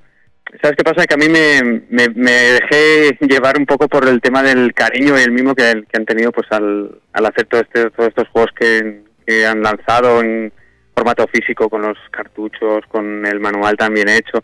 ¿Sabes 0.61 0.77
qué 0.77 0.83
pasa? 0.83 1.05
Que 1.05 1.13
a 1.13 1.17
mí 1.17 1.27
me, 1.29 1.83
me, 1.89 2.31
dejé 2.31 3.17
llevar 3.21 3.57
un 3.57 3.65
poco 3.65 3.87
por 3.87 4.07
el 4.07 4.19
tema 4.19 4.41
del 4.41 4.73
cariño 4.73 5.17
y 5.17 5.21
el 5.21 5.31
mismo 5.31 5.53
que, 5.53 5.83
que 5.89 5.97
han 5.97 6.05
tenido 6.05 6.31
pues 6.31 6.47
al, 6.51 6.99
al 7.13 7.25
hacer 7.25 7.45
todo 7.45 7.61
este, 7.61 7.91
todos 7.91 8.09
estos 8.09 8.27
juegos 8.29 8.51
que, 8.59 9.03
que 9.25 9.45
han 9.45 9.61
lanzado 9.61 10.21
en 10.21 10.51
formato 10.95 11.27
físico 11.27 11.69
con 11.69 11.83
los 11.83 11.97
cartuchos, 12.11 12.83
con 12.89 13.25
el 13.25 13.39
manual 13.39 13.77
también 13.77 14.09
hecho. 14.09 14.43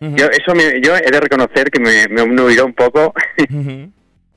Yo 0.00 0.26
eso 0.26 0.54
yo 0.80 0.94
he 0.94 1.10
de 1.10 1.20
reconocer 1.20 1.70
que 1.72 1.80
me, 1.80 2.06
me 2.08 2.22
un 2.22 2.72
poco 2.72 3.12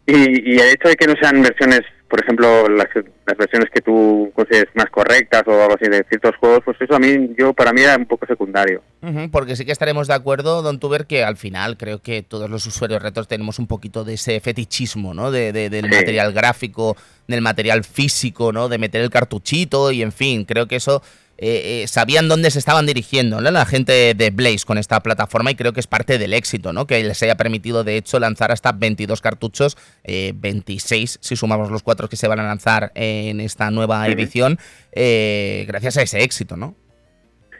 y, 0.07 0.59
el 0.59 0.69
hecho 0.73 0.87
de 0.87 0.95
que 0.95 1.05
no 1.05 1.13
sean 1.21 1.43
versiones, 1.43 1.81
por 2.11 2.21
ejemplo, 2.21 2.67
las, 2.67 2.89
versiones 3.37 3.69
que 3.73 3.79
tú 3.79 4.29
consideres 4.35 4.67
más 4.75 4.87
correctas 4.87 5.43
o 5.47 5.51
algo 5.61 5.75
así 5.75 5.89
de 5.89 6.03
ciertos 6.09 6.35
juegos, 6.35 6.59
pues 6.65 6.75
eso 6.81 6.93
a 6.93 6.99
mí, 6.99 7.29
yo 7.39 7.53
para 7.53 7.71
mí 7.71 7.81
era 7.81 7.95
un 7.95 8.05
poco 8.05 8.25
secundario. 8.27 8.83
porque 9.31 9.55
sí 9.55 9.63
que 9.63 9.71
estaremos 9.71 10.09
de 10.09 10.13
acuerdo, 10.13 10.61
Don 10.61 10.77
Tuber, 10.77 11.05
que 11.05 11.23
al 11.23 11.37
final 11.37 11.77
creo 11.77 12.01
que 12.01 12.21
todos 12.21 12.49
los 12.49 12.65
usuarios 12.65 13.01
retos 13.01 13.29
tenemos 13.29 13.59
un 13.59 13.67
poquito 13.67 14.03
de 14.03 14.15
ese 14.15 14.41
fetichismo, 14.41 15.13
¿no? 15.13 15.31
De, 15.31 15.53
del 15.53 15.89
material 15.89 16.33
gráfico, 16.33 16.97
del 17.27 17.41
material 17.41 17.85
físico, 17.85 18.51
¿no? 18.51 18.67
De 18.67 18.77
meter 18.77 19.01
el 19.01 19.09
cartuchito 19.09 19.89
y 19.93 20.01
en 20.01 20.11
fin, 20.11 20.43
creo 20.43 20.67
que 20.67 20.75
eso 20.75 21.01
eh, 21.43 21.81
eh, 21.81 21.87
sabían 21.87 22.27
dónde 22.27 22.51
se 22.51 22.59
estaban 22.59 22.85
dirigiendo 22.85 23.41
la 23.41 23.65
gente 23.65 24.13
de 24.13 24.29
Blaze 24.29 24.63
con 24.63 24.77
esta 24.77 24.99
plataforma 24.99 25.49
y 25.49 25.55
creo 25.55 25.73
que 25.73 25.79
es 25.79 25.87
parte 25.87 26.19
del 26.19 26.35
éxito, 26.35 26.71
¿no? 26.71 26.85
que 26.85 27.03
les 27.03 27.23
haya 27.23 27.35
permitido 27.35 27.83
de 27.83 27.97
hecho 27.97 28.19
lanzar 28.19 28.51
hasta 28.51 28.73
22 28.73 29.21
cartuchos, 29.21 29.75
26 30.05 31.15
eh, 31.15 31.19
si 31.19 31.35
sumamos 31.35 31.71
los 31.71 31.81
cuatro 31.81 32.07
que 32.07 32.15
se 32.15 32.27
van 32.27 32.39
a 32.39 32.43
lanzar 32.43 32.91
en 32.93 33.39
esta 33.39 33.71
nueva 33.71 34.07
edición, 34.07 34.59
gracias 34.93 35.97
a 35.97 36.03
ese 36.03 36.21
éxito, 36.21 36.57
¿no? 36.57 36.75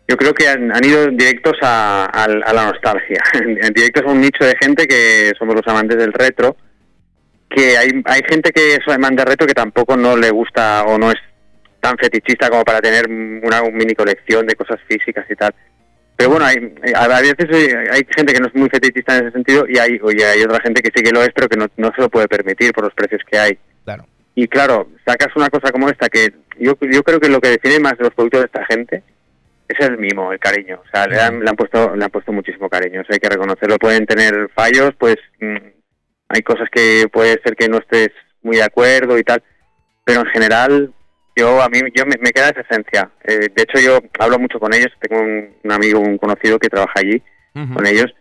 Yo 0.08 0.16
creo 0.16 0.36
que 0.36 0.48
han, 0.48 0.72
ido 0.86 1.08
directos 1.08 1.58
a, 1.64 2.28
la 2.28 2.66
nostalgia, 2.66 3.24
directos 3.74 4.04
a 4.06 4.12
un 4.12 4.22
nicho 4.22 4.46
de 4.46 4.56
gente 4.62 4.86
que 4.86 5.32
somos 5.40 5.56
los 5.56 5.68
amantes 5.68 5.98
del 5.98 6.14
retro, 6.14 6.56
que 7.50 7.78
hay, 7.78 7.90
hay 8.06 8.22
gente 8.30 8.52
que 8.52 8.76
es 8.76 8.88
amante 8.88 9.24
de 9.24 9.26
retro 9.26 9.48
que 9.48 9.56
tampoco 9.56 9.98
no 9.98 10.16
le 10.16 10.30
gusta 10.30 10.84
o 10.84 11.00
no 11.00 11.12
es 11.12 11.18
tan 11.82 11.98
fetichista 11.98 12.50
como 12.50 12.64
para 12.64 12.80
tener 12.80 13.08
una 13.10 13.64
mini 13.72 13.94
colección 13.94 14.46
de 14.46 14.56
cosas 14.56 14.80
físicas 14.88 15.26
y 15.30 15.36
tal. 15.36 15.54
Pero 16.16 16.30
bueno, 16.30 16.46
hay, 16.46 16.58
a 16.94 17.08
veces 17.08 17.76
hay 17.92 18.06
gente 18.16 18.34
que 18.34 18.40
no 18.40 18.48
es 18.48 18.56
muy 18.56 18.70
fetichista 18.70 19.18
en 19.18 19.26
ese 19.26 19.34
sentido 19.34 19.66
y 19.68 19.78
hay, 19.80 20.00
hay 20.00 20.44
otra 20.44 20.62
gente 20.62 20.82
que 20.82 20.92
sí 20.96 21.04
que 21.04 21.12
lo 21.12 21.24
es, 21.24 21.32
pero 21.34 21.50
que 21.50 21.58
no, 21.58 21.68
no 21.78 21.92
se 21.96 22.02
lo 22.02 22.10
puede 22.10 22.28
permitir 22.28 22.72
por 22.74 22.84
los 22.84 22.94
precios 22.94 23.22
que 23.30 23.40
hay. 23.40 23.58
Claro. 23.84 24.06
Y 24.36 24.48
claro, 24.48 24.88
sacas 25.06 25.36
una 25.36 25.50
cosa 25.50 25.72
como 25.72 25.90
esta 25.90 26.10
que 26.10 26.32
yo, 26.60 26.78
yo 26.80 27.04
creo 27.04 27.20
que 27.20 27.30
lo 27.30 27.42
que 27.42 27.50
define 27.50 27.80
más 27.80 27.98
de 27.98 28.04
los 28.04 28.14
productos 28.14 28.42
de 28.42 28.46
esta 28.46 28.66
gente 28.66 29.04
es 29.68 29.80
el 29.80 29.98
mimo, 29.98 30.32
el 30.32 30.40
cariño. 30.40 30.82
O 30.86 30.90
sea, 30.92 31.08
le 31.08 31.20
han, 31.20 31.40
le 31.40 31.50
han 31.50 31.56
puesto 31.56 31.96
le 31.96 32.06
han 32.06 32.12
puesto 32.12 32.32
muchísimo 32.32 32.70
cariño. 32.70 33.02
hay 33.10 33.20
que 33.20 33.30
reconocerlo. 33.30 33.78
Pueden 33.78 34.06
tener 34.06 34.50
fallos, 34.54 34.92
pues 35.00 35.18
mm, 35.40 35.58
hay 36.30 36.42
cosas 36.44 36.70
que 36.72 37.08
puede 37.12 37.42
ser 37.44 37.56
que 37.56 37.68
no 37.68 37.80
estés 37.80 38.10
muy 38.44 38.58
de 38.58 38.64
acuerdo 38.64 39.18
y 39.18 39.24
tal, 39.24 39.42
pero 40.06 40.22
en 40.22 40.28
general 40.28 40.94
yo 41.36 41.62
a 41.62 41.70
mí 41.70 41.80
yo 41.96 42.06
me, 42.06 42.32
queda 42.32 42.50
esa 42.50 42.62
esencia. 42.62 43.10
Eh, 43.24 43.50
de 43.54 43.64
hecho 43.64 43.80
yo 43.80 44.00
hablo 44.20 44.40
mucho 44.40 44.60
con 44.60 44.74
ellos. 44.74 44.92
Tengo 45.00 45.22
un, 45.22 45.72
amigo, 45.72 46.00
un 46.00 46.18
conocido 46.18 46.60
que 46.60 46.70
trabaja 46.70 46.94
allí 46.96 47.22
con 47.54 47.86
ellos 47.86 48.14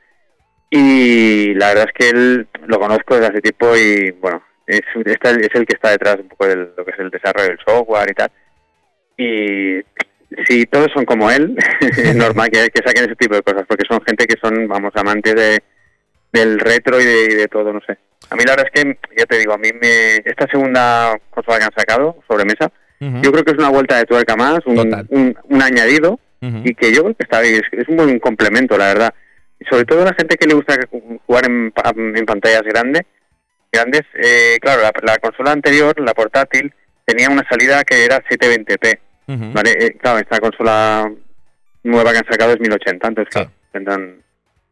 y 0.70 1.54
la 1.54 1.68
verdad 1.68 1.88
es 1.88 1.92
que 1.92 2.08
él 2.10 2.48
lo 2.66 2.80
conozco 2.80 3.14
desde 3.14 3.28
hace 3.28 3.40
tiempo 3.40 3.76
y 3.76 4.10
bueno 4.12 4.42
es, 4.70 4.80
es 4.94 5.54
el 5.54 5.66
que 5.66 5.74
está 5.74 5.90
detrás 5.90 6.16
un 6.20 6.28
poco 6.28 6.46
de 6.46 6.56
lo 6.56 6.84
que 6.84 6.92
es 6.92 6.98
el 6.98 7.10
desarrollo 7.10 7.48
del 7.48 7.58
software 7.64 8.10
y 8.10 8.14
tal. 8.14 8.30
Y 9.16 10.44
si 10.46 10.64
todos 10.66 10.88
son 10.94 11.04
como 11.04 11.30
él, 11.30 11.56
es 11.80 12.14
normal 12.14 12.50
que, 12.50 12.68
que, 12.70 12.86
saquen 12.86 13.04
ese 13.04 13.16
tipo 13.16 13.34
de 13.34 13.42
cosas 13.42 13.64
porque 13.66 13.86
son 13.88 14.00
gente 14.02 14.26
que 14.26 14.38
son 14.40 14.68
vamos 14.68 14.92
amantes 14.94 15.34
de 15.34 15.62
del 16.32 16.60
retro 16.60 17.00
y 17.00 17.04
de, 17.04 17.24
y 17.24 17.34
de 17.34 17.48
todo, 17.48 17.72
no 17.72 17.80
sé. 17.80 17.98
A 18.30 18.36
mí 18.36 18.44
la 18.46 18.52
verdad 18.52 18.68
es 18.72 18.82
que, 18.82 18.98
ya 19.16 19.26
te 19.26 19.38
digo, 19.38 19.52
a 19.52 19.58
mí 19.58 19.70
me, 19.72 20.16
esta 20.24 20.46
segunda 20.46 21.18
consola 21.30 21.58
que 21.58 21.64
han 21.64 21.74
sacado 21.76 22.22
sobre 22.28 22.44
yo 23.00 23.32
creo 23.32 23.44
que 23.44 23.52
es 23.52 23.58
una 23.58 23.70
vuelta 23.70 23.96
de 23.96 24.04
tuerca 24.04 24.36
más, 24.36 24.60
un, 24.66 24.78
un, 25.08 25.36
un 25.48 25.62
añadido 25.62 26.20
y 26.64 26.74
que 26.74 26.92
yo 26.94 27.02
creo 27.02 27.14
que 27.16 27.22
está 27.24 27.40
bien, 27.40 27.56
es, 27.56 27.62
es 27.80 27.88
un 27.88 27.96
buen 27.96 28.18
complemento, 28.18 28.76
la 28.78 28.86
verdad. 28.88 29.14
Sobre 29.68 29.84
todo 29.84 30.02
a 30.02 30.06
la 30.06 30.14
gente 30.14 30.36
que 30.36 30.46
le 30.46 30.54
gusta 30.54 30.74
jugar 31.26 31.44
en, 31.46 31.72
en 32.16 32.24
pantallas 32.26 32.62
grandes, 32.62 33.02
grandes 33.72 34.02
eh, 34.14 34.56
claro, 34.60 34.82
la, 34.82 34.92
la 35.02 35.18
consola 35.18 35.52
anterior, 35.52 35.98
la 36.00 36.14
portátil, 36.14 36.72
tenía 37.04 37.28
una 37.28 37.46
salida 37.48 37.84
que 37.84 38.04
era 38.04 38.22
720p, 38.24 38.98
Ujú. 39.28 39.52
¿vale? 39.52 39.70
Eh, 39.78 39.96
claro, 40.00 40.18
esta 40.18 40.38
consola 40.38 41.10
nueva 41.82 42.12
que 42.12 42.18
han 42.18 42.26
sacado 42.30 42.52
es 42.52 42.60
1080, 42.60 43.08
entonces 43.08 43.32
Sí. 43.34 43.38
claro, 43.40 43.50
tendrán 43.72 44.22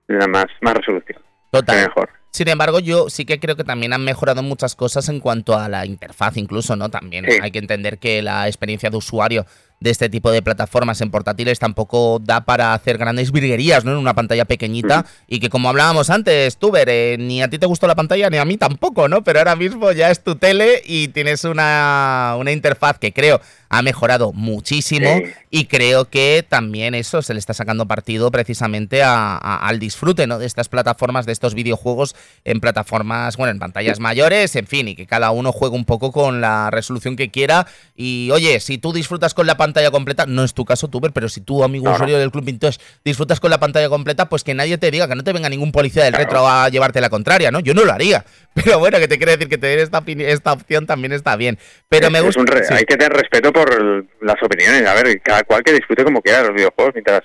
tendrán 0.06 0.30
más, 0.30 0.46
más 0.62 0.74
resolución, 0.74 1.18
Total. 1.50 1.86
mejor. 1.86 2.08
Sin 2.30 2.48
embargo, 2.48 2.78
yo 2.78 3.08
sí 3.10 3.24
que 3.24 3.40
creo 3.40 3.56
que 3.56 3.64
también 3.64 3.92
han 3.92 4.04
mejorado 4.04 4.42
muchas 4.42 4.74
cosas 4.74 5.08
en 5.08 5.18
cuanto 5.20 5.56
a 5.58 5.68
la 5.68 5.86
interfaz, 5.86 6.36
incluso, 6.36 6.76
¿no? 6.76 6.88
También 6.90 7.24
Sí. 7.28 7.38
hay 7.42 7.50
que 7.50 7.58
entender 7.58 7.98
que 7.98 8.22
la 8.22 8.46
experiencia 8.46 8.90
de 8.90 8.96
usuario 8.96 9.46
de 9.80 9.90
este 9.90 10.08
tipo 10.08 10.30
de 10.32 10.42
plataformas 10.42 11.00
en 11.00 11.10
portátiles 11.12 11.58
tampoco 11.60 12.18
da 12.20 12.40
para 12.44 12.74
hacer 12.74 12.98
grandes 12.98 13.30
virguerías, 13.30 13.84
¿no? 13.84 13.92
En 13.92 13.98
una 13.98 14.12
pantalla 14.12 14.44
pequeñita. 14.44 15.06
Y 15.28 15.38
que 15.38 15.48
como 15.50 15.68
hablábamos 15.68 16.10
antes, 16.10 16.56
Tuber, 16.58 16.88
eh, 16.90 17.16
ni 17.18 17.42
a 17.42 17.48
ti 17.48 17.58
te 17.58 17.66
gustó 17.66 17.86
la 17.86 17.94
pantalla, 17.94 18.28
ni 18.28 18.38
a 18.38 18.44
mí 18.44 18.56
tampoco, 18.56 19.08
¿no? 19.08 19.22
Pero 19.22 19.38
ahora 19.38 19.54
mismo 19.56 19.92
ya 19.92 20.10
es 20.10 20.22
tu 20.24 20.34
tele 20.34 20.82
y 20.84 21.08
tienes 21.08 21.44
una, 21.44 22.34
una 22.38 22.50
interfaz 22.52 22.98
que 22.98 23.12
creo 23.12 23.40
ha 23.70 23.82
mejorado 23.82 24.32
muchísimo 24.32 25.08
Sí. 25.18 25.24
y 25.50 25.64
creo 25.66 26.06
que 26.06 26.44
también 26.48 26.94
eso 26.94 27.22
se 27.22 27.34
le 27.34 27.40
está 27.40 27.54
sacando 27.54 27.86
partido 27.86 28.30
precisamente 28.30 29.02
a- 29.02 29.36
a- 29.36 29.56
al 29.68 29.78
disfrute 29.78 30.26
¿no? 30.26 30.38
de 30.38 30.46
estas 30.46 30.68
plataformas, 30.68 31.26
de 31.26 31.32
estos 31.32 31.54
videojuegos 31.54 32.16
en 32.44 32.60
plataformas, 32.60 33.36
bueno, 33.36 33.50
en 33.52 33.58
pantallas 33.58 34.00
mayores, 34.00 34.56
en 34.56 34.66
fin, 34.66 34.88
y 34.88 34.94
que 34.96 35.06
cada 35.06 35.30
uno 35.30 35.52
juegue 35.52 35.76
un 35.76 35.84
poco 35.84 36.12
con 36.12 36.40
la 36.40 36.70
resolución 36.70 37.16
que 37.16 37.30
quiera. 37.30 37.66
Y 37.94 38.30
oye, 38.32 38.60
si 38.60 38.78
tú 38.78 38.92
disfrutas 38.92 39.34
con 39.34 39.46
la 39.46 39.56
pantalla 39.56 39.90
completa, 39.90 40.24
no 40.26 40.44
es 40.44 40.54
tu 40.54 40.64
caso, 40.64 40.88
Tuber, 40.88 41.12
pero 41.12 41.28
si 41.28 41.40
tú, 41.40 41.62
amigo 41.64 41.90
usuario 41.90 42.18
del 42.18 42.30
Club 42.30 42.44
Vintage, 42.44 42.78
disfrutas 43.04 43.40
con 43.40 43.50
la 43.50 43.58
pantalla 43.60 43.88
completa, 43.88 44.28
pues 44.28 44.44
que 44.44 44.54
nadie 44.54 44.78
te 44.78 44.90
diga, 44.90 45.08
que 45.08 45.14
no 45.14 45.24
te 45.24 45.32
venga 45.32 45.48
ningún 45.48 45.72
policía 45.72 46.04
del 46.04 46.12
Claro. 46.14 46.24
retro 46.24 46.48
a 46.48 46.68
llevarte 46.68 47.00
la 47.00 47.10
contraria, 47.10 47.50
¿no? 47.50 47.60
Yo 47.60 47.74
no 47.74 47.84
lo 47.84 47.92
haría. 47.92 48.24
Pero 48.54 48.78
bueno, 48.78 48.98
que 48.98 49.08
te 49.08 49.16
quiere 49.18 49.32
decir 49.32 49.48
que 49.48 49.58
tener 49.58 49.78
esta, 49.78 50.02
esta 50.06 50.52
opción 50.52 50.86
también 50.86 51.12
está 51.12 51.36
bien. 51.36 51.58
Pero 51.88 52.10
me 52.10 52.20
gusta. 52.20 52.42
sí. 52.66 52.74
Hay 52.74 52.84
que 52.84 52.96
tener 52.96 53.12
respeto 53.12 53.52
por 53.64 54.04
las 54.20 54.42
opiniones, 54.42 54.86
a 54.86 54.94
ver, 54.94 55.20
cada 55.22 55.42
cual 55.42 55.62
que 55.62 55.72
disfrute 55.72 56.04
como 56.04 56.20
quiera 56.22 56.42
los 56.42 56.54
videojuegos, 56.54 56.94
mientras 56.94 57.22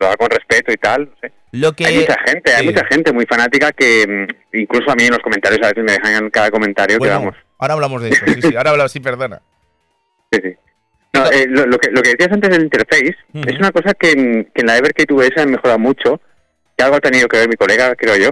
lo 0.00 0.06
haga 0.06 0.16
con 0.16 0.30
respeto 0.30 0.72
y 0.72 0.76
tal, 0.76 1.06
no 1.10 1.16
sé. 1.20 1.32
Lo 1.52 1.72
que, 1.72 1.86
Hay 1.86 1.98
mucha 1.98 2.16
gente, 2.26 2.52
hay 2.52 2.66
mucha 2.66 2.84
gente 2.86 3.12
muy 3.12 3.26
fanática 3.26 3.70
que 3.72 4.04
mm, 4.52 4.56
incluso 4.58 4.90
a 4.90 4.94
mí 4.96 5.04
en 5.04 5.10
los 5.10 5.20
comentarios 5.20 5.60
a 5.64 5.68
veces 5.68 5.84
me 5.84 5.92
dejan 5.92 6.28
cada 6.30 6.50
comentario 6.50 6.98
Bueno, 6.98 7.12
que 7.14 7.18
vamos. 7.26 7.36
ahora 7.58 7.74
hablamos 7.74 8.02
de 8.02 8.08
eso, 8.10 8.24
sí, 8.26 8.42
sí, 8.42 8.56
ahora 8.56 8.70
hablamos, 8.70 8.90
sí, 8.92 9.00
perdona. 9.00 9.40
Sí, 10.32 10.40
sí. 10.42 10.54
No, 11.12 11.30
eh, 11.30 11.46
lo, 11.48 11.64
lo 11.66 11.78
que, 11.78 11.90
lo 11.92 12.02
que 12.02 12.10
decías 12.10 12.32
antes 12.32 12.50
del 12.50 12.64
interface 12.64 13.14
es 13.46 13.56
una 13.58 13.70
cosa 13.70 13.94
que, 13.94 14.10
en- 14.10 14.44
que 14.52 14.62
en 14.62 14.66
la 14.66 14.76
Evercade 14.78 15.14
VS 15.14 15.40
han 15.42 15.50
mejorado 15.52 15.78
mucho, 15.78 16.20
que 16.76 16.82
algo 16.82 16.96
ha 16.96 17.00
tenido 17.00 17.28
que 17.28 17.36
ver 17.36 17.48
mi 17.48 17.54
colega, 17.54 17.94
creo 17.94 18.16
yo, 18.16 18.30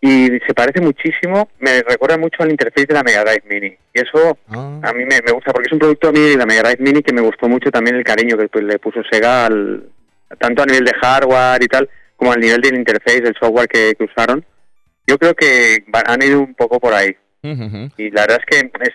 y 0.00 0.26
se 0.46 0.54
parece 0.54 0.80
muchísimo, 0.80 1.48
me 1.58 1.82
recuerda 1.82 2.16
mucho 2.18 2.42
al 2.42 2.50
interface 2.50 2.86
de 2.86 2.94
la 2.94 3.02
Mega 3.02 3.22
Drive 3.24 3.42
Mini. 3.48 3.76
Y 3.94 4.00
eso 4.00 4.38
Ah. 4.48 4.80
a 4.82 4.92
mí 4.92 5.04
me, 5.04 5.20
me 5.24 5.32
gusta, 5.32 5.52
porque 5.52 5.66
es 5.66 5.72
un 5.72 5.78
producto 5.80 6.08
a 6.08 6.12
mí 6.12 6.20
de 6.20 6.36
la 6.36 6.46
Mega 6.46 6.62
Drive 6.62 6.82
Mini 6.82 7.02
que 7.02 7.12
me 7.12 7.20
gustó 7.20 7.48
mucho 7.48 7.70
también 7.70 7.96
el 7.96 8.04
cariño 8.04 8.36
que 8.38 8.48
pues, 8.48 8.64
le 8.64 8.78
puso 8.78 9.00
Sega, 9.10 9.46
al, 9.46 9.88
tanto 10.38 10.62
a 10.62 10.66
nivel 10.66 10.84
de 10.84 10.92
hardware 11.00 11.62
y 11.62 11.66
tal, 11.66 11.88
como 12.16 12.32
al 12.32 12.40
nivel 12.40 12.60
del 12.60 12.76
interface, 12.76 13.20
del 13.22 13.34
software 13.40 13.68
que, 13.68 13.94
que 13.98 14.04
usaron. 14.04 14.44
Yo 15.06 15.18
creo 15.18 15.34
que 15.34 15.84
han 16.06 16.22
ido 16.22 16.40
un 16.40 16.54
poco 16.54 16.78
por 16.78 16.92
ahí. 16.94 17.16
Y 17.42 18.10
la 18.10 18.22
verdad 18.22 18.40
es 18.40 18.60
que 18.60 18.70
es, 18.82 18.94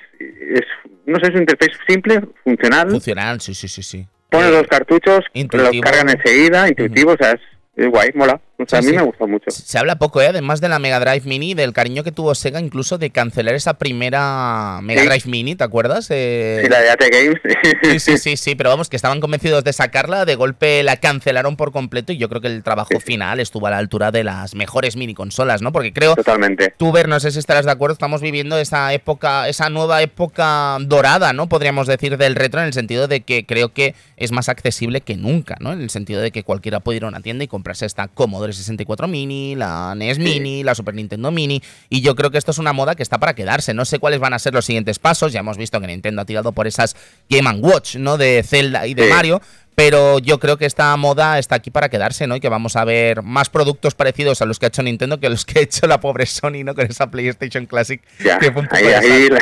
es 0.59 0.65
no 1.05 1.15
sé, 1.19 1.27
es 1.29 1.33
un 1.35 1.39
interface 1.41 1.71
simple, 1.87 2.21
funcional. 2.43 2.89
Funcional, 2.91 3.41
sí, 3.41 3.53
sí, 3.55 3.67
sí, 3.67 3.81
sí. 3.81 4.05
Pones 4.29 4.51
los 4.51 4.67
cartuchos, 4.67 5.21
intuitivo. 5.33 5.71
los 5.73 5.81
cargan 5.81 6.09
enseguida, 6.09 6.67
intuitivo, 6.67 7.13
o 7.13 7.17
sea, 7.17 7.31
es, 7.31 7.41
es 7.75 7.87
guay, 7.87 8.09
mola. 8.13 8.39
O 8.59 8.65
sea, 8.67 8.81
Sí, 8.81 8.87
a 8.87 8.91
mí 8.91 8.95
sí. 8.95 8.97
me 8.97 9.03
gustó 9.07 9.27
mucho. 9.27 9.49
Se 9.49 9.77
habla 9.79 9.95
poco, 9.97 10.21
¿eh? 10.21 10.27
además 10.27 10.61
de 10.61 10.69
la 10.69 10.77
Mega 10.79 10.99
Drive 10.99 11.21
Mini, 11.25 11.53
del 11.55 11.73
cariño 11.73 12.03
que 12.03 12.11
tuvo 12.11 12.35
Sega 12.35 12.59
incluso 12.59 12.97
de 12.97 13.09
cancelar 13.09 13.55
esa 13.55 13.73
primera 13.75 14.79
Mega 14.83 15.01
Sí. 15.01 15.07
Drive 15.07 15.23
Mini, 15.25 15.55
¿te 15.55 15.63
acuerdas? 15.63 16.07
Eh, 16.11 16.61
Sí, 16.63 16.69
la 16.69 16.79
de 16.81 16.89
AT 16.91 17.01
Games. 17.11 17.41
Sí, 17.81 17.99
sí, 17.99 18.17
sí, 18.17 18.37
sí, 18.37 18.55
pero 18.55 18.69
vamos, 18.69 18.89
que 18.89 18.95
estaban 18.95 19.19
convencidos 19.21 19.63
de 19.63 19.73
sacarla, 19.73 20.25
de 20.25 20.35
golpe 20.35 20.83
la 20.83 20.97
cancelaron 20.97 21.55
por 21.55 21.71
completo 21.71 22.11
y 22.13 22.17
yo 22.17 22.29
creo 22.29 22.41
que 22.41 22.47
el 22.47 22.63
trabajo 22.63 22.99
final 22.99 23.39
estuvo 23.39 23.67
a 23.67 23.71
la 23.71 23.77
altura 23.77 24.11
de 24.11 24.23
las 24.23 24.53
mejores 24.55 24.95
mini 24.95 25.13
consolas, 25.15 25.61
¿no? 25.61 25.71
Porque 25.71 25.91
creo, 25.91 26.15
Totalmente. 26.15 26.73
tú, 26.77 26.91
Ver, 26.91 27.07
no 27.09 27.19
sé 27.19 27.31
si 27.31 27.39
estarás 27.39 27.65
de 27.65 27.71
acuerdo, 27.71 27.93
estamos 27.93 28.21
viviendo 28.21 28.57
esa 28.59 28.93
época, 28.93 29.49
esa 29.49 29.69
nueva 29.69 30.01
época 30.03 30.77
dorada, 30.81 31.33
¿no? 31.33 31.49
Podríamos 31.49 31.87
decir 31.87 32.17
del 32.17 32.35
retro 32.35 32.59
en 32.61 32.67
el 32.67 32.73
sentido 32.73 33.07
de 33.07 33.21
que 33.21 33.45
creo 33.47 33.73
que 33.73 33.95
es 34.15 34.31
más 34.31 34.47
accesible 34.47 35.01
que 35.01 35.17
nunca, 35.17 35.57
¿no? 35.59 35.73
En 35.73 35.81
el 35.81 35.89
sentido 35.89 36.21
de 36.21 36.31
que 36.31 36.43
cualquiera 36.43 36.79
puede 36.81 36.97
ir 36.97 37.05
a 37.05 37.07
una 37.07 37.19
tienda 37.21 37.43
y 37.43 37.47
comprarse 37.47 37.85
esta 37.87 38.07
Commodore 38.43 38.53
64 38.53 39.07
Mini, 39.07 39.55
la 39.55 39.95
NES 39.95 40.19
Mini, 40.19 40.63
la 40.63 40.75
Super 40.75 40.93
Nintendo 40.93 41.31
Mini, 41.31 41.61
y 41.89 42.01
yo 42.01 42.13
creo 42.15 42.29
que 42.29 42.37
esto 42.37 42.51
es 42.51 42.57
una 42.57 42.73
moda 42.73 42.93
que 42.95 43.03
está 43.03 43.17
para 43.19 43.33
quedarse. 43.35 43.73
No 43.73 43.85
sé 43.85 43.99
cuáles 43.99 44.19
van 44.19 44.33
a 44.33 44.39
ser 44.39 44.53
los 44.53 44.65
siguientes 44.65 44.99
pasos, 44.99 45.31
ya 45.31 45.39
hemos 45.39 45.57
visto 45.57 45.79
que 45.79 45.87
Nintendo 45.87 46.21
ha 46.21 46.25
tirado 46.25 46.51
por 46.51 46.67
esas 46.67 46.95
Game 47.29 47.49
Watch, 47.59 47.95
¿no? 47.95 48.17
De 48.17 48.43
Zelda 48.43 48.85
y 48.85 48.93
de 48.95 49.03
Sí. 49.05 49.09
Mario. 49.09 49.41
Pero 49.75 50.19
yo 50.19 50.39
creo 50.39 50.57
que 50.57 50.65
esta 50.65 50.95
moda 50.97 51.39
está 51.39 51.55
aquí 51.55 51.71
para 51.71 51.89
quedarse, 51.89 52.27
¿no? 52.27 52.35
Y 52.35 52.39
que 52.39 52.49
vamos 52.49 52.75
a 52.75 52.83
ver 52.85 53.23
más 53.23 53.49
productos 53.49 53.95
parecidos 53.95 54.41
a 54.41 54.45
los 54.45 54.59
que 54.59 54.65
ha 54.65 54.69
hecho 54.69 54.83
Nintendo 54.83 55.19
que 55.19 55.29
los 55.29 55.45
que 55.45 55.59
ha 55.59 55.61
hecho 55.63 55.87
la 55.87 55.99
pobre 55.99 56.25
Sony, 56.25 56.63
¿no? 56.65 56.75
Con 56.75 56.85
esa 56.85 57.09
PlayStation 57.09 57.65
Classic. 57.65 58.01
Ya, 58.23 58.37
que 58.39 58.51
fue 58.51 58.61
un 58.61 58.67
poco 58.67 58.75
ahí, 58.77 58.83
desastre. 58.87 59.13
ahí 59.13 59.29
la, 59.29 59.39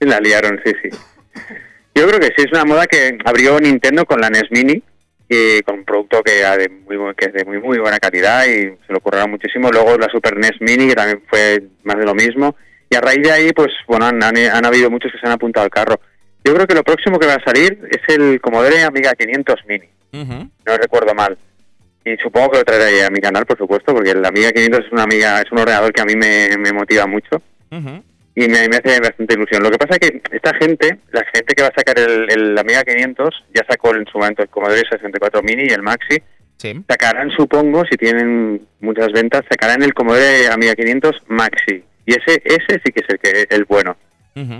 la 0.00 0.20
liaron, 0.20 0.60
sí, 0.64 0.72
sí. 0.82 0.88
Yo 1.94 2.06
creo 2.06 2.20
que 2.20 2.26
sí, 2.28 2.44
es 2.46 2.52
una 2.52 2.64
moda 2.64 2.86
que 2.86 3.18
abrió 3.24 3.58
Nintendo 3.60 4.06
con 4.06 4.20
la 4.20 4.30
NES 4.30 4.44
Mini, 4.50 4.82
y 5.32 5.62
con 5.62 5.76
un 5.78 5.84
producto 5.84 6.22
que, 6.24 6.32
de 6.42 6.68
muy, 6.68 7.14
que 7.14 7.26
es 7.26 7.32
de 7.32 7.44
muy, 7.44 7.58
muy 7.60 7.78
buena 7.78 8.00
calidad 8.00 8.46
y 8.46 8.62
se 8.84 8.92
lo 8.92 8.98
ocurrieron 8.98 9.30
muchísimo. 9.30 9.70
Luego 9.70 9.96
la 9.96 10.08
Super 10.08 10.36
NES 10.36 10.60
Mini, 10.60 10.88
que 10.88 10.94
también 10.96 11.22
fue 11.28 11.62
más 11.84 11.96
de 11.96 12.04
lo 12.04 12.14
mismo. 12.16 12.56
Y 12.90 12.96
a 12.96 13.00
raíz 13.00 13.22
de 13.22 13.30
ahí, 13.30 13.52
pues 13.52 13.68
bueno, 13.86 14.06
han, 14.06 14.20
han, 14.24 14.36
han 14.36 14.66
habido 14.66 14.90
muchos 14.90 15.12
que 15.12 15.18
se 15.18 15.26
han 15.26 15.32
apuntado 15.32 15.62
al 15.62 15.70
carro. 15.70 16.00
Yo 16.44 16.52
creo 16.52 16.66
que 16.66 16.74
lo 16.74 16.82
próximo 16.82 17.18
que 17.20 17.28
va 17.28 17.34
a 17.34 17.44
salir 17.44 17.78
es 17.90 18.00
el 18.12 18.40
Commodore 18.40 18.82
Amiga 18.82 19.12
500 19.12 19.56
Mini, 19.68 19.88
Ujú. 20.12 20.50
no 20.66 20.76
recuerdo 20.76 21.14
mal. 21.14 21.38
Y 22.04 22.16
supongo 22.16 22.50
que 22.50 22.58
lo 22.58 22.64
traeré 22.64 23.04
a 23.04 23.10
mi 23.10 23.20
canal, 23.20 23.46
por 23.46 23.56
supuesto, 23.58 23.94
porque 23.94 24.10
el 24.10 24.24
Amiga 24.24 24.50
500 24.50 24.86
es 24.86 24.90
una 24.92 25.04
amiga, 25.04 25.40
es 25.42 25.52
un 25.52 25.58
ordenador 25.58 25.92
que 25.92 26.00
a 26.00 26.06
mí 26.06 26.16
me, 26.16 26.56
me 26.58 26.72
motiva 26.72 27.06
mucho 27.06 27.40
Ujú. 27.70 28.02
Y 28.34 28.42
me, 28.48 28.68
me 28.68 28.76
hace 28.76 29.00
bastante 29.00 29.34
ilusión. 29.34 29.62
Lo 29.62 29.70
que 29.70 29.78
pasa 29.78 29.98
es 30.00 30.08
que 30.10 30.22
esta 30.32 30.54
gente, 30.54 30.98
la 31.12 31.24
gente 31.34 31.54
que 31.54 31.62
va 31.62 31.68
a 31.68 31.74
sacar 31.74 31.98
el, 31.98 32.30
el 32.30 32.58
Amiga 32.58 32.82
500, 32.84 33.44
ya 33.54 33.64
sacó 33.68 33.94
en 33.94 34.06
su 34.06 34.18
momento 34.18 34.42
el 34.42 34.48
Commodore 34.48 34.82
64 34.90 35.42
Mini 35.42 35.64
y 35.68 35.72
el 35.72 35.82
Maxi, 35.82 36.22
Sí. 36.56 36.78
sacarán, 36.86 37.30
supongo, 37.30 37.84
si 37.90 37.96
tienen 37.96 38.60
muchas 38.80 39.10
ventas, 39.12 39.42
sacarán 39.50 39.82
el 39.82 39.94
Commodore 39.94 40.46
Amiga 40.48 40.74
500 40.74 41.22
Maxi. 41.28 41.82
Y 42.04 42.12
ese 42.12 42.42
ese 42.44 42.80
sí 42.84 42.92
que 42.92 43.00
es 43.00 43.06
el, 43.08 43.18
que, 43.18 43.46
el 43.54 43.64
bueno, 43.64 43.96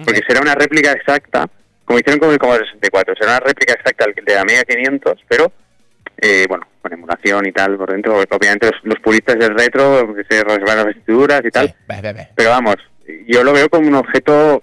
porque 0.05 0.21
será 0.27 0.41
una 0.41 0.55
réplica 0.55 0.93
exacta, 0.93 1.47
como 1.85 1.99
hicieron 1.99 2.19
con 2.21 2.31
el 2.31 2.39
Commodore 2.39 2.65
64, 2.67 3.15
será 3.17 3.33
una 3.33 3.41
réplica 3.41 3.75
exacta 3.75 4.07
de 4.25 4.39
Amiga 4.39 4.63
500, 4.65 5.25
pero, 5.29 5.53
eh, 6.23 6.47
bueno, 6.49 6.67
con 6.81 6.93
emulación 6.93 7.47
y 7.47 7.53
tal 7.53 7.77
por 7.77 7.91
dentro. 7.93 8.19
Obviamente 8.31 8.67
los, 8.71 8.81
los 8.85 9.01
puristas 9.01 9.39
del 9.39 9.55
retro, 9.59 10.15
que 10.15 10.25
se 10.25 10.43
resbalan 10.43 10.77
las 10.79 10.95
vestiduras 10.97 11.43
y 11.45 11.51
tal, 11.51 11.69
Sí, 11.69 11.75
ve, 11.87 12.01
ve, 12.03 12.13
ve. 12.15 12.29
pero 12.35 12.51
vamos, 12.51 12.77
yo 13.27 13.43
lo 13.45 13.53
veo 13.53 13.69
como 13.69 13.89
un 13.89 13.95
objeto 13.95 14.63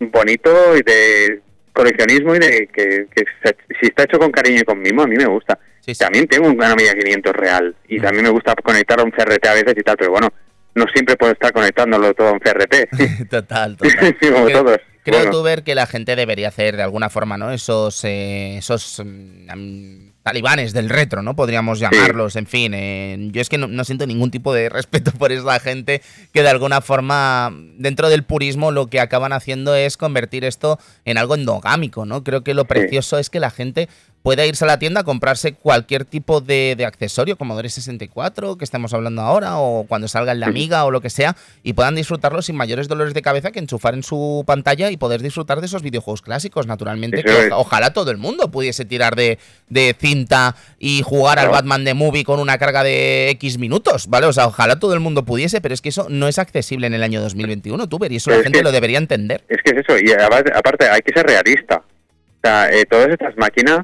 bonito 0.00 0.76
y 0.76 0.82
de 0.82 1.40
coleccionismo 1.72 2.34
y 2.34 2.38
de 2.38 2.68
que, 2.72 3.06
que 3.14 3.24
se- 3.42 3.56
si 3.80 3.86
está 3.86 4.04
hecho 4.04 4.18
con 4.18 4.30
cariño 4.30 4.60
y 4.60 4.64
con 4.64 4.80
mimo, 4.80 5.02
a 5.02 5.06
mí 5.06 5.16
me 5.16 5.26
gusta. 5.26 5.58
Sí, 5.80 5.94
sí. 5.94 5.98
También 6.00 6.26
tengo 6.26 6.48
un 6.48 6.62
Amiga 6.62 6.92
500 6.94 7.32
real 7.34 7.74
y 7.88 7.98
Mm. 7.98 8.02
también 8.02 8.24
me 8.24 8.30
gusta 8.30 8.54
conectar 8.56 9.00
a 9.00 9.04
un 9.04 9.10
CRT 9.10 9.46
a 9.48 9.54
veces 9.54 9.74
y 9.76 9.82
tal, 9.82 9.96
pero 9.96 10.10
bueno, 10.10 10.28
no 10.74 10.84
siempre 10.92 11.16
puedo 11.16 11.32
estar 11.32 11.52
conectándolo 11.52 12.12
todo 12.14 12.28
a 12.28 12.32
un 12.32 12.40
CRT, 12.40 12.88
Total, 13.30 13.76
total. 13.76 14.16
como 14.32 14.44
Creo- 14.46 14.64
todos. 14.64 14.78
Creo 15.04 15.18
Bueno, 15.20 15.30
tú 15.30 15.42
ver 15.42 15.62
que 15.62 15.74
la 15.74 15.86
gente 15.86 16.16
debería 16.16 16.48
hacer 16.48 16.76
de 16.76 16.82
alguna 16.82 17.08
forma, 17.08 17.38
¿no? 17.38 17.50
Esos, 17.50 18.04
eh, 18.04 18.58
esos 18.58 19.02
mm, 19.02 20.07
talibanes 20.28 20.74
del 20.74 20.90
retro, 20.90 21.22
¿no? 21.22 21.34
Podríamos 21.34 21.78
llamarlos, 21.80 22.36
en 22.36 22.46
fin. 22.46 22.74
eh, 22.74 23.16
yo 23.32 23.40
es 23.40 23.48
que 23.48 23.56
no, 23.56 23.66
no 23.66 23.82
siento 23.84 24.06
ningún 24.06 24.30
tipo 24.30 24.52
de 24.52 24.68
respeto 24.68 25.10
por 25.12 25.32
esa 25.32 25.58
gente 25.58 26.02
que 26.34 26.42
de 26.42 26.50
alguna 26.50 26.82
forma, 26.82 27.50
dentro 27.78 28.10
del 28.10 28.24
purismo, 28.24 28.70
lo 28.70 28.88
que 28.88 29.00
acaban 29.00 29.32
haciendo 29.32 29.74
es 29.74 29.96
convertir 29.96 30.44
esto 30.44 30.78
en 31.06 31.16
algo 31.16 31.34
endogámico, 31.34 32.04
¿no? 32.04 32.24
Creo 32.24 32.44
que 32.44 32.52
lo 32.52 32.66
precioso 32.66 33.18
es 33.18 33.30
que 33.30 33.40
la 33.40 33.50
gente 33.50 33.88
pueda 34.22 34.44
irse 34.46 34.64
a 34.64 34.66
la 34.68 34.78
tienda 34.78 35.00
a 35.00 35.04
comprarse 35.04 35.54
cualquier 35.54 36.04
tipo 36.04 36.40
de, 36.40 36.74
de 36.76 36.84
accesorio, 36.84 37.36
Commodore 37.36 37.68
64, 37.68 38.56
que 38.56 38.64
estemos 38.64 38.92
hablando 38.94 39.22
ahora, 39.22 39.58
o 39.58 39.84
cuando 39.84 40.08
salga 40.08 40.32
en 40.32 40.40
la 40.40 40.46
Amiga 40.46 40.84
o 40.84 40.90
lo 40.90 41.00
que 41.00 41.10
sea, 41.10 41.36
y 41.62 41.72
puedan 41.74 41.94
disfrutarlo 41.94 42.42
sin 42.42 42.56
mayores 42.56 42.88
dolores 42.88 43.14
de 43.14 43.22
cabeza 43.22 43.50
que 43.52 43.58
enchufar 43.58 43.94
en 43.94 44.02
su 44.02 44.44
pantalla 44.46 44.90
y 44.90 44.96
poder 44.96 45.22
disfrutar 45.22 45.60
de 45.60 45.66
esos 45.66 45.82
videojuegos 45.82 46.22
clásicos, 46.22 46.66
naturalmente. 46.66 47.22
Que 47.22 47.50
ojalá 47.52 47.92
todo 47.92 48.10
el 48.10 48.18
mundo 48.18 48.50
pudiese 48.50 48.84
tirar 48.84 49.14
de, 49.16 49.38
de 49.68 49.94
cinta 49.98 50.56
y 50.78 51.02
jugar 51.02 51.38
al. 51.38 51.48
Batman 51.48 51.84
de 51.84 51.94
Movie 51.94 52.24
con 52.24 52.40
una 52.40 52.58
carga 52.58 52.84
de 52.84 53.30
X 53.30 53.58
minutos, 53.58 54.06
¿vale? 54.08 54.26
O 54.26 54.32
sea, 54.32 54.46
ojalá 54.46 54.78
todo 54.78 54.92
el 54.94 55.00
mundo 55.00 55.24
pudiese, 55.24 55.60
pero 55.60 55.72
es 55.74 55.80
que 55.80 55.88
eso 55.88 56.06
no 56.10 56.28
es 56.28 56.38
accesible 56.38 56.86
en 56.86 56.94
el 56.94 57.02
año 57.02 57.20
2021, 57.22 57.88
Tuber, 57.88 58.12
y 58.12 58.16
eso 58.16 58.26
Pero 58.26 58.36
la 58.36 58.40
es 58.40 58.44
gente 58.44 58.58
que- 58.58 58.62
lo 58.64 58.72
debería 58.72 58.98
entender. 58.98 59.42
Es 59.48 59.58
que 59.64 59.70
es 59.70 59.78
eso, 59.78 59.98
y 59.98 60.12
aparte, 60.12 60.52
aparte 60.54 60.88
hay 60.88 61.00
que 61.00 61.12
ser 61.12 61.26
realista. 61.26 61.76
O 61.78 62.40
sea, 62.42 62.70
eh, 62.70 62.84
todas 62.84 63.08
estas 63.08 63.36
máquinas, 63.36 63.78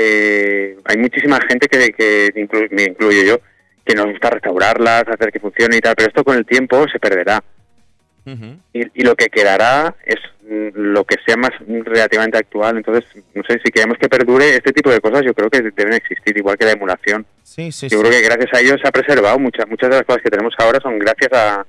eh, 0.00 0.76
hay 0.84 0.96
muchísima 0.96 1.38
gente 1.48 1.66
que, 1.68 1.90
que 1.92 2.28
inclu- 2.34 2.68
me 2.70 2.84
incluyo 2.84 3.22
yo, 3.24 3.40
que 3.84 3.94
nos 3.94 4.06
gusta 4.06 4.30
restaurarlas, 4.30 5.04
hacer 5.08 5.30
que 5.32 5.40
funcione 5.40 5.76
y 5.76 5.80
tal, 5.80 5.94
pero 5.96 6.08
esto 6.08 6.24
con 6.24 6.36
el 6.36 6.46
tiempo 6.46 6.86
se 6.92 6.98
perderá. 6.98 7.42
Y, 8.74 8.82
y 8.92 9.04
lo 9.04 9.16
que 9.16 9.28
quedará 9.30 9.94
es 10.04 10.16
mm, 10.42 10.68
lo 10.74 11.02
que 11.04 11.16
sea 11.24 11.38
más 11.38 11.50
relativamente 11.68 12.36
actual. 12.36 12.76
Entonces, 12.76 13.04
no 13.34 13.42
sé, 13.48 13.58
si 13.64 13.70
queremos 13.72 13.96
que 13.98 14.06
perdure 14.10 14.50
este 14.54 14.70
tipo 14.72 14.90
de 14.90 15.00
cosas, 15.00 15.22
yo 15.24 15.32
creo 15.32 15.48
que 15.48 15.62
deben 15.74 15.94
existir, 15.94 16.36
igual 16.36 16.58
que 16.58 16.66
la 16.66 16.72
emulación. 16.72 17.24
Sí, 17.42 17.72
sí, 17.72 17.88
Yo 17.88 17.96
sí, 17.96 18.04
creo 18.04 18.12
que 18.12 18.28
gracias 18.28 18.52
a 18.52 18.60
ello 18.60 18.76
se 18.76 18.86
ha 18.86 18.92
preservado. 18.92 19.38
Muchas 19.38 19.66
muchas 19.66 19.88
de 19.88 19.96
las 19.96 20.04
cosas 20.04 20.22
que 20.22 20.28
tenemos 20.28 20.52
ahora 20.58 20.78
son 20.80 20.98
gracias 20.98 21.32
a, 21.32 21.66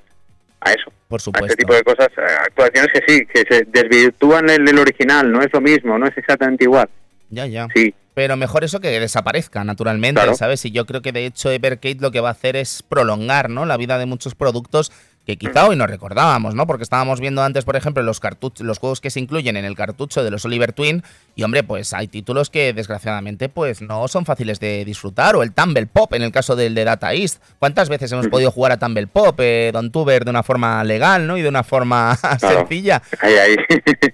a 0.60 0.72
eso. 0.74 0.92
por 1.08 1.22
A 1.22 1.24
supuesto. 1.24 1.46
este 1.48 1.56
tipo 1.56 1.74
de 1.74 1.84
cosas, 1.84 2.10
eh, 2.18 2.22
actuaciones 2.48 2.92
que 2.92 3.02
sí, 3.08 3.26
que 3.26 3.46
se 3.50 3.64
desvirtúan 3.66 4.50
el, 4.50 4.68
el 4.68 4.80
original, 4.80 5.32
no 5.32 5.42
es 5.42 5.48
lo 5.54 5.62
mismo, 5.62 5.98
no 5.98 6.08
es 6.08 6.18
exactamente 6.18 6.66
igual. 6.66 6.90
Ya, 7.30 7.46
ya. 7.46 7.68
Sí, 7.76 7.94
Pero 8.16 8.36
mejor 8.36 8.64
eso 8.66 8.80
que 8.82 9.00
desaparezca, 9.00 9.64
naturalmente, 9.64 10.20
Claro. 10.20 10.36
¿sabes? 10.36 10.66
Y 10.66 10.72
yo 10.72 10.86
creo 10.86 11.02
que 11.02 11.12
de 11.14 11.26
hecho 11.26 11.50
Evercade 11.52 11.98
lo 12.02 12.12
que 12.12 12.20
va 12.20 12.30
a 12.30 12.32
hacer 12.34 12.56
es 12.58 12.84
prolongar, 12.84 13.50
¿no? 13.50 13.66
La 13.66 13.78
vida 13.78 13.98
de 13.98 14.06
muchos 14.08 14.36
productos 14.36 14.92
que 15.26 15.38
quizá 15.38 15.68
hoy 15.68 15.76
no 15.76 15.86
recordábamos, 15.86 16.56
¿no? 16.56 16.66
Porque 16.66 16.82
estábamos 16.84 17.20
viendo 17.20 17.44
antes, 17.44 17.64
por 17.64 17.76
ejemplo, 17.76 18.02
los 18.02 18.20
cartuchos, 18.20 18.66
los 18.66 18.80
juegos 18.80 19.00
que 19.00 19.12
se 19.12 19.20
incluyen 19.20 19.58
en 19.58 19.66
el 19.66 19.76
cartucho 19.76 20.24
de 20.24 20.32
los 20.32 20.44
Oliver 20.46 20.74
Twin, 20.74 21.04
y 21.36 21.44
hombre, 21.44 21.62
pues 21.64 21.94
hay 21.94 22.08
títulos 22.08 22.50
que 22.50 22.74
desgraciadamente 22.74 23.48
pues 23.48 23.82
no 23.82 24.08
son 24.08 24.26
fáciles 24.26 24.60
de 24.60 24.84
disfrutar, 24.86 25.36
o 25.36 25.44
el 25.44 25.52
Tumble 25.54 25.86
Pop 25.86 26.14
en 26.16 26.24
el 26.24 26.32
caso 26.32 26.56
del 26.56 26.74
de 26.74 26.84
Data 26.84 27.14
East. 27.14 27.44
¿Cuántas 27.60 27.90
veces 27.90 28.12
hemos 28.12 28.28
podido 28.28 28.50
jugar 28.50 28.72
a 28.72 28.78
Tumble 28.78 29.06
Pop, 29.06 29.40
eh, 29.40 29.70
Don 29.72 29.92
Tuber, 29.92 30.26
de 30.26 30.32
una 30.32 30.42
forma 30.42 30.84
legal, 30.84 31.28
¿no? 31.28 31.38
Y 31.38 31.44
de 31.44 31.50
una 31.50 31.64
forma 31.64 32.16
sencilla. 32.40 33.02
ahí, 33.22 33.34
ahí. 33.36 33.56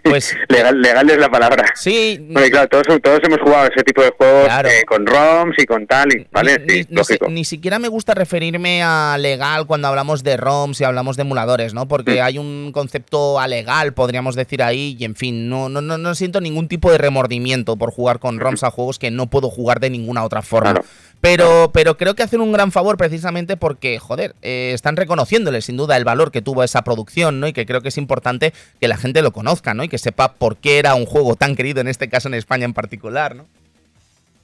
Pues- 0.04 0.36
legal, 0.50 0.82
legal 0.82 1.10
es 1.10 1.18
la 1.18 1.30
palabra. 1.32 1.64
Sí, 1.76 2.30
Porque 2.34 2.52
claro, 2.52 2.68
todos, 2.68 3.02
todos 3.02 3.20
hemos 3.24 3.40
jugado 3.40 3.70
ese 3.74 3.84
tipo 3.86 4.02
de 4.02 4.12
juegos 4.18 4.46
Claro. 4.48 4.68
eh, 4.68 4.84
con 4.86 5.06
ROMs 5.06 5.56
y 5.58 5.66
con 5.66 5.88
tal, 5.88 6.12
y, 6.14 6.28
¿vale? 6.32 6.60
Ni, 6.60 6.74
sí, 6.74 6.80
ni- 6.82 6.86
ni 6.90 6.96
lógico. 6.98 7.28
ni 7.30 7.46
siquiera 7.46 7.80
me 7.80 7.88
gusta 7.88 8.14
referirme 8.14 8.84
a 8.84 9.18
legal 9.18 9.66
cuando 9.66 9.88
hablamos 9.88 10.22
de 10.24 10.36
ROMs 10.36 10.82
y 10.82 10.84
hablamos 10.84 10.95
de 10.96 11.22
emuladores, 11.22 11.74
¿no? 11.74 11.88
Porque 11.88 12.22
hay 12.22 12.38
un 12.38 12.72
concepto 12.74 13.40
alegal, 13.40 13.94
podríamos 13.94 14.36
decir 14.36 14.64
ahí, 14.64 14.96
y 14.98 15.06
en 15.06 15.16
fin, 15.16 15.50
no, 15.50 15.70
no, 15.70 15.82
no, 15.82 15.98
no 15.98 16.16
siento 16.16 16.42
ningún 16.42 16.68
tipo 16.68 16.92
de 16.92 16.98
remordimiento 16.98 17.76
por 17.76 17.92
jugar 17.92 18.20
con 18.20 18.40
ROMs 18.40 18.64
a 18.64 18.72
juegos 18.72 18.98
que 18.98 19.12
no 19.12 19.28
puedo 19.28 19.50
jugar 19.50 19.80
de 19.80 19.90
ninguna 19.90 20.24
otra 20.24 20.42
forma. 20.42 20.74
Claro. 20.74 20.88
Pero, 21.22 21.72
pero 21.74 21.98
creo 21.98 22.14
que 22.14 22.24
hacen 22.24 22.40
un 22.40 22.52
gran 22.52 22.72
favor 22.72 22.98
precisamente 22.98 23.58
porque, 23.58 23.98
joder, 24.00 24.36
eh, 24.42 24.72
están 24.74 24.96
reconociéndole 24.96 25.62
sin 25.62 25.76
duda 25.76 25.98
el 25.98 26.04
valor 26.04 26.32
que 26.32 26.42
tuvo 26.42 26.64
esa 26.64 26.84
producción, 26.84 27.40
¿no? 27.40 27.48
Y 27.48 27.54
que 27.54 27.66
creo 27.66 27.82
que 27.82 27.88
es 27.88 27.98
importante 27.98 28.54
que 28.80 28.88
la 28.88 28.98
gente 28.98 29.22
lo 29.22 29.32
conozca, 29.32 29.74
¿no? 29.74 29.84
Y 29.84 29.90
que 29.90 29.98
sepa 29.98 30.34
por 30.34 30.58
qué 30.58 30.78
era 30.78 30.94
un 30.94 31.06
juego 31.06 31.36
tan 31.36 31.56
querido, 31.56 31.82
en 31.82 31.88
este 31.88 32.10
caso 32.10 32.28
en 32.28 32.36
España 32.36 32.66
en 32.66 32.74
particular, 32.74 33.36
¿no? 33.36 33.48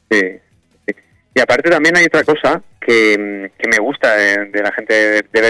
Sí, 0.09 0.21
sí. 0.87 0.95
Y 1.35 1.39
aparte 1.39 1.69
también 1.69 1.95
hay 1.95 2.05
otra 2.05 2.23
cosa 2.23 2.61
que, 2.79 3.51
que 3.57 3.69
me 3.69 3.77
gusta 3.77 4.15
de, 4.15 4.45
de 4.45 4.61
la 4.63 4.71
gente 4.71 4.93
de, 4.93 5.25
de 5.31 5.41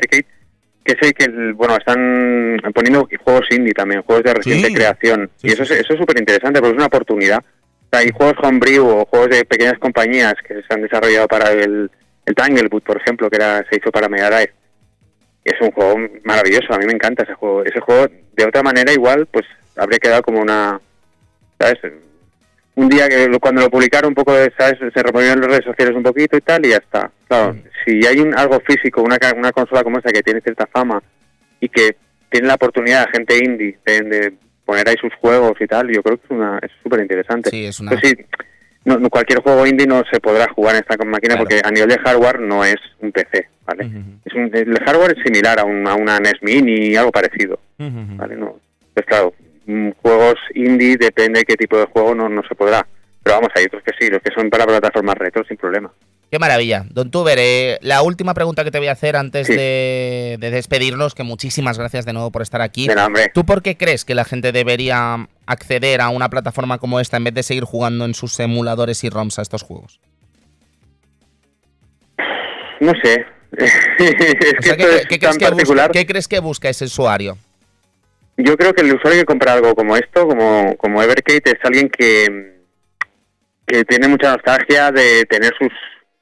que 0.84 0.94
es 0.94 0.98
el 1.02 1.14
que, 1.14 1.52
bueno, 1.54 1.76
están 1.78 2.60
poniendo 2.74 3.08
juegos 3.24 3.46
indie 3.52 3.74
también, 3.74 4.02
juegos 4.02 4.24
de 4.24 4.34
reciente 4.34 4.68
Sí. 4.70 4.74
creación. 4.74 5.30
Sí, 5.38 5.48
y 5.48 5.52
eso, 5.52 5.64
es, 5.64 5.72
eso 5.72 5.94
es 5.94 6.00
súper 6.00 6.18
interesante 6.20 6.60
porque 6.60 6.72
es 6.72 6.78
una 6.78 6.88
oportunidad. 6.88 7.40
O 7.40 7.88
sea, 7.92 8.00
hay 8.00 8.12
juegos 8.12 8.36
homebrew 8.42 8.88
o 8.88 9.06
juegos 9.06 9.30
de 9.30 9.46
pequeñas 9.46 9.78
compañías 9.80 10.34
que 10.48 10.56
se 10.56 10.74
han 10.74 10.82
desarrollado 10.82 11.28
para 11.28 11.52
el, 11.52 11.92
el 12.26 12.36
Tanglewood, 12.36 12.82
por 12.84 12.98
ejemplo, 12.98 13.30
que 13.30 13.36
era, 13.36 13.64
se 13.70 13.78
hizo 13.78 13.92
para 13.92 14.10
Mega 14.10 14.30
Drive. 14.30 14.54
Es 15.44 15.60
un 15.62 15.72
juego 15.72 15.96
maravilloso, 16.24 16.74
a 16.74 16.78
mí 16.78 16.86
me 16.86 16.94
encanta 16.94 17.24
ese 17.24 17.34
juego. 17.34 17.64
Ese 17.64 17.80
juego, 17.80 18.08
de 18.34 18.46
otra 18.46 18.64
manera, 18.64 18.92
igual, 18.94 19.28
pues 19.28 19.46
habría 19.76 20.00
quedado 20.00 20.22
como 20.24 20.40
una, 20.42 20.80
¿sabes? 21.60 21.80
Un 22.76 22.90
día 22.90 23.10
que 23.10 23.28
cuando 23.40 23.62
lo 23.62 23.70
publicaron 23.70 24.10
un 24.10 24.16
poco 24.16 24.34
¿sabes? 24.58 24.78
se 24.80 25.04
removieron 25.04 25.36
en 25.38 25.42
las 25.42 25.50
redes 25.52 25.66
sociales 25.66 25.96
un 25.96 26.04
poquito 26.04 26.38
y 26.38 26.42
tal 26.42 26.66
y 26.66 26.70
ya 26.70 26.78
está. 26.78 27.12
Claro, 27.28 27.54
Mm. 27.54 27.64
si 27.86 28.06
hay 28.08 28.20
un 28.20 28.38
algo 28.38 28.60
físico, 28.62 29.02
una, 29.02 29.18
una 29.36 29.52
consola 29.52 29.84
como 29.84 30.00
esa 30.00 30.12
que 30.12 30.22
tiene 30.24 30.42
cierta 30.42 30.68
fama 30.68 31.02
y 31.60 31.68
que 31.70 31.96
tiene 32.30 32.48
la 32.48 32.56
oportunidad 32.56 33.06
de 33.08 33.12
gente 33.12 33.38
indie 33.44 33.78
de, 33.86 34.02
de 34.02 34.34
poner 34.66 34.88
ahí 34.88 34.96
sus 35.02 35.14
juegos 35.16 35.54
y 35.60 35.68
tal, 35.68 35.90
yo 35.90 36.02
creo 36.02 36.18
que 36.18 36.24
es 36.26 36.32
una 36.32 36.60
es 36.62 36.72
súper 36.82 37.02
interesante. 37.02 37.50
Sí, 37.50 37.66
es 37.66 37.80
una... 37.80 37.92
Pues 37.92 38.02
sí, 38.04 38.16
no, 38.86 38.98
no- 38.98 39.10
cualquier 39.10 39.42
juego 39.42 39.66
indie 39.68 39.86
no 39.86 40.04
se 40.12 40.20
podrá 40.20 40.48
jugar 40.54 40.76
en 40.76 40.82
esta 40.88 40.96
máquina 41.06 41.36
Claro. 41.36 41.40
porque 41.44 41.62
a 41.64 41.70
nivel 41.72 41.90
de 41.90 42.00
hardware 42.00 42.40
no 42.40 42.64
es 42.64 42.78
un 43.00 43.12
PC, 43.12 43.48
¿vale? 43.66 43.90
Es 44.26 44.34
un- 44.34 44.50
el 44.54 44.80
hardware 44.86 45.16
es 45.18 45.24
similar 45.24 45.60
a, 45.60 45.66
un- 45.66 45.88
a 45.88 45.96
una 45.96 46.20
NES 46.20 46.36
Mini, 46.42 46.96
algo 46.96 47.12
parecido. 47.12 47.60
ujú. 47.78 48.16
¿vale? 48.16 48.36
No, 48.38 48.60
pues 48.94 49.06
claro, 49.06 49.34
juegos 50.02 50.36
indie, 50.56 50.98
depende 50.98 51.40
de 51.40 51.46
qué 51.46 51.56
tipo 51.56 51.78
de 51.78 51.86
juego, 51.86 52.16
no, 52.16 52.30
no 52.30 52.42
se 52.48 52.56
podrá. 52.56 52.86
Pero 53.24 53.36
vamos, 53.36 53.50
hay 53.56 53.66
otros 53.66 53.84
que 53.84 53.92
sí, 54.00 54.10
los 54.10 54.22
que 54.22 54.34
son 54.34 54.50
para 54.50 54.66
plataformas 54.66 55.16
retro 55.16 55.44
sin 55.48 55.58
problema. 55.58 55.92
Qué 56.32 56.40
maravilla. 56.40 56.86
Don 56.90 57.12
Tuber, 57.12 57.38
eh, 57.40 57.78
la 57.82 58.02
última 58.04 58.34
pregunta 58.34 58.64
que 58.64 58.72
te 58.72 58.78
voy 58.78 58.88
a 58.88 58.94
hacer 58.94 59.18
antes 59.18 59.48
Sí. 59.48 59.54
de, 59.54 60.38
de 60.40 60.50
despedirnos, 60.50 61.14
que 61.14 61.24
muchísimas 61.24 61.78
gracias 61.78 62.06
de 62.06 62.14
nuevo 62.14 62.32
por 62.32 62.42
estar 62.42 62.62
aquí. 62.62 62.88
De. 62.88 63.30
¿Tú 63.34 63.46
por 63.46 63.62
qué 63.62 63.76
crees 63.76 64.06
que 64.06 64.16
la 64.16 64.24
gente 64.24 64.54
debería 64.54 65.28
acceder 65.46 66.00
a 66.00 66.08
una 66.10 66.30
plataforma 66.30 66.78
como 66.78 67.00
esta 67.02 67.18
en 67.18 67.26
vez 67.26 67.34
de 67.34 67.44
seguir 67.44 67.66
jugando 67.66 68.06
en 68.06 68.14
sus 68.14 68.40
emuladores 68.40 69.04
y 69.04 69.10
ROMs 69.10 69.40
a 69.40 69.42
estos 69.42 69.62
juegos? 69.62 70.00
No 72.80 72.94
sé. 73.04 73.26
es 73.58 73.74
O 73.74 73.98
que 73.98 74.08
sea, 74.64 74.74
esto 74.74 74.78
¿qué, 74.78 74.96
es 74.96 75.06
qué 75.08 75.20
tan 75.20 75.36
crees 75.36 75.38
que 75.38 75.66
busca, 75.66 75.90
qué 75.90 76.06
crees 76.06 76.28
que 76.30 76.40
busca 76.40 76.70
ese 76.70 76.86
usuario? 76.86 77.38
Yo 78.44 78.56
creo 78.58 78.74
que 78.74 78.82
el 78.82 78.96
usuario 78.96 79.20
que 79.22 79.26
compra 79.26 79.54
algo 79.54 79.76
como 79.76 79.96
esto, 79.96 80.28
como, 80.28 80.76
como 80.78 81.02
Evercade, 81.02 81.42
es 81.46 81.60
alguien 81.64 81.90
que, 81.90 82.62
que 83.68 83.84
tiene 83.86 84.08
mucha 84.08 84.32
nostalgia 84.34 84.92
de 84.92 85.26
tener 85.26 85.52
sus 85.60 85.70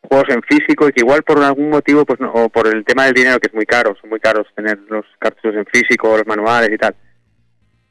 juegos 0.02 0.30
en 0.30 0.42
físico 0.44 0.88
y 0.88 0.92
que 0.92 1.02
igual 1.02 1.24
por 1.24 1.42
algún 1.44 1.70
motivo, 1.70 2.06
pues 2.06 2.20
no- 2.20 2.32
o 2.34 2.50
por 2.50 2.68
el 2.68 2.84
tema 2.84 3.06
del 3.06 3.14
dinero, 3.14 3.40
que 3.40 3.48
es 3.48 3.54
muy 3.54 3.66
caro, 3.66 3.96
son 4.02 4.10
muy 4.10 4.20
caros 4.20 4.48
tener 4.56 4.80
los 4.90 5.06
cartuchos 5.20 5.56
en 5.56 5.66
físico, 5.66 6.18
los 6.18 6.26
manuales 6.26 6.70
y 6.72 6.78
tal, 6.78 6.96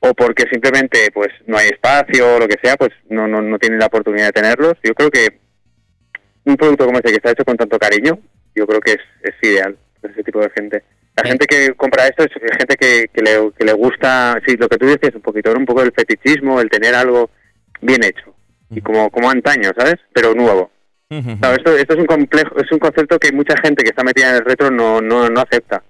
o 0.01 0.15
porque 0.15 0.45
simplemente 0.51 1.11
pues 1.13 1.29
no 1.47 1.57
hay 1.59 1.69
espacio 1.69 2.37
o 2.37 2.39
lo 2.39 2.49
que 2.49 2.57
sea, 2.63 2.77
pues 2.77 2.91
no, 3.09 3.29
no, 3.29 3.41
no 3.43 3.59
tienen 3.59 3.79
la 3.79 3.87
oportunidad 3.87 4.27
de 4.27 4.33
tenerlos. 4.33 4.75
Yo 4.83 4.95
creo 4.95 5.11
que 5.11 5.39
un 6.45 6.57
producto 6.57 6.87
como 6.87 6.99
este 6.99 7.11
que 7.11 7.17
está 7.17 7.31
hecho 7.31 7.45
con 7.45 7.57
tanto 7.57 7.79
cariño, 7.79 8.19
yo 8.55 8.67
creo 8.67 8.81
que 8.81 8.93
es, 8.93 9.01
es 9.23 9.35
ideal 9.43 9.77
para 10.01 10.13
ese 10.13 10.23
tipo 10.25 10.41
de 10.41 10.51
gente. 10.51 10.83
La 11.23 11.29
gente 11.29 11.47
que 11.47 11.75
compra 11.75 12.07
esto 12.07 12.23
es 12.25 12.31
gente 12.59 12.77
que, 12.77 13.07
que, 13.13 13.23
le, 13.23 13.51
que 13.59 13.65
le 13.65 13.73
gusta, 13.73 14.41
sí, 14.47 14.57
lo 14.57 14.69
que 14.69 14.77
tú 14.77 14.87
dices 14.87 15.15
un 15.15 15.21
poquito, 15.23 15.53
un 15.53 15.67
poco 15.67 15.83
el 15.83 15.93
fetichismo, 15.93 16.61
el 16.61 16.71
tener 16.71 16.95
algo 16.95 17.31
bien 17.81 18.05
hecho 18.05 18.35
y 18.71 18.81
como 18.81 19.11
como 19.11 19.31
antaño, 19.31 19.71
¿sabes? 19.77 19.97
Pero 20.13 20.35
nuevo. 20.35 20.71
Claro, 21.09 21.57
esto, 21.57 21.77
esto 21.77 21.95
es 21.95 22.01
un 22.01 22.07
complejo, 22.07 22.57
es 22.59 22.71
un 22.71 22.79
concepto 22.79 23.19
que 23.19 23.33
mucha 23.33 23.55
gente 23.63 23.83
que 23.83 23.89
está 23.91 24.05
metida 24.05 24.29
en 24.31 24.37
el 24.37 24.45
retro 24.45 24.71
no, 24.71 25.01
no, 25.01 25.29
no 25.31 25.41
acepta, 25.41 25.83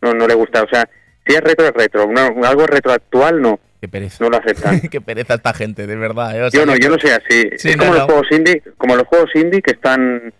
no, 0.00 0.14
no 0.14 0.26
le 0.28 0.34
gusta. 0.34 0.62
O 0.62 0.68
sea, 0.68 0.88
si 1.26 1.34
es 1.34 1.40
retro 1.40 1.66
es 1.66 1.72
retro, 1.74 2.06
una- 2.06 2.28
algo 2.48 2.66
retro 2.66 2.92
actual 2.92 3.42
no, 3.42 3.58
Qué 3.80 3.88
pereza. 3.88 4.22
no 4.24 4.30
lo 4.30 4.36
aceptan. 4.38 4.80
Qué 4.90 5.00
pereza 5.00 5.34
esta 5.34 5.52
gente, 5.52 5.86
de 5.88 5.96
verdad. 5.96 6.36
¿eh? 6.38 6.42
O 6.44 6.50
sea, 6.50 6.60
Yo 6.60 6.64
no, 6.66 6.76
yo 6.76 6.88
no 6.90 6.98
soy 6.98 7.10
así. 7.10 7.50
Sí, 7.58 7.70
es 7.70 7.76
no, 7.76 7.82
como 7.84 7.92
no. 7.94 7.98
los 7.98 8.06
juegos 8.06 8.26
indie, 8.30 8.62
como 8.78 8.94
los 8.96 9.06
juegos 9.08 9.30
indie 9.34 9.60
que 9.60 9.72
están, 9.72 10.32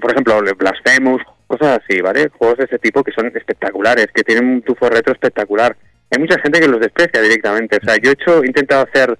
por 0.00 0.10
ejemplo, 0.10 0.40
Blasphemous, 0.58 1.20
cosas 1.58 1.80
así, 1.82 2.00
¿vale? 2.00 2.28
Juegos 2.38 2.58
de 2.58 2.64
ese 2.64 2.78
tipo 2.78 3.02
que 3.02 3.12
son 3.12 3.26
espectaculares, 3.34 4.06
que 4.14 4.22
tienen 4.22 4.46
un 4.46 4.62
tufo 4.62 4.88
retro 4.88 5.12
espectacular. 5.12 5.76
Hay 6.10 6.18
mucha 6.20 6.38
gente 6.40 6.60
que 6.60 6.68
los 6.68 6.80
desprecia 6.80 7.20
directamente. 7.20 7.78
O 7.82 7.84
sea, 7.84 7.96
yo 7.96 8.10
he 8.10 8.12
hecho, 8.12 8.42
he 8.42 8.46
intentado 8.46 8.86
hacer 8.88 9.18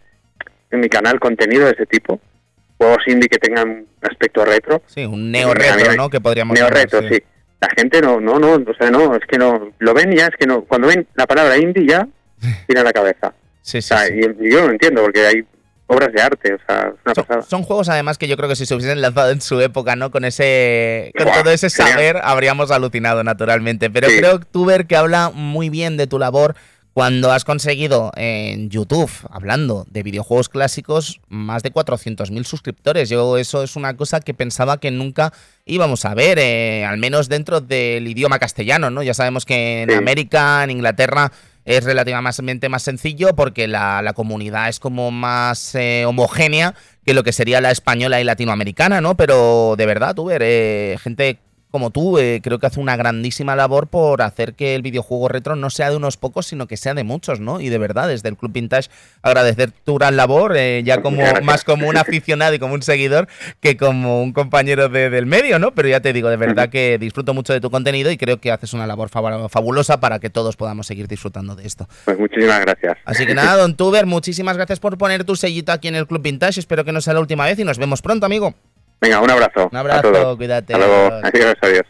en 0.71 0.81
mi 0.81 0.89
canal 0.89 1.19
contenido 1.21 1.67
de 1.67 1.73
ese 1.73 1.87
tipo, 1.87 2.21
juegos 2.79 3.03
indie 3.07 3.29
que 3.29 3.39
tengan 3.39 3.87
aspecto 4.03 4.45
retro, 4.45 4.83
Sí, 4.87 5.05
un 5.05 5.31
neo 5.31 5.55
retro, 5.55 5.95
¿no? 5.97 6.11
Que 6.11 6.21
podríamos 6.21 6.59
neo 6.59 6.69
retro, 6.69 7.01
sí. 7.09 7.23
La 7.61 7.69
gente 7.77 8.01
no, 8.03 8.21
no, 8.21 8.39
no, 8.39 8.55
o 8.55 8.75
sea, 8.79 8.91
no, 8.91 9.15
es 9.17 9.23
que 9.27 9.39
no, 9.39 9.73
lo 9.79 9.95
ven 9.95 10.13
ya, 10.15 10.27
es 10.27 10.37
que 10.39 10.47
no, 10.47 10.63
cuando 10.65 10.89
ven 10.89 11.07
la 11.15 11.27
palabra 11.27 11.57
indie 11.57 11.87
ya, 11.87 12.07
tiene 12.67 12.83
la 12.83 12.93
cabeza. 12.93 13.33
Sí, 13.63 13.79
O 13.79 13.81
sí, 13.83 13.89
sea, 13.89 14.07
sí. 14.07 14.15
y, 14.21 14.47
y 14.47 14.51
yo 14.53 14.67
no 14.67 14.73
entiendo, 14.73 15.03
porque 15.03 15.25
hay 15.27 15.45
obras 15.87 16.13
de 16.13 16.23
arte, 16.23 16.55
o 16.55 16.59
sea, 16.67 16.89
es 16.89 16.95
una 17.05 17.15
Son, 17.15 17.25
pasada. 17.25 17.43
son 17.43 17.63
juegos 17.63 17.89
además 17.89 18.17
que 18.19 18.27
yo 18.29 18.37
creo 18.37 18.49
que 18.49 18.57
si 18.57 18.65
se 18.67 18.75
hubiesen 18.75 19.01
lanzado 19.01 19.31
en 19.31 19.41
su 19.41 19.61
época, 19.61 19.97
¿no? 19.97 20.11
Con 20.11 20.25
ese 20.25 21.13
con 21.17 21.27
Buah, 21.27 21.43
todo 21.43 21.51
ese 21.53 21.69
genial. 21.71 21.93
saber 21.93 22.21
habríamos 22.25 22.71
alucinado 22.71 23.23
naturalmente. 23.25 23.91
Pero 23.91 24.09
Sí. 24.09 24.17
creo, 24.19 24.39
Tuber, 24.41 24.87
que 24.87 24.97
habla 24.97 25.31
muy 25.35 25.69
bien 25.69 25.97
de 25.97 26.07
tu 26.07 26.19
labor 26.19 26.55
cuando 26.95 27.33
has 27.33 27.45
conseguido 27.45 28.13
en 28.15 28.71
YouTube, 28.71 29.11
hablando 29.29 29.85
de 29.91 30.05
videojuegos 30.05 30.49
clásicos, 30.49 31.21
más 31.29 31.65
de 31.65 31.73
400.000 31.73 32.45
suscriptores. 32.45 33.09
Yo 33.11 33.37
eso 33.37 33.65
es 33.65 33.75
una 33.75 33.97
cosa 33.97 34.21
que 34.21 34.33
pensaba 34.33 34.79
que 34.79 34.93
nunca 34.93 35.33
íbamos 35.65 36.05
a 36.05 36.15
ver, 36.15 36.39
eh, 36.39 36.85
al 36.85 36.99
menos 36.99 37.29
dentro 37.29 37.61
del 37.61 38.07
idioma 38.07 38.39
castellano, 38.39 38.91
¿no? 38.91 39.03
Ya 39.03 39.13
sabemos 39.13 39.45
que 39.45 39.83
en 39.83 39.91
Sí. 39.91 39.97
América, 39.97 40.63
en 40.63 40.71
Inglaterra, 40.71 41.33
es 41.65 41.85
relativamente 41.85 42.69
más 42.69 42.83
sencillo 42.83 43.35
porque 43.35 43.67
la, 43.69 44.03
la 44.03 44.13
comunidad 44.13 44.69
es 44.69 44.81
como 44.81 45.11
más 45.11 45.75
eh, 45.75 46.05
homogénea 46.07 46.75
que 47.05 47.15
lo 47.15 47.23
que 47.23 47.33
sería 47.33 47.61
la 47.61 47.71
española 47.71 48.21
y 48.21 48.25
latinoamericana, 48.25 49.01
¿no? 49.01 49.17
Pero 49.17 49.75
de 49.77 49.87
verdad, 49.87 50.15
tú, 50.15 50.31
eh, 50.31 50.97
gente 51.03 51.39
como 51.75 51.91
tú, 51.91 52.19
eh, 52.19 52.39
creo 52.41 52.61
que 52.61 52.67
hace 52.69 52.79
una 52.79 52.95
grandísima 52.97 53.57
labor 53.57 53.89
por 53.89 54.23
hacer 54.23 54.55
que 54.55 54.77
el 54.77 54.83
videojuego 54.83 55.27
retro 55.27 55.57
no 55.57 55.71
sea 55.71 55.91
de 55.91 55.97
unos 55.97 56.17
pocos, 56.17 56.47
sino 56.47 56.69
que 56.69 56.77
sea 56.77 56.95
de 56.95 57.03
muchos, 57.03 57.41
¿no? 57.41 57.61
Y 57.61 57.69
de 57.69 57.79
verdad, 57.79 58.07
desde 58.07 58.29
el 58.29 58.37
Club 58.37 58.53
Vintage, 58.53 58.89
agradecer 59.23 59.73
tu 59.73 59.97
gran 59.97 60.17
labor, 60.17 60.57
eh, 60.57 60.83
ya 60.85 61.03
como 61.03 61.21
más 61.43 61.65
como 61.65 61.89
un 61.89 61.97
aficionado 61.97 62.55
y 62.55 62.61
como 62.61 62.75
un 62.75 62.83
seguidor 62.83 63.27
que 63.59 63.77
como 63.77 64.23
un 64.23 64.33
compañero 64.33 64.89
de- 64.89 65.11
del 65.11 65.27
medio, 65.27 65.59
¿no? 65.59 65.73
Pero 65.75 65.89
ya 65.89 65.99
te 65.99 66.13
digo, 66.13 66.29
de 66.31 66.37
verdad 66.37 66.69
que 66.69 66.97
disfruto 66.97 67.35
mucho 67.35 67.53
de 67.53 67.61
tu 67.61 67.73
contenido 67.73 68.13
y 68.13 68.17
creo 68.17 68.39
que 68.41 68.53
haces 68.53 68.73
una 68.73 68.87
labor 68.87 69.11
fabu- 69.11 69.49
fabulosa 69.49 69.99
para 69.99 70.21
que 70.21 70.31
todos 70.31 70.55
podamos 70.55 70.87
seguir 70.87 71.09
disfrutando 71.09 71.57
de 71.57 71.67
esto. 71.67 71.89
Pues 72.05 72.17
muchísimas 72.17 72.61
gracias. 72.61 72.99
Así 73.05 73.27
que 73.27 73.35
nada, 73.35 73.57
Don 73.57 73.75
Tuber, 73.77 74.07
muchísimas 74.07 74.57
gracias 74.57 74.79
por 74.79 74.97
poner 74.97 75.25
tu 75.25 75.35
sellito 75.35 75.73
aquí 75.73 75.89
en 75.89 75.97
el 75.97 76.07
Club 76.07 76.23
Vintage. 76.23 76.61
Espero 76.61 76.85
que 76.85 76.93
no 76.93 77.01
sea 77.01 77.15
la 77.15 77.21
última 77.21 77.47
vez 77.47 77.59
y 77.59 77.65
nos 77.65 77.79
vemos 77.79 78.01
pronto, 78.01 78.27
amigo. 78.27 78.55
Venga, 79.01 79.21
un 79.21 79.31
abrazo. 79.31 79.69
Un 79.71 79.77
a 79.77 79.81
abrazo, 79.81 80.13
todos. 80.13 80.37
cuídate. 80.37 80.73
Hasta 80.75 80.87
luego. 80.87 81.13
adiós. 81.23 81.55
Adiós, 81.63 81.85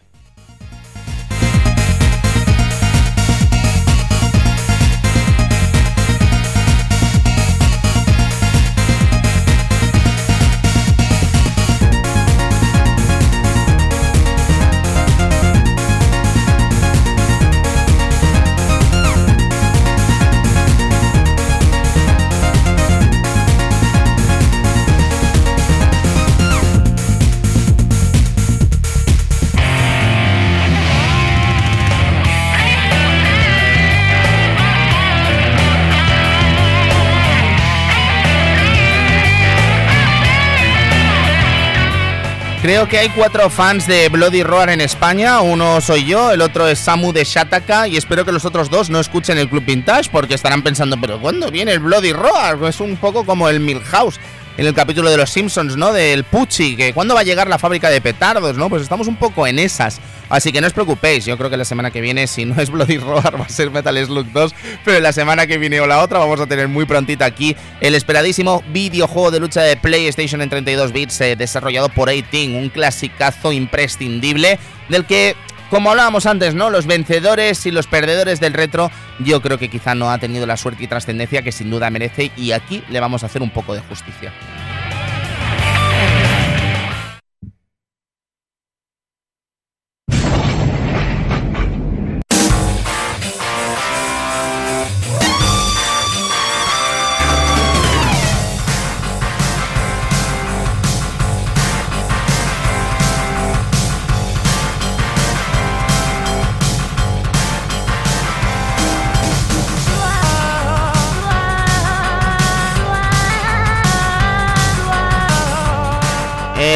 Creo 42.75 42.89
que 42.89 42.97
hay 42.97 43.07
cuatro 43.07 43.49
fans 43.49 43.87
de 43.87 44.09
Bloody 44.09 44.43
Roar 44.43 44.69
en 44.69 44.81
España. 44.81 45.39
Uno 45.39 45.79
soy 45.79 46.03
yo, 46.03 46.33
el 46.33 46.41
otro 46.41 46.67
es 46.67 46.77
Samu 46.77 47.13
de 47.13 47.23
Shataka. 47.23 47.87
Y 47.87 47.95
espero 47.95 48.25
que 48.25 48.33
los 48.33 48.43
otros 48.43 48.69
dos 48.69 48.89
no 48.89 48.99
escuchen 48.99 49.37
el 49.37 49.47
Club 49.47 49.63
Vintage 49.63 50.09
porque 50.11 50.33
estarán 50.33 50.61
pensando, 50.61 50.99
¿pero 50.99 51.21
cuándo 51.21 51.49
viene 51.49 51.71
el 51.71 51.79
Bloody 51.79 52.11
Roar? 52.11 52.61
Es 52.65 52.81
un 52.81 52.97
poco 52.97 53.25
como 53.25 53.47
el 53.47 53.61
Milhouse 53.61 54.19
en 54.57 54.65
el 54.65 54.73
capítulo 54.73 55.09
de 55.09 55.17
los 55.17 55.29
Simpsons, 55.29 55.75
¿no? 55.75 55.91
Del 55.91 56.23
Pucci, 56.23 56.75
que 56.75 56.93
cuándo 56.93 57.13
va 57.13 57.21
a 57.21 57.23
llegar 57.23 57.47
la 57.47 57.59
fábrica 57.59 57.89
de 57.89 58.01
petardos, 58.01 58.55
¿no? 58.57 58.69
Pues 58.69 58.81
estamos 58.81 59.07
un 59.07 59.17
poco 59.17 59.47
en 59.47 59.59
esas. 59.59 59.99
Así 60.29 60.51
que 60.51 60.59
no 60.59 60.67
os 60.67 60.73
preocupéis, 60.73 61.25
yo 61.25 61.37
creo 61.37 61.49
que 61.49 61.57
la 61.57 61.65
semana 61.65 61.91
que 61.91 62.01
viene, 62.01 62.25
si 62.27 62.45
no 62.45 62.59
es 62.59 62.69
Bloody 62.69 62.97
Roar, 62.97 63.39
va 63.39 63.45
a 63.45 63.49
ser 63.49 63.69
Metal 63.69 63.95
Slug 64.05 64.31
2, 64.31 64.55
pero 64.83 64.99
la 64.99 65.13
semana 65.13 65.45
que 65.45 65.57
viene 65.57 65.79
o 65.81 65.87
la 65.87 66.01
otra 66.01 66.19
vamos 66.19 66.39
a 66.39 66.47
tener 66.47 66.67
muy 66.67 66.85
prontito 66.85 67.23
aquí 67.23 67.55
el 67.79 67.93
esperadísimo 67.93 68.63
videojuego 68.71 69.31
de 69.31 69.39
lucha 69.39 69.61
de 69.61 69.77
PlayStation 69.77 70.41
en 70.41 70.49
32 70.49 70.91
bits 70.91 71.21
eh, 71.21 71.35
desarrollado 71.35 71.89
por 71.89 72.09
18, 72.09 72.57
un 72.57 72.69
clasicazo 72.69 73.51
imprescindible 73.51 74.57
del 74.89 75.05
que 75.05 75.35
como 75.69 75.89
hablábamos 75.89 76.25
antes, 76.25 76.53
¿no? 76.53 76.69
Los 76.69 76.85
vencedores 76.85 77.65
y 77.65 77.71
los 77.71 77.87
perdedores 77.87 78.39
del 78.39 78.53
retro, 78.53 78.91
yo 79.19 79.41
creo 79.41 79.57
que 79.57 79.69
quizá 79.69 79.95
no 79.95 80.11
ha 80.11 80.17
tenido 80.17 80.45
la 80.45 80.57
suerte 80.57 80.83
y 80.83 80.87
trascendencia 80.87 81.41
que 81.41 81.51
sin 81.51 81.69
duda 81.69 81.89
merece 81.89 82.31
y 82.37 82.51
aquí 82.51 82.83
le 82.89 82.99
vamos 82.99 83.23
a 83.23 83.27
hacer 83.27 83.41
un 83.41 83.49
poco 83.49 83.73
de 83.73 83.81
justicia. 83.81 84.31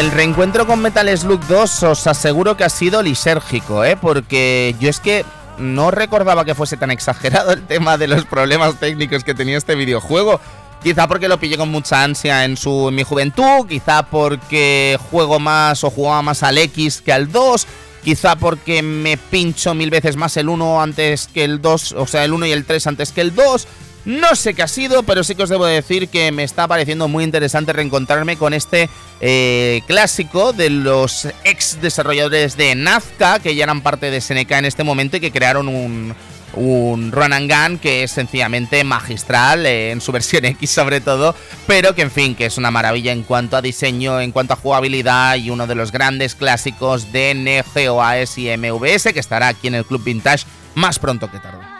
El 0.09 0.15
reencuentro 0.15 0.65
con 0.65 0.81
Metal 0.81 1.07
Slug 1.15 1.39
2 1.45 1.83
os 1.83 2.07
aseguro 2.07 2.57
que 2.57 2.63
ha 2.63 2.69
sido 2.69 3.03
lisérgico, 3.03 3.83
¿eh? 3.83 3.95
Porque 3.95 4.75
yo 4.79 4.89
es 4.89 4.99
que 4.99 5.23
no 5.59 5.91
recordaba 5.91 6.45
que 6.45 6.55
fuese 6.55 6.77
tan 6.77 6.89
exagerado 6.89 7.51
el 7.51 7.61
tema 7.67 7.95
de 7.99 8.07
los 8.07 8.25
problemas 8.25 8.79
técnicos 8.79 9.23
que 9.23 9.35
tenía 9.35 9.55
este 9.55 9.75
videojuego. 9.75 10.41
Quizá 10.81 11.07
porque 11.07 11.27
lo 11.27 11.39
pillé 11.39 11.57
con 11.57 11.69
mucha 11.69 12.01
ansia 12.01 12.43
en, 12.43 12.57
su, 12.57 12.89
en 12.89 12.95
mi 12.95 13.03
juventud, 13.03 13.67
quizá 13.67 14.01
porque 14.01 14.97
juego 15.11 15.39
más 15.39 15.83
o 15.83 15.91
jugaba 15.91 16.23
más 16.23 16.41
al 16.41 16.57
X 16.57 17.03
que 17.05 17.13
al 17.13 17.31
2, 17.31 17.67
quizá 18.03 18.35
porque 18.35 18.81
me 18.81 19.15
pincho 19.15 19.75
mil 19.75 19.91
veces 19.91 20.15
más 20.15 20.37
el 20.37 20.49
1 20.49 20.81
antes 20.81 21.27
que 21.27 21.43
el 21.43 21.61
2, 21.61 21.91
o 21.91 22.07
sea, 22.07 22.25
el 22.25 22.33
1 22.33 22.47
y 22.47 22.51
el 22.51 22.65
3 22.65 22.87
antes 22.87 23.11
que 23.11 23.21
el 23.21 23.35
2. 23.35 23.67
No 24.09 24.35
sé 24.35 24.55
qué 24.55 24.63
ha 24.63 24.67
sido, 24.67 25.03
pero 25.03 25.23
sí 25.23 25.35
que 25.35 25.43
os 25.43 25.49
debo 25.49 25.67
decir 25.67 26.09
que 26.09 26.31
me 26.31 26.43
está 26.43 26.67
pareciendo 26.67 27.07
muy 27.07 27.23
interesante 27.23 27.73
reencontrarme 27.73 28.37
con 28.37 28.55
este 28.55 28.89
eh, 29.21 29.81
clásico 29.85 30.51
de 30.51 30.71
los 30.71 31.27
ex 31.43 31.79
desarrolladores 31.79 32.57
de 32.57 32.73
Nazca, 32.73 33.37
que 33.37 33.53
ya 33.53 33.65
eran 33.65 33.81
parte 33.81 34.09
de 34.09 34.19
SNK 34.19 34.49
en 34.49 34.65
este 34.65 34.83
momento 34.83 35.17
y 35.17 35.19
que 35.19 35.31
crearon 35.31 35.67
un, 35.67 36.15
un 36.55 37.11
run 37.11 37.33
and 37.33 37.51
gun 37.51 37.77
que 37.77 38.01
es 38.01 38.09
sencillamente 38.09 38.83
magistral 38.83 39.67
eh, 39.67 39.91
en 39.91 40.01
su 40.01 40.11
versión 40.11 40.43
X 40.57 40.71
sobre 40.71 41.01
todo, 41.01 41.35
pero 41.67 41.93
que 41.93 42.01
en 42.01 42.09
fin, 42.09 42.33
que 42.33 42.47
es 42.47 42.57
una 42.57 42.71
maravilla 42.71 43.11
en 43.11 43.21
cuanto 43.21 43.57
a 43.57 43.61
diseño, 43.61 44.21
en 44.21 44.31
cuanto 44.31 44.53
a 44.53 44.57
jugabilidad 44.57 45.35
y 45.35 45.51
uno 45.51 45.67
de 45.67 45.75
los 45.75 45.91
grandes 45.91 46.33
clásicos 46.33 47.11
de 47.11 47.63
AES 47.63 48.37
y 48.39 48.57
MVS 48.57 49.13
que 49.13 49.19
estará 49.19 49.49
aquí 49.49 49.67
en 49.67 49.75
el 49.75 49.85
Club 49.85 50.03
Vintage 50.03 50.47
más 50.73 50.97
pronto 50.97 51.29
que 51.29 51.37
tarde. 51.37 51.78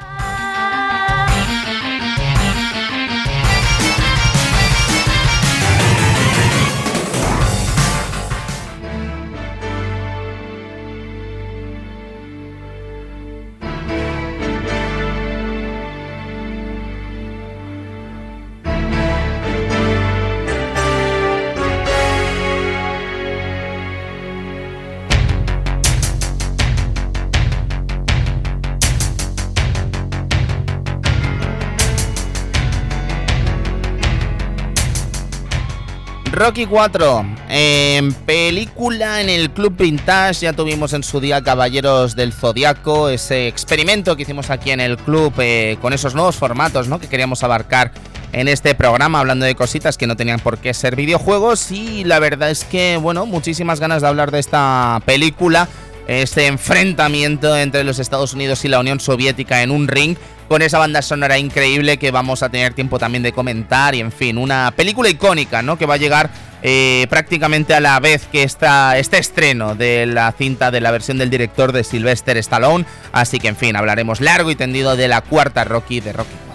Rocky 36.40 36.68
4, 36.68 37.26
en 37.50 38.14
película 38.14 39.20
en 39.20 39.28
el 39.28 39.52
Club 39.52 39.76
Vintage, 39.78 40.46
ya 40.46 40.54
tuvimos 40.54 40.94
en 40.94 41.04
su 41.04 41.20
día 41.20 41.42
Caballeros 41.42 42.16
del 42.16 42.32
Zodiaco, 42.32 43.10
ese 43.10 43.50
experimento 43.50 44.16
que 44.16 44.22
hicimos 44.22 44.50
aquí 44.50 44.72
en 44.72 44.80
el 44.80 44.96
club 44.96 45.34
eh, 45.40 45.78
con 45.82 45.92
esos 45.92 46.16
nuevos 46.16 46.38
formatos 46.38 46.88
¿no? 46.88 46.98
que 46.98 47.10
queríamos 47.10 47.44
abarcar 47.44 47.92
en 48.32 48.48
este 48.48 48.74
programa, 48.74 49.20
hablando 49.20 49.46
de 49.46 49.54
cositas 49.56 49.98
que 49.98 50.08
no 50.08 50.16
tenían 50.16 50.40
por 50.40 50.60
qué 50.60 50.74
ser 50.74 50.96
videojuegos. 50.96 51.72
Y 51.72 52.06
la 52.06 52.20
verdad 52.20 52.52
es 52.52 52.64
que, 52.64 52.96
bueno, 52.96 53.26
muchísimas 53.26 53.82
ganas 53.82 54.02
de 54.02 54.08
hablar 54.08 54.32
de 54.32 54.40
esta 54.40 55.02
película, 55.06 55.68
este 56.10 56.48
enfrentamiento 56.48 57.56
entre 57.56 57.84
los 57.84 58.00
Estados 58.00 58.34
Unidos 58.34 58.66
y 58.66 58.68
la 58.68 58.80
Unión 58.80 59.00
Soviética 59.00 59.62
en 59.62 59.70
un 59.70 59.88
ring 59.88 60.18
con 60.48 60.64
esa 60.64 60.80
banda 60.80 61.04
sonora 61.04 61.38
increíble 61.38 61.98
que 61.98 62.10
vamos 62.10 62.42
a 62.42 62.50
tener 62.50 62.74
tiempo 62.74 62.98
también 62.98 63.22
de 63.22 63.32
comentar 63.32 63.94
y 63.94 64.00
en 64.00 64.12
fin, 64.12 64.40
una 64.40 64.74
película 64.76 65.08
icónica, 65.08 65.62
¿no? 65.62 65.78
Que 65.78 65.86
va 65.86 65.94
a 65.94 65.98
llegar 65.98 66.32
eh, 66.64 67.06
prácticamente 67.12 67.76
a 67.76 67.80
la 67.80 68.00
vez 68.00 68.26
que 68.26 68.42
está 68.42 68.98
este 68.98 69.20
estreno 69.20 69.76
de 69.76 70.08
la 70.08 70.32
cinta 70.32 70.72
de 70.72 70.82
la 70.82 70.90
versión 70.90 71.20
del 71.20 71.30
director 71.30 71.72
de 71.72 71.84
Sylvester 71.84 72.38
Stallone. 72.38 72.86
Así 73.12 73.40
que, 73.40 73.48
en 73.48 73.56
fin, 73.56 73.76
hablaremos 73.76 74.20
largo 74.20 74.50
y 74.50 74.56
tendido 74.56 74.96
de 74.96 75.08
la 75.08 75.22
cuarta 75.22 75.64
Rocky 75.64 76.00
de 76.00 76.14
Rocky 76.14 76.49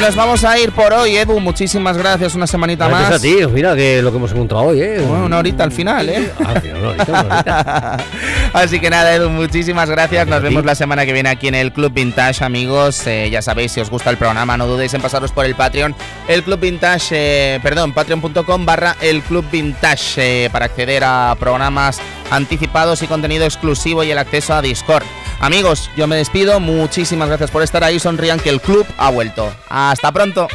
nos 0.00 0.16
vamos 0.16 0.44
a 0.44 0.58
ir 0.58 0.72
por 0.72 0.92
hoy, 0.94 1.16
Edu. 1.16 1.38
Muchísimas 1.40 1.96
gracias, 1.98 2.34
una 2.34 2.46
semanita 2.46 2.88
Gracias 2.88 3.10
más. 3.10 3.18
a 3.18 3.22
ti, 3.22 3.36
mira 3.52 3.76
que 3.76 4.00
lo 4.00 4.10
que 4.10 4.16
hemos 4.16 4.32
encontrado 4.32 4.64
hoy, 4.64 4.80
¿eh? 4.80 5.04
Bueno, 5.06 5.26
una 5.26 5.38
horita 5.38 5.64
al 5.64 5.72
final, 5.72 6.08
¿eh? 6.08 6.32
Ah, 6.38 6.52
al 6.54 6.62
final, 6.62 6.78
una 6.78 6.88
horita, 6.88 7.10
una 7.12 7.34
horita. 7.34 7.96
Así 8.54 8.80
que 8.80 8.88
nada, 8.88 9.14
Edu, 9.14 9.28
muchísimas 9.28 9.90
gracias. 9.90 10.26
Nos 10.26 10.42
vemos 10.42 10.64
la 10.64 10.74
semana 10.74 11.04
que 11.04 11.12
viene 11.12 11.28
aquí 11.28 11.48
en 11.48 11.54
el 11.54 11.72
Club 11.72 11.92
Vintage, 11.92 12.42
amigos. 12.42 13.06
Eh, 13.06 13.28
ya 13.30 13.42
sabéis, 13.42 13.72
si 13.72 13.80
os 13.80 13.90
gusta 13.90 14.10
el 14.10 14.16
programa, 14.16 14.56
no 14.56 14.66
dudéis 14.66 14.94
en 14.94 15.02
pasaros 15.02 15.32
por 15.32 15.44
el 15.44 15.54
Patreon. 15.54 15.94
El 16.28 16.42
Club 16.44 16.60
Vintage, 16.60 17.08
eh, 17.12 17.60
perdón, 17.62 17.92
patreon.com 17.92 18.64
barra 18.64 18.96
el 19.00 19.22
Club 19.22 19.44
Vintage 19.52 20.44
eh, 20.46 20.50
para 20.50 20.64
acceder 20.64 21.04
a 21.04 21.36
programas 21.38 22.00
anticipados 22.30 23.02
y 23.02 23.06
contenido 23.06 23.44
exclusivo 23.44 24.04
y 24.04 24.10
el 24.10 24.18
acceso 24.18 24.54
a 24.54 24.62
Discord. 24.62 25.04
Amigos, 25.40 25.90
yo 25.96 26.06
me 26.06 26.16
despido. 26.16 26.60
Muchísimas 26.60 27.28
gracias 27.28 27.50
por 27.50 27.62
estar 27.62 27.82
ahí. 27.84 27.98
Sonrían 27.98 28.40
que 28.40 28.50
el 28.50 28.60
club 28.60 28.86
ha 28.98 29.10
vuelto. 29.10 29.52
Hasta 29.68 30.12
pronto. 30.12 30.48